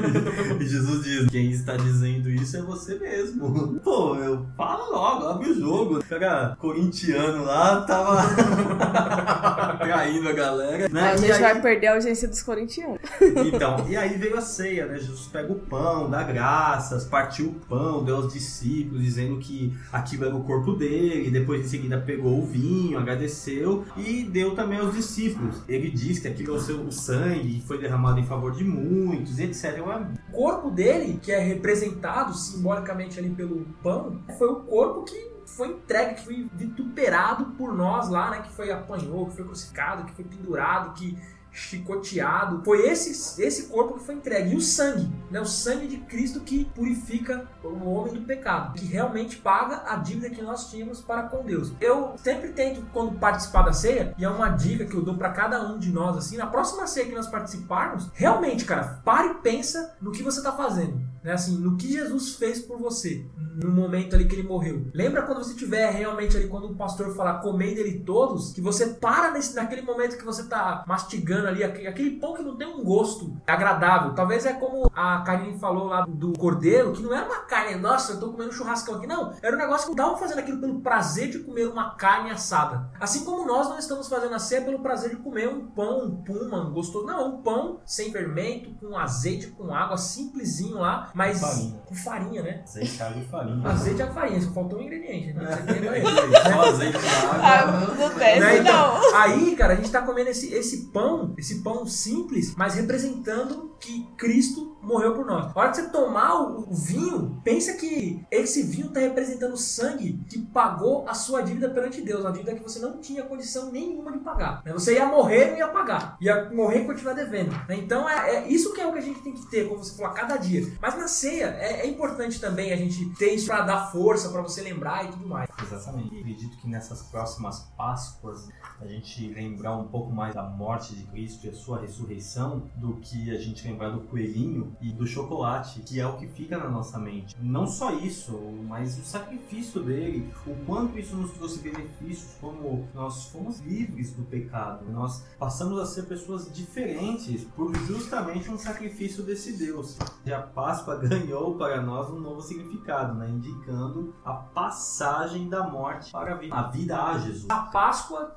e 0.61 0.66
Jesus 0.66 1.04
diz, 1.04 1.30
quem 1.30 1.52
está 1.52 1.76
dizendo 1.76 2.28
isso 2.28 2.57
é 2.57 2.62
você 2.62 2.98
mesmo. 2.98 3.78
Pô, 3.85 4.16
eu 4.16 4.44
falo 4.57 4.90
logo, 4.90 5.26
abre 5.28 5.50
o 5.50 5.54
jogo. 5.54 6.04
Cara 6.04 6.57
corintiano 6.59 7.44
lá 7.44 7.83
tava 7.83 8.16
traindo 9.85 10.29
a 10.29 10.33
galera. 10.33 10.88
Né? 10.88 11.01
A 11.01 11.16
gente 11.16 11.33
aí- 11.33 11.40
vai 11.40 11.61
perder 11.61 11.87
a 11.88 11.94
audiência 11.94 12.29
dos 12.29 12.42
corintianos. 12.42 12.99
então, 13.20 13.87
e 13.88 13.97
aí 13.97 14.16
veio 14.16 14.37
a 14.37 14.40
ceia, 14.40 14.87
né? 14.87 14.97
Jesus 14.99 15.27
pega 15.27 15.53
o 15.53 15.57
pão, 15.57 16.11
dá 16.11 16.23
graças, 16.23 17.05
partiu 17.05 17.49
o 17.49 17.53
pão, 17.55 18.05
deu 18.05 18.16
aos 18.16 18.33
discípulos, 18.33 19.03
dizendo 19.03 19.38
que 19.38 19.73
aquilo 19.92 20.25
era 20.25 20.35
o 20.35 20.44
corpo 20.44 20.73
dele. 20.73 21.31
Depois, 21.31 21.64
em 21.64 21.68
seguida, 21.68 21.99
pegou 22.01 22.38
o 22.40 22.47
vinho, 22.47 22.99
agradeceu 22.99 23.85
e 23.97 24.25
deu 24.25 24.55
também 24.55 24.79
aos 24.79 24.94
discípulos. 24.94 25.62
Ele 25.68 25.90
diz 25.90 26.18
que 26.18 26.29
aquilo 26.29 26.55
é 26.55 26.57
o 26.57 26.61
seu 26.61 26.90
sangue, 26.92 27.62
foi 27.66 27.79
derramado 27.79 28.18
em 28.20 28.25
favor 28.27 28.53
de 28.53 28.64
muitos, 28.64 29.38
etc. 29.38 29.75
É 29.79 29.83
uma- 29.83 30.12
O 30.33 30.37
corpo 30.37 30.70
dele, 30.70 31.18
que 31.23 31.31
é 31.33 31.38
representado 31.38 32.35
simbolicamente 32.35 33.18
ali 33.18 33.31
pelo 33.31 33.64
pão, 33.83 34.20
foi 34.38 34.49
o 34.49 34.57
corpo 34.57 35.05
que 35.05 35.34
foi 35.55 35.69
entregue, 35.69 36.14
que 36.14 36.25
foi 36.25 36.51
vituperado 36.53 37.47
por 37.57 37.73
nós 37.73 38.09
lá, 38.09 38.31
né? 38.31 38.43
Que 38.43 38.53
foi 38.53 38.71
apanhou, 38.71 39.27
que 39.27 39.37
foi 39.37 39.45
crucificado, 39.45 40.05
que 40.05 40.12
foi 40.12 40.25
pendurado, 40.25 40.95
que 40.95 41.17
chicoteado. 41.55 42.62
Foi 42.64 42.87
esse, 42.88 43.40
esse 43.40 43.69
corpo 43.69 43.95
que 43.95 44.05
foi 44.05 44.17
entregue. 44.17 44.53
E 44.53 44.57
o 44.57 44.61
sangue, 44.61 45.09
né? 45.31 45.40
O 45.40 45.47
sangue 45.47 45.87
de 45.87 45.99
Cristo 45.99 46.40
que 46.40 46.64
purifica 46.64 47.49
o 47.62 47.88
homem 47.88 48.14
do 48.14 48.23
pecado, 48.23 48.75
que 48.75 48.85
realmente 48.85 49.37
paga 49.37 49.85
a 49.87 49.97
dívida 49.97 50.29
que 50.29 50.43
nós 50.43 50.71
tínhamos 50.71 51.01
para 51.01 51.23
com 51.25 51.45
Deus. 51.45 51.73
Eu 51.81 52.14
sempre 52.19 52.49
tento, 52.49 52.85
quando 52.93 53.19
participar 53.19 53.62
da 53.62 53.73
ceia, 53.73 54.14
e 54.19 54.25
é 54.25 54.29
uma 54.29 54.49
dica 54.49 54.85
que 54.85 54.95
eu 54.95 55.03
dou 55.03 55.17
para 55.17 55.31
cada 55.31 55.64
um 55.64 55.79
de 55.79 55.93
nós, 55.93 56.17
assim, 56.17 56.37
na 56.37 56.47
próxima 56.47 56.87
ceia 56.87 57.07
que 57.07 57.14
nós 57.14 57.29
participarmos, 57.29 58.11
realmente, 58.12 58.64
cara, 58.64 59.01
pare 59.05 59.29
e 59.29 59.35
pensa 59.35 59.97
no 60.01 60.11
que 60.11 60.23
você 60.23 60.43
tá 60.43 60.53
fazendo. 60.53 61.13
Né, 61.24 61.32
assim, 61.32 61.56
no 61.56 61.78
que 61.78 61.90
Jesus 61.90 62.34
fez 62.34 62.60
por 62.60 62.78
você 62.78 63.24
no 63.54 63.70
momento 63.70 64.14
ali 64.14 64.26
que 64.26 64.34
ele 64.34 64.46
morreu. 64.46 64.87
Lembra 64.92 65.22
quando 65.22 65.38
você 65.38 65.54
tiver 65.54 65.90
realmente 65.90 66.37
ali, 66.37 66.48
quando 66.48 66.66
o 66.66 66.74
pastor 66.74 67.14
falar 67.14 67.38
comei 67.38 67.74
dele 67.74 68.02
todos, 68.04 68.52
que 68.52 68.60
você 68.60 68.88
para 68.88 69.30
nesse, 69.30 69.54
naquele 69.54 69.82
momento 69.82 70.18
que 70.18 70.24
você 70.24 70.44
tá 70.44 70.84
mastigando 70.87 71.48
ali, 71.48 71.62
aquele, 71.62 72.18
pão 72.18 72.34
que 72.34 72.42
não 72.42 72.56
tem 72.56 72.66
um 72.66 72.82
gosto 72.82 73.34
agradável. 73.46 74.14
Talvez 74.14 74.44
é 74.44 74.52
como 74.52 74.90
a 74.94 75.22
Karine 75.22 75.58
falou 75.58 75.87
lá 75.87 76.04
do 76.06 76.32
cordeiro, 76.34 76.92
que 76.92 77.02
não 77.02 77.14
era 77.14 77.26
uma 77.26 77.40
carne, 77.40 77.76
nossa, 77.76 78.12
eu 78.12 78.20
tô 78.20 78.30
comendo 78.30 78.50
um 78.50 78.52
churrascão 78.52 78.96
aqui. 78.96 79.06
Não, 79.06 79.32
era 79.40 79.56
um 79.56 79.58
negócio 79.58 79.87
que 79.87 79.92
estavam 79.92 80.16
fazendo 80.16 80.40
aquilo 80.40 80.60
pelo 80.60 80.80
prazer 80.80 81.30
de 81.30 81.38
comer 81.38 81.68
uma 81.68 81.94
carne 81.94 82.30
assada. 82.30 82.90
Assim 83.00 83.24
como 83.24 83.46
nós 83.46 83.68
não 83.68 83.78
estamos 83.78 84.08
fazendo 84.08 84.34
a 84.34 84.38
ceia 84.38 84.62
pelo 84.62 84.80
prazer 84.80 85.10
de 85.10 85.16
comer 85.16 85.48
um 85.48 85.66
pão, 85.68 86.04
um 86.04 86.16
puma, 86.22 86.64
gostoso. 86.70 87.06
Não, 87.06 87.37
um 87.37 87.42
pão 87.42 87.80
sem 87.87 88.10
fermento, 88.12 88.74
com 88.74 88.96
azeite, 88.96 89.48
com 89.48 89.72
água, 89.72 89.96
simplesinho 89.96 90.78
lá, 90.78 91.10
mas 91.14 91.40
Farinha. 91.40 91.83
com 91.87 91.94
farinha, 91.94 92.42
né? 92.42 92.61
Azeite, 92.64 93.03
água 93.03 93.22
e 93.22 93.24
farinha. 93.27 93.68
Azeite 93.68 94.03
é 94.03 94.07
farinha, 94.07 94.40
só 94.40 94.50
faltou 94.50 94.81
um 94.81 94.83
ingrediente, 94.83 95.33
né? 95.33 95.44
É 95.44 96.50
Só 96.53 96.61
azeite 96.62 96.98
e 96.98 97.09
água. 97.09 97.40
Ah, 97.40 97.87
não 97.87 98.18
desce, 98.18 98.40
né? 98.40 98.59
Então, 98.59 99.00
não. 99.00 99.16
aí, 99.16 99.57
cara, 99.57 99.74
a 99.74 99.77
gente 99.77 99.90
tá 99.92 100.03
comendo 100.03 100.31
esse, 100.31 100.53
esse 100.53 100.87
pão, 100.87 101.33
esse 101.38 101.62
pão 101.62 101.87
simples, 101.87 102.55
mas 102.57 102.74
representando 102.74 103.72
que 103.79 104.09
Cristo 104.16 104.73
morreu 104.85 105.14
por 105.14 105.27
nós. 105.27 105.51
A 105.55 105.59
hora 105.59 105.70
que 105.70 105.77
você 105.77 105.88
tomar 105.88 106.42
o, 106.42 106.73
vinho, 106.73 107.40
pensa 107.44 107.75
que 107.75 108.25
esse 108.31 108.62
vinho 108.62 108.88
está 108.88 109.01
representando 109.01 109.53
o 109.53 109.57
sangue 109.57 110.20
que 110.29 110.40
pagou 110.40 111.09
a 111.09 111.14
sua 111.14 111.42
dívida 111.42 111.68
perante 111.70 112.01
Deus, 112.01 112.20
uma 112.20 112.33
dívida 112.33 112.55
que 112.55 112.62
você 112.62 112.79
não 112.79 112.99
tinha 112.99 113.23
condição 113.23 113.70
nenhuma 113.70 114.12
de 114.12 114.18
pagar. 114.18 114.62
né? 114.64 114.73
Você 114.73 114.94
ia 114.94 115.07
morrer 115.07 115.49
e 115.49 115.51
não 115.53 115.59
ia 115.59 115.68
pagar, 115.68 116.16
ia 116.20 116.51
morrer 116.51 116.83
e 116.83 116.87
continuar 116.87 117.14
devendo. 117.14 117.51
né? 117.68 117.77
Então 117.77 118.09
é, 118.09 118.37
é 118.37 118.49
isso 118.49 118.73
que 118.73 118.81
é 118.81 118.87
o 118.87 118.92
que 118.92 118.99
a 118.99 119.03
gente 119.03 119.20
tem 119.20 119.33
que 119.33 119.47
ter, 119.51 119.68
como 119.68 119.83
você 119.83 119.97
falou, 119.97 120.12
a 120.12 120.14
cada 120.14 120.37
dia. 120.37 120.66
Mas 120.81 120.97
na 120.97 121.09
ceia 121.09 121.47
é, 121.59 121.81
é 121.83 121.87
importante 121.87 122.40
também 122.40 122.73
a 122.73 122.77
gente 122.77 123.09
ter 123.16 123.35
isso 123.35 123.47
para 123.47 123.62
dar 123.62 123.90
força, 123.90 124.29
para 124.29 124.42
você 124.42 124.62
lembrar 124.62 125.05
e 125.05 125.09
tudo 125.09 125.27
mais. 125.27 125.49
Exatamente. 125.62 126.18
Acredito 126.18 126.57
que 126.59 126.68
nessas 126.68 127.03
próximas 127.03 127.61
Páscoas 127.77 128.49
a 128.81 128.87
gente 128.87 129.29
lembrar 129.29 129.77
um 129.77 129.88
pouco 129.88 130.13
mais 130.13 130.35
da 130.35 130.42
morte 130.42 130.94
de 130.94 131.04
Cristo 131.04 131.46
e 131.46 131.50
a 131.50 131.54
sua 131.54 131.81
ressurreição 131.81 132.63
do 132.77 132.96
que 132.96 133.31
a 133.31 133.38
gente 133.38 133.67
lembrar 133.67 133.90
do 133.90 134.00
coelhinho 134.00 134.73
e 134.81 134.92
do 134.92 135.06
chocolate, 135.06 135.81
que 135.81 136.00
é 136.00 136.06
o 136.06 136.16
que 136.16 136.27
fica 136.27 136.58
na 136.58 136.68
nossa 136.68 136.98
mente. 136.98 137.37
Não 137.40 137.66
só 137.66 137.92
isso, 137.92 138.38
mas 138.66 138.98
o 138.98 139.04
sacrifício 139.04 139.83
dele, 139.83 140.33
o 140.46 140.54
quanto 140.66 140.98
isso 140.98 141.16
nos 141.16 141.33
trouxe 141.33 141.58
benefícios, 141.60 142.35
como 142.40 142.88
nós 142.94 143.27
fomos 143.27 143.60
livres 143.60 144.12
do 144.12 144.22
pecado, 144.22 144.85
nós 144.90 145.25
passamos 145.38 145.79
a 145.79 145.87
ser 145.87 146.04
pessoas 146.04 146.52
diferentes 146.52 147.44
por 147.56 147.75
justamente 147.87 148.50
um 148.50 148.58
sacrifício 148.58 149.22
desse 149.22 149.56
Deus. 149.56 149.98
E 150.25 150.33
a 150.33 150.40
Páscoa 150.40 150.96
ganhou 151.06 151.56
para 151.56 151.81
nós 151.81 152.10
um 152.10 152.18
novo 152.18 152.40
significado, 152.40 153.14
né? 153.14 153.29
indicando 153.29 154.14
a 154.25 154.33
passagem 154.33 155.48
da 155.48 155.68
morte 155.68 156.10
para 156.12 156.35
a 156.35 156.37
vida, 156.37 156.54
a 156.54 156.62
vida 156.62 157.02
a 157.02 157.18
Jesus. 157.18 157.50
A 157.50 157.62
Páscoa 157.62 158.37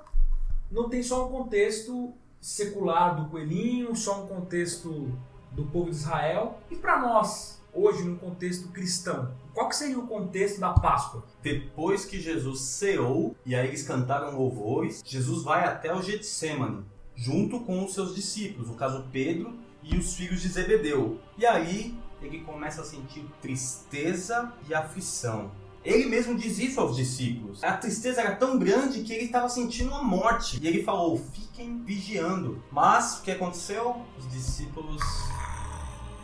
não 0.72 0.90
tem 0.90 1.02
só 1.02 1.28
um 1.28 1.32
contexto 1.32 2.14
secular 2.40 3.16
do 3.16 3.30
coelhinho, 3.30 3.96
só 3.96 4.24
um 4.24 4.28
contexto 4.28 5.12
do 5.58 5.66
povo 5.66 5.90
de 5.90 5.98
Israel. 5.98 6.60
E 6.70 6.76
para 6.76 7.02
nós, 7.02 7.60
hoje, 7.74 8.04
num 8.04 8.16
contexto 8.16 8.70
cristão, 8.70 9.34
qual 9.54 9.68
que 9.68 9.76
seria 9.76 10.00
o 10.00 10.08
contexto 10.08 10.60
da 10.60 10.72
Páscoa? 10.72 11.26
Depois 11.42 12.06
que 12.06 12.22
Jesus 12.22 12.62
ceou 12.62 13.36
e 13.44 13.56
aí 13.56 13.68
eles 13.68 13.82
cantaram 13.82 14.38
louvores, 14.38 15.02
Jesus 15.04 15.44
vai 15.44 15.66
até 15.66 15.94
o 15.94 16.02
Getsemane, 16.02 16.86
junto 17.16 17.60
com 17.62 17.84
os 17.84 17.94
seus 17.94 18.14
discípulos, 18.14 18.70
no 18.70 18.76
caso 18.76 19.06
Pedro 19.12 19.52
e 19.82 19.98
os 19.98 20.14
filhos 20.14 20.42
de 20.42 20.48
Zebedeu. 20.48 21.20
E 21.38 21.46
aí 21.46 21.98
ele 22.22 22.42
começa 22.42 22.82
a 22.82 22.86
sentir 22.86 23.26
tristeza 23.42 24.54
e 24.70 24.74
aflição. 24.76 25.52
Ele 25.88 26.06
mesmo 26.06 26.36
diz 26.36 26.60
isso 26.60 26.82
aos 26.82 26.98
discípulos. 26.98 27.64
A 27.64 27.72
tristeza 27.72 28.20
era 28.20 28.36
tão 28.36 28.60
grande 28.60 29.04
que 29.04 29.14
ele 29.14 29.24
estava 29.24 29.48
sentindo 29.48 29.96
a 29.96 30.04
morte. 30.04 30.60
E 30.62 30.68
ele 30.68 30.84
falou: 30.84 31.18
fiquem 31.34 31.82
vigiando. 31.82 32.62
Mas 32.70 33.20
o 33.20 33.22
que 33.22 33.32
aconteceu? 33.32 33.96
Os 34.20 34.30
discípulos 34.30 35.02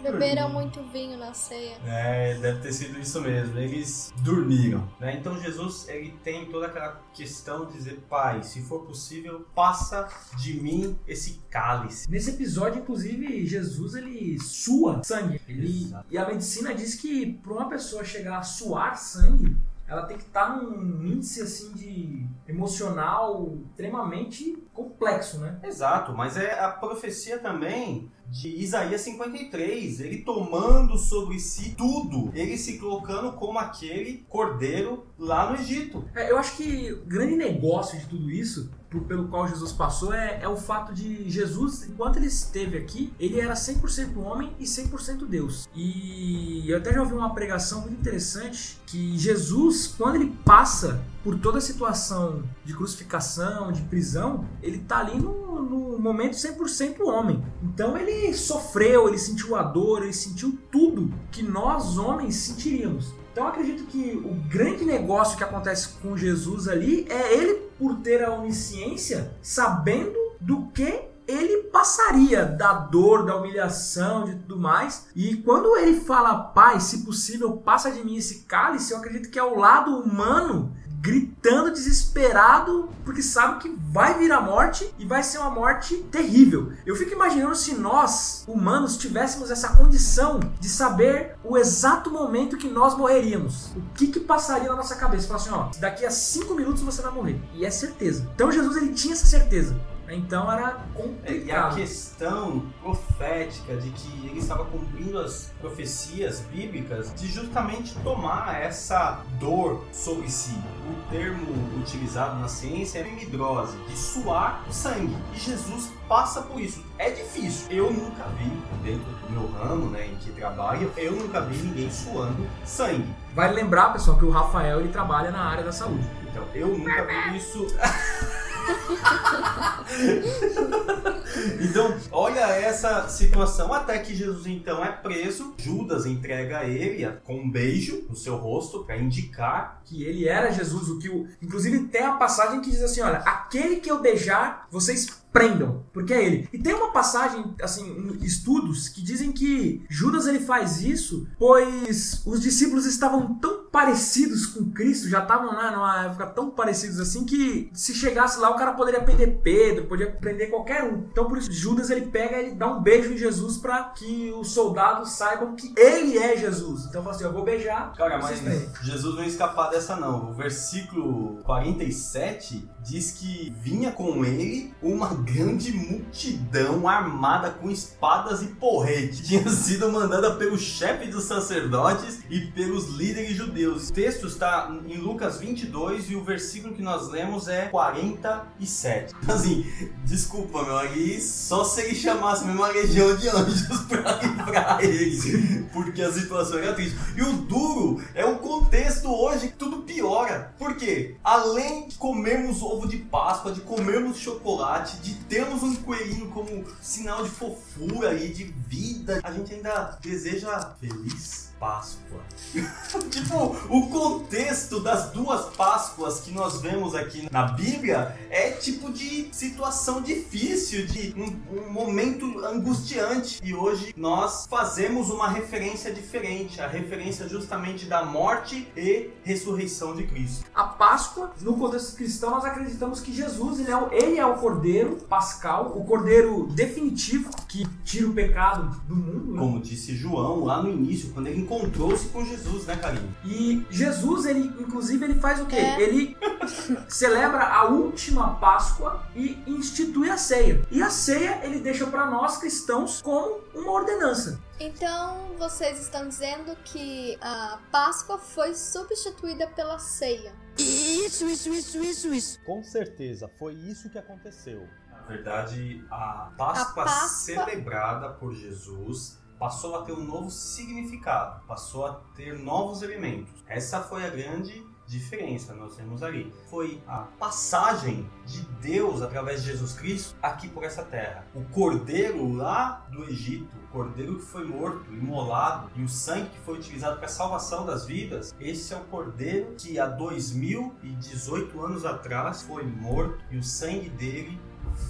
Beberam 0.04 0.50
muito 0.50 0.84
vinho 0.92 1.18
na 1.18 1.34
ceia. 1.34 1.78
É, 1.86 2.36
deve 2.36 2.60
ter 2.60 2.74
sido 2.74 3.00
isso 3.00 3.22
mesmo. 3.22 3.58
Eles 3.58 4.14
dormiram. 4.22 4.88
Né? 5.00 5.16
Então 5.18 5.40
Jesus 5.40 5.88
ele 5.88 6.14
tem 6.24 6.46
toda 6.46 6.68
aquela 6.68 7.02
questão 7.14 7.66
de 7.66 7.74
dizer, 7.74 8.04
Pai, 8.10 8.44
se 8.44 8.62
for 8.62 8.82
possível, 8.82 9.46
passa 9.56 10.08
de 10.38 10.60
mim 10.60 10.98
esse 11.08 11.42
cálice. 11.50 12.10
Nesse 12.10 12.32
episódio, 12.32 12.82
inclusive, 12.82 13.46
Jesus 13.46 13.96
ele 13.96 14.40
sua 14.40 15.02
sangue. 15.04 15.42
Ele, 15.48 15.86
Exato. 15.86 16.06
e 16.10 16.18
a 16.18 16.28
medicina 16.28 16.74
diz 16.74 16.96
que 16.96 17.34
para 17.34 17.54
uma 17.54 17.70
pessoa 17.70 18.04
chegar 18.04 18.40
a 18.40 18.44
suar 18.44 18.98
sangue, 18.98 19.56
ela 19.88 20.04
tem 20.06 20.18
que 20.18 20.24
estar 20.24 20.56
num 20.56 21.06
índice 21.06 21.42
assim 21.42 21.72
de 21.74 22.26
emocional 22.48 23.58
extremamente 23.70 24.58
complexo, 24.74 25.40
né? 25.40 25.60
Exato, 25.64 26.14
mas 26.14 26.38
é 26.38 26.60
a 26.60 26.70
profecia 26.70 27.38
também 27.38 28.10
de 28.30 28.50
Isaías 28.50 29.02
53, 29.02 30.00
ele 30.00 30.18
tomando 30.20 30.98
sobre 30.98 31.40
si 31.40 31.76
tudo, 31.78 32.32
ele 32.34 32.58
se 32.58 32.78
colocando 32.80 33.34
como 33.34 33.60
aquele 33.60 34.26
cordeiro 34.28 35.06
lá 35.18 35.50
no 35.50 35.58
Egito. 35.58 36.04
É, 36.16 36.32
eu 36.32 36.38
acho 36.38 36.58
que 36.58 36.92
o 36.92 37.06
grande 37.06 37.36
negócio 37.36 38.00
de 38.00 38.06
tudo 38.08 38.32
isso, 38.32 38.72
pelo 39.08 39.28
qual 39.28 39.48
Jesus 39.48 39.72
passou, 39.72 40.14
é, 40.14 40.40
é 40.42 40.48
o 40.48 40.58
fato 40.58 40.94
de 40.94 41.30
Jesus, 41.30 41.88
enquanto 41.88 42.18
ele 42.18 42.28
esteve 42.28 42.78
aqui, 42.78 43.14
ele 43.20 43.40
era 43.40 43.54
100% 43.54 44.18
homem 44.18 44.52
e 44.60 44.66
100% 44.66 45.28
Deus. 45.28 45.68
E 45.76 46.70
eu 46.70 46.78
até 46.78 46.94
já 46.94 47.02
ouvi 47.02 47.14
uma 47.14 47.34
pregação 47.34 47.82
muito 47.82 48.00
interessante 48.00 48.78
que 48.86 49.18
Jesus, 49.18 49.88
quando 49.98 50.16
ele 50.16 50.34
passa 50.46 51.04
por 51.24 51.40
toda 51.40 51.58
a 51.58 51.62
situação 51.62 52.44
de 52.66 52.76
crucificação, 52.76 53.72
de 53.72 53.82
prisão, 53.84 54.46
ele 54.62 54.80
tá 54.80 55.00
ali 55.00 55.18
no, 55.18 55.62
no 55.62 56.00
momento 56.00 56.34
100% 56.34 57.00
homem. 57.02 57.44
Então 57.64 57.98
ele 57.98 58.34
sofreu, 58.34 59.08
ele 59.08 59.18
sentiu 59.18 59.56
a 59.56 59.64
dor, 59.64 60.04
ele 60.04 60.14
sentiu 60.14 60.58
tudo 60.72 61.14
que 61.32 61.42
nós 61.42 61.98
homens 61.98 62.36
sentiríamos. 62.36 63.14
Então 63.32 63.48
acredito 63.48 63.86
que 63.86 64.12
o 64.24 64.36
grande 64.48 64.86
negócio 64.86 65.38
que 65.38 65.44
acontece 65.44 65.90
com 66.02 66.16
Jesus 66.16 66.68
ali 66.68 67.08
é 67.10 67.34
ele, 67.34 67.56
por 67.80 67.96
ter 67.98 68.24
a 68.24 68.32
onisciência, 68.32 69.34
sabendo 69.42 70.14
do 70.40 70.68
que 70.68 71.14
ele 71.28 71.64
passaria 71.64 72.46
da 72.46 72.74
dor, 72.74 73.26
da 73.26 73.38
humilhação, 73.38 74.26
de 74.26 74.36
tudo 74.36 74.60
mais. 74.60 75.08
E 75.16 75.38
quando 75.38 75.76
ele 75.78 76.02
fala, 76.02 76.36
Pai, 76.36 76.80
se 76.80 77.04
possível, 77.06 77.58
passa 77.58 77.92
de 77.92 78.04
mim 78.04 78.18
esse 78.18 78.44
cálice, 78.44 78.92
eu 78.92 79.00
acredito 79.00 79.30
que 79.30 79.40
é 79.40 79.44
o 79.44 79.58
lado 79.58 79.98
humano 79.98 80.76
gritando 81.04 81.74
desesperado 81.74 82.88
porque 83.04 83.22
sabe 83.22 83.62
que 83.62 83.76
vai 83.92 84.18
vir 84.18 84.32
a 84.32 84.40
morte 84.40 84.90
e 84.98 85.06
vai 85.06 85.22
ser 85.22 85.40
uma 85.40 85.50
morte 85.50 85.98
terrível. 86.10 86.72
Eu 86.86 86.96
fico 86.96 87.12
imaginando 87.12 87.54
se 87.58 87.76
nós, 87.76 88.46
humanos, 88.48 88.96
tivéssemos 88.96 89.52
essa 89.52 89.76
condição 89.76 90.40
de 90.62 90.70
saber 90.70 91.36
o 91.44 91.58
exato 91.58 92.10
momento 92.10 92.56
que 92.56 92.70
nós 92.70 92.98
morreríamos. 92.98 93.66
O 93.76 93.82
que 93.94 94.08
que 94.08 94.20
passaria 94.22 94.70
na 94.70 94.78
nossa 94.78 94.96
cabeça? 94.96 95.28
Falar 95.28 95.40
assim, 95.42 95.50
ó, 95.52 95.70
daqui 95.78 96.06
a 96.06 96.10
cinco 96.10 96.56
minutos 96.56 96.82
você 96.82 97.02
vai 97.02 97.12
morrer. 97.12 97.42
E 97.54 97.66
é 97.66 97.70
certeza. 97.70 98.26
Então 98.34 98.50
Jesus 98.50 98.78
ele 98.78 98.94
tinha 98.94 99.14
essa 99.14 99.26
certeza. 99.26 99.76
Então 100.16 100.52
era 100.52 100.64
É, 100.64 100.68
E 100.68 100.72
a 100.72 100.74
complicado. 100.94 101.76
questão 101.76 102.66
profética 102.82 103.76
de 103.78 103.90
que 103.92 104.28
ele 104.28 104.40
estava 104.40 104.66
cumprindo 104.66 105.18
as 105.20 105.52
profecias 105.60 106.42
bíblicas 106.42 107.14
de 107.16 107.28
justamente 107.28 107.96
tomar 108.00 108.62
essa 108.62 109.22
dor 109.40 109.84
sobre 109.92 110.30
si. 110.30 110.58
O 110.90 111.10
termo 111.12 111.46
utilizado 111.80 112.40
na 112.40 112.48
ciência 112.48 113.00
é 113.00 113.08
hemidrose, 113.08 113.78
de 113.88 113.98
suar 113.98 114.64
sangue. 114.70 115.16
E 115.34 115.40
Jesus 115.40 115.92
passa 116.08 116.42
por 116.42 116.60
isso. 116.60 116.84
É 116.98 117.10
difícil. 117.10 117.68
Eu 117.72 117.92
nunca 117.92 118.24
vi, 118.38 118.50
dentro 118.84 119.06
do 119.12 119.32
meu 119.32 119.48
ramo, 119.52 119.90
né, 119.90 120.08
em 120.08 120.16
que 120.16 120.32
trabalho, 120.32 120.92
eu 120.98 121.14
nunca 121.14 121.42
vi 121.42 121.58
ninguém 121.58 121.90
suando 121.90 122.46
sangue. 122.66 123.08
Vale 123.34 123.54
lembrar, 123.54 123.94
pessoal, 123.94 124.18
que 124.18 124.26
o 124.26 124.30
Rafael 124.30 124.80
ele 124.80 124.90
trabalha 124.90 125.32
na 125.32 125.42
área 125.44 125.64
da 125.64 125.72
saúde. 125.72 126.08
Então, 126.30 126.44
eu 126.54 126.68
nunca 126.68 127.04
vi 127.06 127.38
isso. 127.38 127.66
então, 131.62 131.98
olha 132.12 132.40
essa 132.40 133.08
situação. 133.08 133.74
Até 133.74 134.00
que 134.00 134.16
Jesus 134.16 134.48
então 134.48 134.84
é 134.84 134.92
preso. 134.92 135.54
Judas 135.58 136.06
entrega 136.06 136.66
ele 136.66 137.10
com 137.24 137.36
um 137.36 137.50
beijo 137.50 138.06
no 138.10 138.16
seu 138.16 138.36
rosto 138.36 138.84
para 138.84 138.98
indicar. 138.98 139.82
que 139.86 140.04
ele 140.04 140.28
era 140.28 140.52
Jesus, 140.52 140.90
o 140.90 141.00
que 141.00 141.10
o, 141.10 141.28
inclusive 141.42 141.88
tem 141.88 142.04
a 142.04 142.14
passagem 142.14 142.62
que 142.62 142.70
diz 142.70 142.82
assim, 142.82 143.02
olha, 143.02 143.20
aquele 143.20 143.78
que 143.78 143.92
eu 143.92 144.00
beijar, 144.00 144.68
vocês 144.72 145.23
prendam, 145.34 145.84
porque 145.92 146.14
é 146.14 146.24
ele. 146.24 146.48
E 146.54 146.60
tem 146.60 146.74
uma 146.76 146.92
passagem, 146.92 147.56
assim, 147.62 147.84
em 147.90 148.24
estudos 148.24 148.88
que 148.88 149.02
dizem 149.02 149.32
que 149.32 149.84
Judas 149.90 150.28
ele 150.28 150.40
faz 150.40 150.82
isso, 150.82 151.28
pois 151.40 152.22
os 152.26 152.40
discípulos 152.40 152.86
estavam 152.86 153.34
tão 153.36 153.64
parecidos 153.66 154.46
com 154.46 154.70
Cristo, 154.72 155.10
já 155.10 155.24
estavam 155.24 155.48
lá 155.48 155.72
numa 155.72 156.06
época 156.06 156.28
tão 156.28 156.52
parecidos 156.52 157.00
assim 157.00 157.26
que 157.26 157.72
se 157.74 157.96
chegasse 157.96 158.40
lá 158.40 158.52
o 158.52 158.56
cara 158.56 158.74
poderia 158.74 159.02
prender 159.02 159.40
Pedro, 159.42 159.86
podia 159.86 160.12
prender 160.12 160.52
qualquer 160.52 160.84
um. 160.84 161.08
Então 161.12 161.28
por 161.28 161.40
isso 161.40 161.52
Judas 161.52 161.90
ele 161.90 162.06
pega 162.06 162.38
e 162.38 162.46
ele 162.46 162.56
dá 162.56 162.68
um 162.68 162.84
beijo 162.84 163.12
em 163.12 163.18
Jesus 163.18 163.58
para 163.58 163.86
que 163.86 164.32
os 164.38 164.52
soldados 164.52 165.14
saibam 165.14 165.56
que 165.56 165.74
ele 165.76 166.20
é 166.20 166.38
Jesus. 166.38 166.86
Então 166.86 167.02
fala 167.02 167.16
assim, 167.16 167.24
eu 167.24 167.34
vou 167.34 167.44
beijar, 167.44 167.94
Cara, 167.94 168.20
mas 168.20 168.40
prendem. 168.40 168.70
Jesus 168.84 169.16
não 169.16 169.24
ia 169.24 169.30
escapar 169.30 169.72
dessa 169.72 169.96
não. 169.96 170.30
O 170.30 170.34
versículo 170.34 171.42
47 171.44 172.70
diz 172.84 173.12
que 173.12 173.52
vinha 173.60 173.92
com 173.92 174.24
ele 174.24 174.72
uma 174.84 175.23
grande 175.24 175.72
multidão 175.72 176.88
armada 176.88 177.50
com 177.50 177.70
espadas 177.70 178.42
e 178.42 178.48
porrete. 178.48 179.24
Tinha 179.34 179.48
sido 179.50 179.92
mandada 179.92 180.36
pelo 180.36 180.58
chefe 180.58 181.08
dos 181.08 181.24
sacerdotes 181.24 182.20
e 182.30 182.42
pelos 182.42 182.90
líderes 182.90 183.36
judeus. 183.36 183.64
Deus. 183.64 183.90
O 183.90 183.94
texto 183.94 184.28
está 184.28 184.70
em 184.88 184.98
Lucas 184.98 185.40
22 185.40 186.10
e 186.10 186.16
o 186.16 186.24
versículo 186.24 186.74
que 186.74 186.82
nós 186.82 187.08
lemos 187.10 187.48
é 187.48 187.68
47. 187.68 189.14
Assim, 189.28 189.66
desculpa, 190.04 190.64
meu, 190.64 190.78
aí 190.78 191.22
só 191.22 191.64
se 191.64 191.82
ele 191.82 191.96
chamasse 191.96 192.46
mesmo 192.46 192.60
uma 192.60 192.68
legião 192.68 193.16
de 193.16 193.30
anjos 193.30 193.80
pra 193.88 194.20
livrar 194.22 194.84
ele, 194.84 195.66
porque 195.72 196.02
a 196.02 196.12
situação 196.12 196.60
era 196.60 196.74
triste. 196.74 196.98
E 197.16 197.22
o 197.22 197.34
duro 197.34 198.04
é 198.14 198.26
o 198.26 198.38
contexto 198.38 199.08
hoje 199.10 199.48
que 199.48 199.56
tudo 199.56 199.84
piora. 199.84 200.54
Por 200.58 200.76
quê? 200.76 201.16
Além 201.24 201.88
de 201.88 201.96
comermos 201.96 202.62
ovo 202.62 202.88
de 202.88 202.98
Páscoa, 202.98 203.52
de 203.52 203.62
comermos 203.62 204.18
chocolate, 204.18 204.98
de 204.98 205.13
termos 205.30 205.64
um 205.64 205.76
coelhinho 205.76 206.30
como 206.30 206.66
sinal 206.82 207.24
de 207.24 207.30
fofura 207.30 208.14
e 208.14 208.34
de 208.34 208.44
vida, 208.44 209.20
a 209.24 209.32
gente 209.32 209.54
ainda 209.54 209.98
deseja 210.02 210.76
feliz 210.80 211.53
Páscoa. 211.64 212.20
tipo, 213.10 213.56
o 213.70 213.88
contexto 213.88 214.82
das 214.82 215.12
duas 215.12 215.46
Páscoas 215.56 216.20
que 216.20 216.30
nós 216.30 216.60
vemos 216.60 216.94
aqui 216.94 217.26
na 217.32 217.44
Bíblia 217.44 218.18
é 218.30 218.52
tipo 218.52 218.92
de 218.92 219.30
situação 219.32 220.02
difícil, 220.02 220.86
de 220.86 221.16
um, 221.18 221.58
um 221.58 221.72
momento 221.72 222.44
angustiante. 222.46 223.40
E 223.42 223.54
hoje 223.54 223.94
nós 223.96 224.46
fazemos 224.46 225.10
uma 225.10 225.30
referência 225.30 225.94
diferente, 225.94 226.60
a 226.60 226.68
referência 226.68 227.30
justamente 227.30 227.86
da 227.86 228.04
morte 228.04 228.68
e 228.76 229.12
ressurreição 229.24 229.96
de 229.96 230.04
Cristo. 230.04 230.46
A 230.54 230.66
Páscoa, 230.66 231.32
no 231.40 231.56
contexto 231.56 231.96
cristão, 231.96 232.32
nós 232.32 232.44
acreditamos 232.44 233.00
que 233.00 233.14
Jesus 233.14 233.62
ele 233.62 233.72
é, 233.72 233.78
o, 233.78 233.94
ele 233.94 234.20
é 234.20 234.26
o 234.26 234.36
Cordeiro 234.36 234.98
Pascal, 235.08 235.78
o 235.78 235.86
Cordeiro 235.86 236.48
definitivo 236.48 237.30
que 237.48 237.66
tira 237.86 238.10
o 238.10 238.14
pecado 238.14 238.82
do 238.86 238.96
mundo. 238.96 239.34
né? 239.34 239.40
Como 239.40 239.62
disse 239.62 239.96
João 239.96 240.44
lá 240.44 240.62
no 240.62 240.70
início, 240.70 241.12
quando 241.14 241.28
ele 241.28 241.53
encontrou-se 241.58 242.08
com 242.10 242.26
Jesus, 242.26 242.66
né, 242.66 242.76
Karine? 242.76 243.16
E 243.24 243.66
Jesus, 243.70 244.26
ele, 244.26 244.46
inclusive, 244.60 245.06
ele 245.06 245.20
faz 245.20 245.40
o 245.40 245.46
quê? 245.46 245.56
É. 245.58 245.82
Ele 245.82 246.18
celebra 246.90 247.44
a 247.44 247.66
última 247.66 248.36
Páscoa 248.40 249.06
e 249.16 249.42
institui 249.48 250.10
a 250.10 250.18
ceia. 250.18 250.62
E 250.72 250.82
a 250.82 250.90
ceia 250.90 251.40
ele 251.44 251.60
deixa 251.60 251.86
para 251.88 252.06
nós 252.06 252.38
cristãos 252.38 253.02
como 253.02 253.42
uma 253.54 253.72
ordenança. 253.72 254.40
Então, 254.60 255.36
vocês 255.38 255.80
estão 255.80 256.08
dizendo 256.08 256.56
que 256.64 257.18
a 257.22 257.60
Páscoa 257.72 258.18
foi 258.18 258.54
substituída 258.56 259.48
pela 259.48 259.80
ceia. 259.80 260.34
Isso, 260.58 261.26
isso, 261.28 261.50
isso, 261.50 261.78
isso, 261.84 262.14
isso. 262.14 262.40
Com 262.46 262.64
certeza, 262.64 263.30
foi 263.40 263.54
isso 263.54 263.90
que 263.90 263.98
aconteceu. 263.98 264.68
Na 264.92 265.02
verdade, 265.02 265.84
a 265.92 266.32
Páscoa, 266.38 266.84
A 266.84 266.86
Páscoa- 266.86 267.08
celebrada 267.10 268.10
por 268.10 268.34
Jesus 268.34 269.20
passou 269.44 269.76
a 269.76 269.82
ter 269.82 269.92
um 269.92 270.06
novo 270.06 270.32
significado, 270.32 271.46
passou 271.46 271.86
a 271.86 272.00
ter 272.16 272.40
novos 272.40 272.82
elementos. 272.82 273.44
Essa 273.46 273.82
foi 273.82 274.06
a 274.06 274.10
grande 274.10 274.66
diferença, 274.88 275.54
nós 275.54 275.76
temos 275.76 276.02
ali. 276.02 276.34
Foi 276.50 276.82
a 276.88 277.00
passagem 277.20 278.10
de 278.26 278.42
Deus 278.62 279.02
através 279.02 279.44
de 279.44 279.52
Jesus 279.52 279.74
Cristo 279.74 280.16
aqui 280.24 280.48
por 280.48 280.64
essa 280.64 280.82
terra. 280.82 281.28
O 281.36 281.44
cordeiro 281.44 282.32
lá 282.32 282.88
do 282.90 283.04
Egito, 283.04 283.54
o 283.58 283.68
cordeiro 283.68 284.16
que 284.16 284.22
foi 284.22 284.48
morto, 284.48 284.90
imolado, 284.94 285.70
e 285.76 285.84
o 285.84 285.90
sangue 285.90 286.30
que 286.30 286.40
foi 286.40 286.58
utilizado 286.58 286.96
para 286.96 287.08
a 287.08 287.10
salvação 287.10 287.66
das 287.66 287.86
vidas, 287.86 288.34
esse 288.40 288.74
é 288.74 288.78
o 288.78 288.86
cordeiro 288.86 289.56
que 289.58 289.78
há 289.78 289.88
2018 289.88 291.62
anos 291.62 291.86
atrás 291.86 292.44
foi 292.44 292.64
morto 292.64 293.22
e 293.30 293.38
o 293.38 293.44
sangue 293.44 293.90
dele 293.90 294.40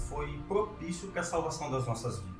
foi 0.07 0.39
propício 0.47 1.07
para 1.07 1.21
a 1.21 1.25
salvação 1.25 1.71
das 1.71 1.87
nossas 1.87 2.19
vidas. 2.19 2.32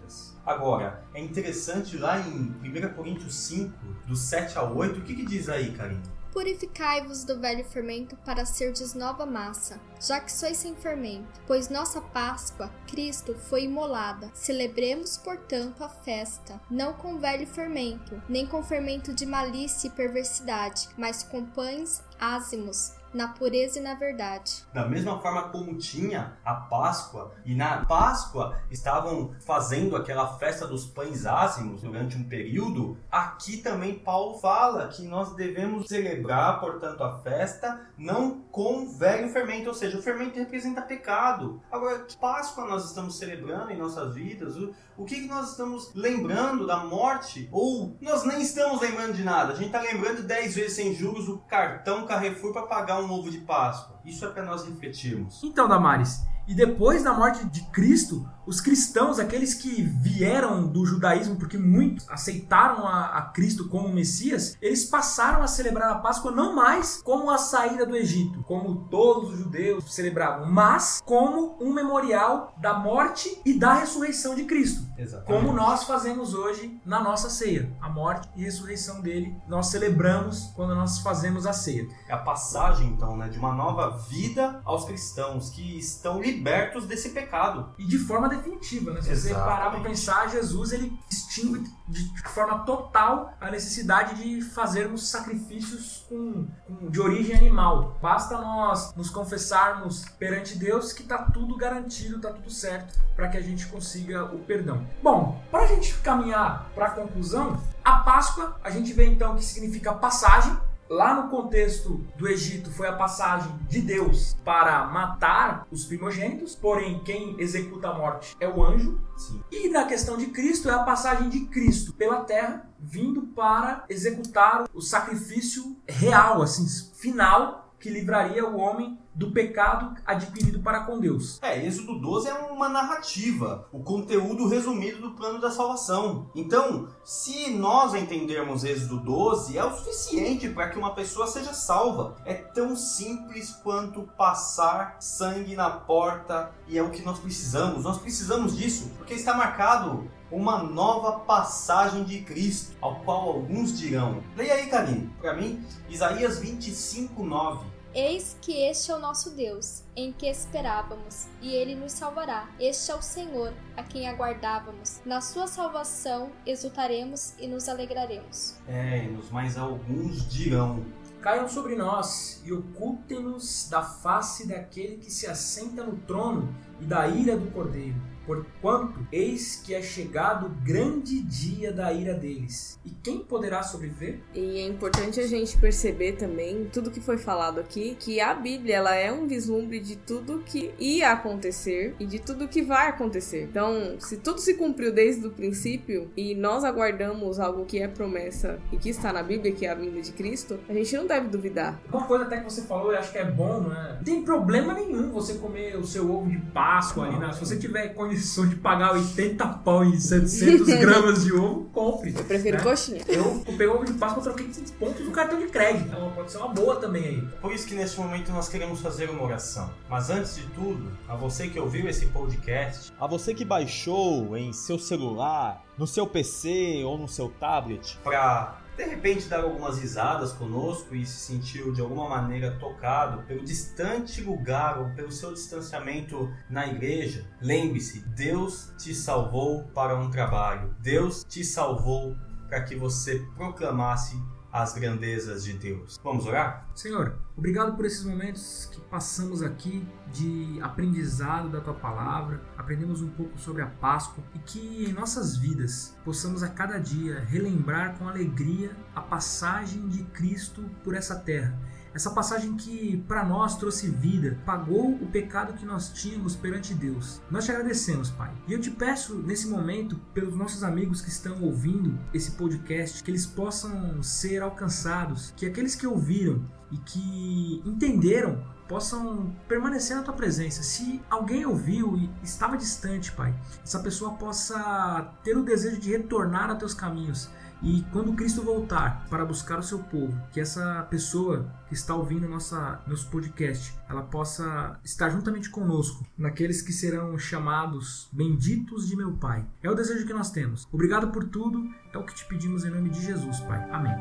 Agora, 0.45 1.01
é 1.13 1.21
interessante 1.21 1.97
lá 1.97 2.19
em 2.19 2.53
1 2.61 2.93
Coríntios 2.95 3.33
5, 3.35 3.73
do 4.05 4.15
7 4.15 4.57
ao 4.57 4.75
8, 4.75 4.99
o 4.99 5.03
que, 5.03 5.15
que 5.15 5.25
diz 5.25 5.47
aí, 5.47 5.71
Karine? 5.71 6.01
Purificai-vos 6.33 7.23
do 7.23 7.39
velho 7.39 7.63
fermento 7.63 8.17
para 8.25 8.43
serdes 8.43 8.95
nova 8.95 9.23
massa, 9.23 9.79
já 10.01 10.19
que 10.19 10.31
sois 10.31 10.57
sem 10.57 10.75
fermento, 10.75 11.39
pois 11.45 11.69
nossa 11.69 12.01
Páscoa, 12.01 12.71
Cristo, 12.87 13.35
foi 13.35 13.65
imolada. 13.65 14.31
Celebremos, 14.33 15.15
portanto, 15.15 15.83
a 15.83 15.89
festa, 15.89 16.59
não 16.69 16.93
com 16.93 17.19
velho 17.19 17.45
fermento, 17.45 18.19
nem 18.27 18.47
com 18.47 18.63
fermento 18.63 19.13
de 19.13 19.27
malícia 19.27 19.87
e 19.87 19.91
perversidade, 19.91 20.89
mas 20.97 21.21
com 21.21 21.45
pães 21.45 22.03
ázimos, 22.19 22.93
na 23.13 23.29
pureza 23.29 23.79
e 23.79 23.81
na 23.81 23.93
verdade. 23.93 24.63
Da 24.73 24.87
mesma 24.87 25.19
forma 25.19 25.49
como 25.49 25.77
tinha 25.77 26.37
a 26.43 26.53
Páscoa, 26.53 27.33
e 27.45 27.55
na 27.55 27.85
Páscoa 27.85 28.57
estavam 28.69 29.35
fazendo 29.45 29.95
aquela 29.95 30.37
festa 30.37 30.67
dos 30.67 30.85
pães 30.85 31.25
ázimos 31.25 31.81
durante 31.81 32.17
um 32.17 32.23
período, 32.23 32.97
aqui 33.11 33.57
também 33.57 33.99
Paulo 33.99 34.39
fala 34.39 34.87
que 34.87 35.03
nós 35.03 35.35
devemos 35.35 35.87
celebrar, 35.87 36.59
portanto, 36.59 37.03
a 37.03 37.19
festa 37.19 37.87
não 37.97 38.41
com 38.51 38.91
velho 38.97 39.29
fermento, 39.29 39.69
ou 39.69 39.73
seja, 39.73 39.97
o 39.97 40.01
fermento 40.01 40.37
representa 40.37 40.81
pecado. 40.81 41.61
Agora, 41.71 41.99
que 41.99 42.17
Páscoa 42.17 42.65
nós 42.65 42.85
estamos 42.85 43.17
celebrando 43.17 43.71
em 43.71 43.77
nossas 43.77 44.13
vidas? 44.15 44.55
O, 44.55 44.73
o 44.97 45.05
que, 45.05 45.21
que 45.21 45.27
nós 45.27 45.51
estamos 45.51 45.91
lembrando 45.93 46.67
da 46.67 46.77
morte? 46.77 47.49
Ou 47.51 47.95
nós 48.01 48.23
nem 48.23 48.41
estamos 48.41 48.81
lembrando 48.81 49.13
de 49.13 49.23
nada? 49.23 49.53
A 49.53 49.55
gente 49.55 49.67
está 49.67 49.81
lembrando 49.81 50.23
10 50.23 50.55
vezes 50.55 50.73
sem 50.73 50.93
juros 50.93 51.27
o 51.27 51.39
cartão 51.39 52.05
Carrefour 52.05 52.53
para 52.53 52.63
pagar 52.63 52.99
um 53.01 53.02
ovo 53.11 53.29
de 53.29 53.39
Páscoa. 53.39 53.99
Isso 54.05 54.25
é 54.25 54.29
para 54.29 54.43
nós 54.43 54.65
refletirmos. 54.65 55.41
Então, 55.43 55.67
Damares, 55.67 56.25
e 56.47 56.53
depois 56.53 57.03
da 57.03 57.13
morte 57.13 57.45
de 57.45 57.61
Cristo, 57.71 58.27
os 58.45 58.59
cristãos, 58.59 59.19
aqueles 59.19 59.53
que 59.53 59.81
vieram 59.81 60.67
do 60.67 60.85
judaísmo, 60.85 61.37
porque 61.37 61.57
muitos 61.57 62.09
aceitaram 62.09 62.85
a, 62.85 63.17
a 63.17 63.21
Cristo 63.21 63.69
como 63.69 63.87
Messias, 63.87 64.57
eles 64.61 64.83
passaram 64.83 65.41
a 65.41 65.47
celebrar 65.47 65.91
a 65.91 65.99
Páscoa 65.99 66.31
não 66.31 66.53
mais 66.53 67.01
como 67.03 67.31
a 67.31 67.37
saída 67.37 67.85
do 67.85 67.95
Egito, 67.95 68.43
como 68.43 68.87
todos 68.89 69.31
os 69.31 69.39
judeus 69.39 69.93
celebravam, 69.93 70.51
mas 70.51 71.01
como 71.05 71.57
um 71.61 71.73
memorial 71.73 72.53
da 72.57 72.73
morte 72.73 73.41
e 73.45 73.57
da 73.57 73.73
ressurreição 73.75 74.35
de 74.35 74.43
Cristo. 74.43 74.83
Exatamente. 74.97 75.27
Como 75.27 75.55
nós 75.55 75.83
fazemos 75.83 76.33
hoje 76.33 76.79
na 76.85 77.01
nossa 77.01 77.29
ceia. 77.29 77.71
A 77.81 77.89
morte 77.89 78.29
e 78.35 78.43
ressurreição 78.43 79.01
dele, 79.01 79.35
nós 79.47 79.67
celebramos 79.67 80.51
quando 80.55 80.75
nós 80.75 80.99
fazemos 80.99 81.45
a 81.45 81.53
ceia. 81.53 81.87
É 82.07 82.13
a 82.13 82.17
passagem, 82.17 82.89
então, 82.89 83.15
né, 83.15 83.29
de 83.29 83.39
uma 83.39 83.53
nova 83.53 83.97
vida 84.09 84.61
aos 84.65 84.85
cristãos 84.85 85.49
que 85.49 85.77
estão 85.77 86.21
libertos 86.35 86.85
desse 86.87 87.09
pecado. 87.09 87.73
e 87.77 87.85
de 87.85 87.97
forma 87.97 88.27
definitiva, 88.29 88.91
né? 88.91 89.01
Se 89.01 89.07
você 89.09 89.29
Exatamente. 89.29 89.57
parar 89.57 89.71
pra 89.71 89.79
pensar, 89.81 90.29
Jesus 90.29 90.71
ele 90.71 90.91
extingue 91.11 91.63
de 91.87 92.21
forma 92.29 92.59
total 92.59 93.33
a 93.41 93.49
necessidade 93.51 94.15
de 94.21 94.41
fazermos 94.41 95.09
sacrifícios 95.09 96.05
com, 96.09 96.47
com- 96.67 96.89
de 96.89 96.99
origem 97.01 97.35
animal. 97.35 97.97
Basta 98.01 98.37
nós 98.37 98.93
nos 98.95 99.09
confessarmos 99.09 100.05
perante 100.19 100.57
Deus 100.57 100.93
que 100.93 101.03
tá 101.03 101.17
tudo 101.33 101.55
garantido, 101.57 102.19
tá 102.19 102.31
tudo 102.31 102.49
certo 102.49 102.97
para 103.15 103.27
que 103.29 103.37
a 103.37 103.41
gente 103.41 103.67
consiga 103.67 104.25
o 104.25 104.39
perdão. 104.39 104.85
Bom, 105.01 105.41
para 105.51 105.63
a 105.63 105.67
gente 105.67 105.93
caminhar 105.99 106.69
para 106.73 106.87
a 106.87 106.91
conclusão, 106.91 107.61
a 107.83 107.99
Páscoa 107.99 108.57
a 108.63 108.69
gente 108.69 108.93
vê 108.93 109.05
então 109.05 109.35
que 109.35 109.43
significa 109.43 109.93
passagem. 109.93 110.55
Lá 110.93 111.15
no 111.19 111.27
contexto 111.27 112.05
do 112.15 112.27
Egito 112.27 112.69
foi 112.69 112.87
a 112.87 112.93
passagem 112.93 113.51
de 113.67 113.81
Deus 113.81 114.37
para 114.45 114.85
matar 114.85 115.65
os 115.71 115.85
primogênitos, 115.85 116.55
porém 116.55 116.99
quem 117.03 117.35
executa 117.39 117.87
a 117.87 117.97
morte 117.97 118.37
é 118.39 118.47
o 118.47 118.63
anjo. 118.63 119.01
Sim. 119.17 119.41
E 119.51 119.69
na 119.69 119.85
questão 119.85 120.15
de 120.15 120.27
Cristo 120.27 120.69
é 120.69 120.71
a 120.71 120.83
passagem 120.83 121.29
de 121.29 121.47
Cristo 121.47 121.93
pela 121.93 122.21
terra, 122.21 122.69
vindo 122.79 123.23
para 123.23 123.85
executar 123.89 124.69
o 124.71 124.81
sacrifício 124.81 125.75
real, 125.87 126.43
assim, 126.43 126.67
final, 126.93 127.62
que 127.83 127.89
livraria 127.89 128.47
o 128.47 128.57
homem 128.57 128.97
do 129.13 129.31
pecado 129.31 129.93
adquirido 130.05 130.61
para 130.61 130.85
com 130.85 130.97
Deus. 130.99 131.37
É, 131.41 131.67
Êxodo 131.67 131.99
12 131.99 132.29
é 132.29 132.33
uma 132.33 132.69
narrativa, 132.69 133.67
o 133.73 133.79
conteúdo 133.79 134.47
resumido 134.47 135.01
do 135.01 135.11
plano 135.11 135.39
da 135.39 135.51
salvação. 135.51 136.31
Então, 136.33 136.87
se 137.03 137.51
nós 137.51 137.93
entendermos 137.93 138.63
Êxodo 138.63 139.01
12, 139.01 139.57
é 139.57 139.65
o 139.65 139.75
suficiente 139.75 140.47
para 140.47 140.69
que 140.69 140.79
uma 140.79 140.95
pessoa 140.95 141.27
seja 141.27 141.53
salva. 141.53 142.15
É 142.23 142.33
tão 142.33 142.73
simples 142.73 143.51
quanto 143.61 144.03
passar 144.17 144.95
sangue 145.01 145.53
na 145.53 145.69
porta 145.69 146.51
e 146.69 146.77
é 146.77 146.81
o 146.81 146.89
que 146.89 147.03
nós 147.03 147.19
precisamos. 147.19 147.83
Nós 147.83 147.97
precisamos 147.97 148.55
disso 148.55 148.89
porque 148.97 149.13
está 149.13 149.33
marcado 149.35 150.09
uma 150.31 150.63
nova 150.63 151.19
passagem 151.19 152.03
de 152.03 152.21
Cristo, 152.21 152.75
ao 152.81 153.01
qual 153.01 153.27
alguns 153.27 153.77
dirão. 153.77 154.23
Leia 154.35 154.55
aí, 154.55 154.67
Karine, 154.67 155.13
para 155.21 155.35
mim, 155.35 155.63
Isaías 155.87 156.39
25, 156.39 157.23
9. 157.23 157.72
Eis 157.95 158.35
que 158.41 158.53
este 158.53 158.89
é 158.89 158.95
o 158.95 158.99
nosso 158.99 159.35
Deus, 159.35 159.83
em 159.95 160.11
que 160.11 160.25
esperávamos, 160.25 161.27
e 161.39 161.53
ele 161.53 161.75
nos 161.75 161.91
salvará. 161.91 162.49
Este 162.59 162.89
é 162.89 162.95
o 162.95 163.01
Senhor, 163.03 163.53
a 163.77 163.83
quem 163.83 164.09
aguardávamos. 164.09 164.99
Na 165.05 165.21
sua 165.21 165.45
salvação 165.45 166.31
exultaremos 166.43 167.35
e 167.37 167.47
nos 167.47 167.69
alegraremos. 167.69 168.55
É, 168.67 169.03
nos 169.03 169.29
mais 169.29 169.59
alguns 169.59 170.27
dirão. 170.27 170.83
Caiam 171.21 171.47
sobre 171.47 171.75
nós 171.75 172.41
e 172.43 172.51
ocultem-nos 172.51 173.69
da 173.69 173.83
face 173.83 174.47
daquele 174.47 174.97
que 174.97 175.11
se 175.11 175.27
assenta 175.27 175.83
no 175.83 175.95
trono 175.97 176.53
e 176.81 176.85
da 176.85 177.07
ira 177.07 177.37
do 177.37 177.49
cordeiro. 177.51 178.13
Porquanto, 178.25 179.05
eis 179.11 179.57
que 179.57 179.73
é 179.73 179.81
chegado 179.81 180.45
o 180.45 180.49
grande 180.49 181.21
dia 181.21 181.73
da 181.73 181.91
ira 181.91 182.13
deles. 182.13 182.79
E 182.85 182.89
quem 183.03 183.19
poderá 183.19 183.61
sobreviver? 183.61 184.19
E 184.33 184.59
é 184.59 184.65
importante 184.65 185.19
a 185.19 185.27
gente 185.27 185.57
perceber 185.57 186.13
também 186.13 186.69
tudo 186.71 186.89
que 186.89 187.01
foi 187.01 187.17
falado 187.17 187.59
aqui, 187.59 187.97
que 187.99 188.21
a 188.21 188.33
Bíblia 188.33 188.77
ela 188.77 188.95
é 188.95 189.11
um 189.11 189.27
vislumbre 189.27 189.79
de 189.79 189.97
tudo 189.97 190.41
que 190.45 190.73
ia 190.79 191.11
acontecer 191.11 191.95
e 191.99 192.05
de 192.05 192.19
tudo 192.19 192.47
que 192.47 192.61
vai 192.61 192.87
acontecer. 192.87 193.43
Então, 193.43 193.99
se 193.99 194.15
tudo 194.17 194.39
se 194.39 194.53
cumpriu 194.53 194.93
desde 194.93 195.27
o 195.27 195.31
princípio 195.31 196.09
e 196.15 196.33
nós 196.33 196.63
aguardamos 196.63 197.41
algo 197.41 197.65
que 197.65 197.79
é 197.79 197.89
promessa 197.89 198.57
e 198.71 198.77
que 198.77 198.89
está 198.89 199.11
na 199.11 199.21
Bíblia, 199.21 199.51
que 199.51 199.65
é 199.65 199.71
a 199.71 199.75
vinda 199.75 200.01
de 200.01 200.13
Cristo, 200.13 200.57
a 200.69 200.73
gente 200.73 200.95
não 200.95 201.05
deve 201.05 201.27
duvidar. 201.27 201.77
Uma 201.91 202.05
coisa 202.05 202.23
até 202.23 202.37
que 202.37 202.45
você 202.45 202.61
falou, 202.61 202.93
eu 202.93 202.99
acho 202.99 203.11
que 203.11 203.17
é 203.17 203.29
bom, 203.29 203.59
né? 203.61 203.95
Não 203.97 204.03
tem 204.03 204.23
problema 204.23 204.73
nenhum 204.73 205.11
você 205.11 205.33
comer 205.35 205.75
o 205.77 205.85
seu 205.85 206.09
ovo 206.09 206.29
de 206.29 206.37
Páscoa 206.63 207.07
ali, 207.07 207.17
né? 207.17 207.33
Se 207.33 207.41
você 207.41 207.57
tiver 207.57 207.89
condições 207.89 208.49
de 208.49 208.55
pagar 208.55 208.93
80 208.93 209.45
pau 209.65 209.83
em 209.83 209.99
700 209.99 210.65
gramas 210.79 211.25
de 211.25 211.33
ovo, 211.33 211.65
compre. 211.73 212.13
Eu 212.15 212.23
prefiro 212.23 212.55
né? 212.55 212.63
coxinha. 212.63 213.01
Eu 213.05 213.43
peguei 213.45 213.67
ovo 213.67 213.83
de 213.83 213.91
Páscoa, 213.93 214.23
troquei 214.23 214.49
pontos 214.79 215.03
do 215.03 215.11
cartão 215.11 215.37
de 215.37 215.47
crédito. 215.47 215.87
Então 215.87 216.09
pode 216.15 216.31
ser 216.31 216.37
uma 216.37 216.47
boa 216.47 216.77
também 216.77 217.03
aí. 217.03 217.21
Por 217.41 217.51
isso 217.51 217.67
que 217.67 217.75
neste 217.75 217.99
momento 217.99 218.31
nós 218.31 218.47
queremos 218.47 218.79
fazer 218.79 219.09
uma 219.09 219.23
oração. 219.23 219.69
Mas 219.89 220.09
antes 220.09 220.35
de 220.35 220.43
tudo, 220.51 220.89
a 221.09 221.17
você 221.17 221.49
que 221.49 221.59
ouviu 221.59 221.85
esse 221.89 222.05
podcast, 222.05 222.93
A 222.97 223.07
você 223.07 223.33
que 223.33 223.43
baixou 223.43 224.37
em 224.37 224.53
seu 224.53 224.79
celular, 224.79 225.61
no 225.77 225.85
seu 225.85 226.07
PC 226.07 226.81
ou 226.85 226.97
no 226.97 227.09
seu 227.09 227.27
tablet, 227.27 227.99
para 228.01 228.57
de 228.75 228.83
repente 228.83 229.27
dar 229.27 229.43
algumas 229.43 229.79
risadas 229.79 230.33
conosco 230.33 230.95
e 230.95 231.05
se 231.05 231.33
sentiu 231.33 231.71
de 231.71 231.81
alguma 231.81 232.09
maneira 232.09 232.57
tocado 232.59 233.23
pelo 233.23 233.43
distante 233.43 234.21
lugar 234.21 234.79
ou 234.79 234.89
pelo 234.95 235.11
seu 235.11 235.33
distanciamento 235.33 236.33
na 236.49 236.67
igreja, 236.67 237.25
lembre-se, 237.41 237.99
Deus 238.09 238.73
te 238.77 238.95
salvou 238.95 239.63
para 239.75 239.95
um 239.95 240.09
trabalho. 240.09 240.75
Deus 240.79 241.23
te 241.23 241.43
salvou 241.43 242.15
para 242.47 242.63
que 242.63 242.75
você 242.75 243.19
proclamasse 243.35 244.15
as 244.53 244.75
grandezas 244.75 245.43
de 245.43 245.53
Deus. 245.53 245.99
Vamos 246.03 246.27
orar? 246.27 246.69
Senhor, 246.75 247.17
obrigado 247.35 247.75
por 247.75 247.85
esses 247.85 248.05
momentos 248.05 248.69
que 248.71 248.79
passamos 248.81 249.41
aqui 249.41 249.83
de 250.13 250.59
aprendizado 250.61 251.49
da 251.49 251.59
tua 251.59 251.73
palavra, 251.73 252.39
aprendemos 252.55 253.01
um 253.01 253.09
pouco 253.09 253.35
sobre 253.39 253.63
a 253.63 253.65
Páscoa 253.65 254.23
e 254.35 254.39
que 254.39 254.85
em 254.87 254.93
nossas 254.93 255.35
vidas 255.35 255.97
possamos 256.05 256.43
a 256.43 256.49
cada 256.49 256.77
dia 256.77 257.19
relembrar 257.21 257.97
com 257.97 258.07
alegria 258.07 258.77
a 258.95 259.01
passagem 259.01 259.87
de 259.87 260.03
Cristo 260.03 260.63
por 260.83 260.93
essa 260.93 261.15
terra. 261.15 261.57
Essa 261.93 262.09
passagem 262.09 262.55
que 262.55 262.97
para 263.07 263.23
nós 263.23 263.55
trouxe 263.55 263.87
vida, 263.87 264.39
pagou 264.45 264.93
o 264.93 265.07
pecado 265.07 265.53
que 265.53 265.65
nós 265.65 265.89
tínhamos 265.89 266.35
perante 266.35 266.73
Deus. 266.73 267.21
Nós 267.29 267.45
te 267.45 267.51
agradecemos, 267.51 268.09
Pai. 268.09 268.33
E 268.47 268.53
eu 268.53 268.59
te 268.59 268.71
peço 268.71 269.15
nesse 269.15 269.47
momento, 269.47 269.95
pelos 270.13 270.35
nossos 270.35 270.63
amigos 270.63 271.01
que 271.01 271.09
estão 271.09 271.41
ouvindo 271.43 271.97
esse 272.13 272.31
podcast, 272.31 273.03
que 273.03 273.11
eles 273.11 273.27
possam 273.27 274.01
ser 274.01 274.41
alcançados, 274.41 275.33
que 275.37 275.45
aqueles 275.45 275.75
que 275.75 275.85
ouviram 275.85 276.43
e 276.71 276.77
que 276.77 277.61
entenderam 277.63 278.43
possam 278.67 279.35
permanecer 279.47 279.95
na 279.95 280.01
tua 280.01 280.15
presença. 280.15 280.63
Se 280.63 280.99
alguém 281.09 281.45
ouviu 281.45 281.95
e 281.95 282.09
estava 282.23 282.57
distante, 282.57 283.11
Pai, 283.11 283.35
essa 283.63 283.79
pessoa 283.79 284.13
possa 284.13 285.13
ter 285.23 285.37
o 285.37 285.43
desejo 285.43 285.79
de 285.79 285.91
retornar 285.91 286.49
a 286.49 286.55
teus 286.55 286.73
caminhos. 286.73 287.29
E 287.63 287.81
quando 287.93 288.13
Cristo 288.13 288.41
voltar 288.41 289.07
para 289.09 289.23
buscar 289.23 289.57
o 289.57 289.63
seu 289.63 289.79
povo, 289.79 290.21
que 290.33 290.41
essa 290.41 290.85
pessoa 290.89 291.49
que 291.67 291.73
está 291.73 291.95
ouvindo 291.95 292.27
nossa, 292.27 292.81
nosso 292.85 293.09
podcast, 293.09 293.73
ela 293.89 294.01
possa 294.01 294.77
estar 294.83 295.09
juntamente 295.09 295.49
conosco, 295.49 296.05
naqueles 296.17 296.61
que 296.61 296.73
serão 296.73 297.17
chamados 297.17 298.09
benditos 298.11 298.85
de 298.87 298.97
meu 298.97 299.13
Pai. 299.13 299.47
É 299.61 299.69
o 299.69 299.75
desejo 299.75 300.05
que 300.05 300.13
nós 300.13 300.29
temos. 300.29 300.67
Obrigado 300.73 301.09
por 301.11 301.23
tudo, 301.23 301.63
é 301.93 301.97
o 301.97 302.05
que 302.05 302.13
te 302.13 302.25
pedimos 302.25 302.65
em 302.65 302.69
nome 302.69 302.89
de 302.89 303.01
Jesus, 303.01 303.39
Pai. 303.39 303.65
Amém. 303.71 303.93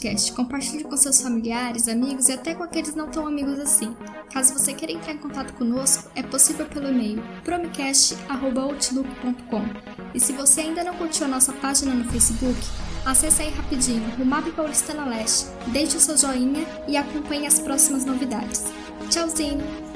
Podcast. 0.00 0.32
Compartilhe 0.32 0.84
com 0.84 0.96
seus 0.96 1.20
familiares, 1.20 1.86
amigos 1.86 2.28
e 2.28 2.32
até 2.32 2.54
com 2.54 2.62
aqueles 2.62 2.94
não 2.94 3.08
tão 3.08 3.26
amigos 3.26 3.58
assim. 3.58 3.94
Caso 4.32 4.54
você 4.54 4.72
queira 4.72 4.94
entrar 4.94 5.12
em 5.12 5.18
contato 5.18 5.52
conosco, 5.52 6.10
é 6.14 6.22
possível 6.22 6.64
pelo 6.66 6.88
e-mail 6.88 7.22
promicast.outlook.com. 7.44 9.62
E 10.14 10.20
se 10.20 10.32
você 10.32 10.62
ainda 10.62 10.82
não 10.82 10.94
curtiu 10.94 11.26
a 11.26 11.28
nossa 11.28 11.52
página 11.52 11.94
no 11.94 12.10
Facebook, 12.10 12.58
acesse 13.04 13.42
aí 13.42 13.50
rapidinho 13.50 14.10
o 14.18 14.24
Mapa 14.24 14.48
Paulistana 14.50 15.04
Leste, 15.04 15.48
deixe 15.68 15.98
o 15.98 16.00
seu 16.00 16.16
joinha 16.16 16.66
e 16.88 16.96
acompanhe 16.96 17.46
as 17.46 17.58
próximas 17.58 18.06
novidades. 18.06 18.64
Tchauzinho! 19.10 19.89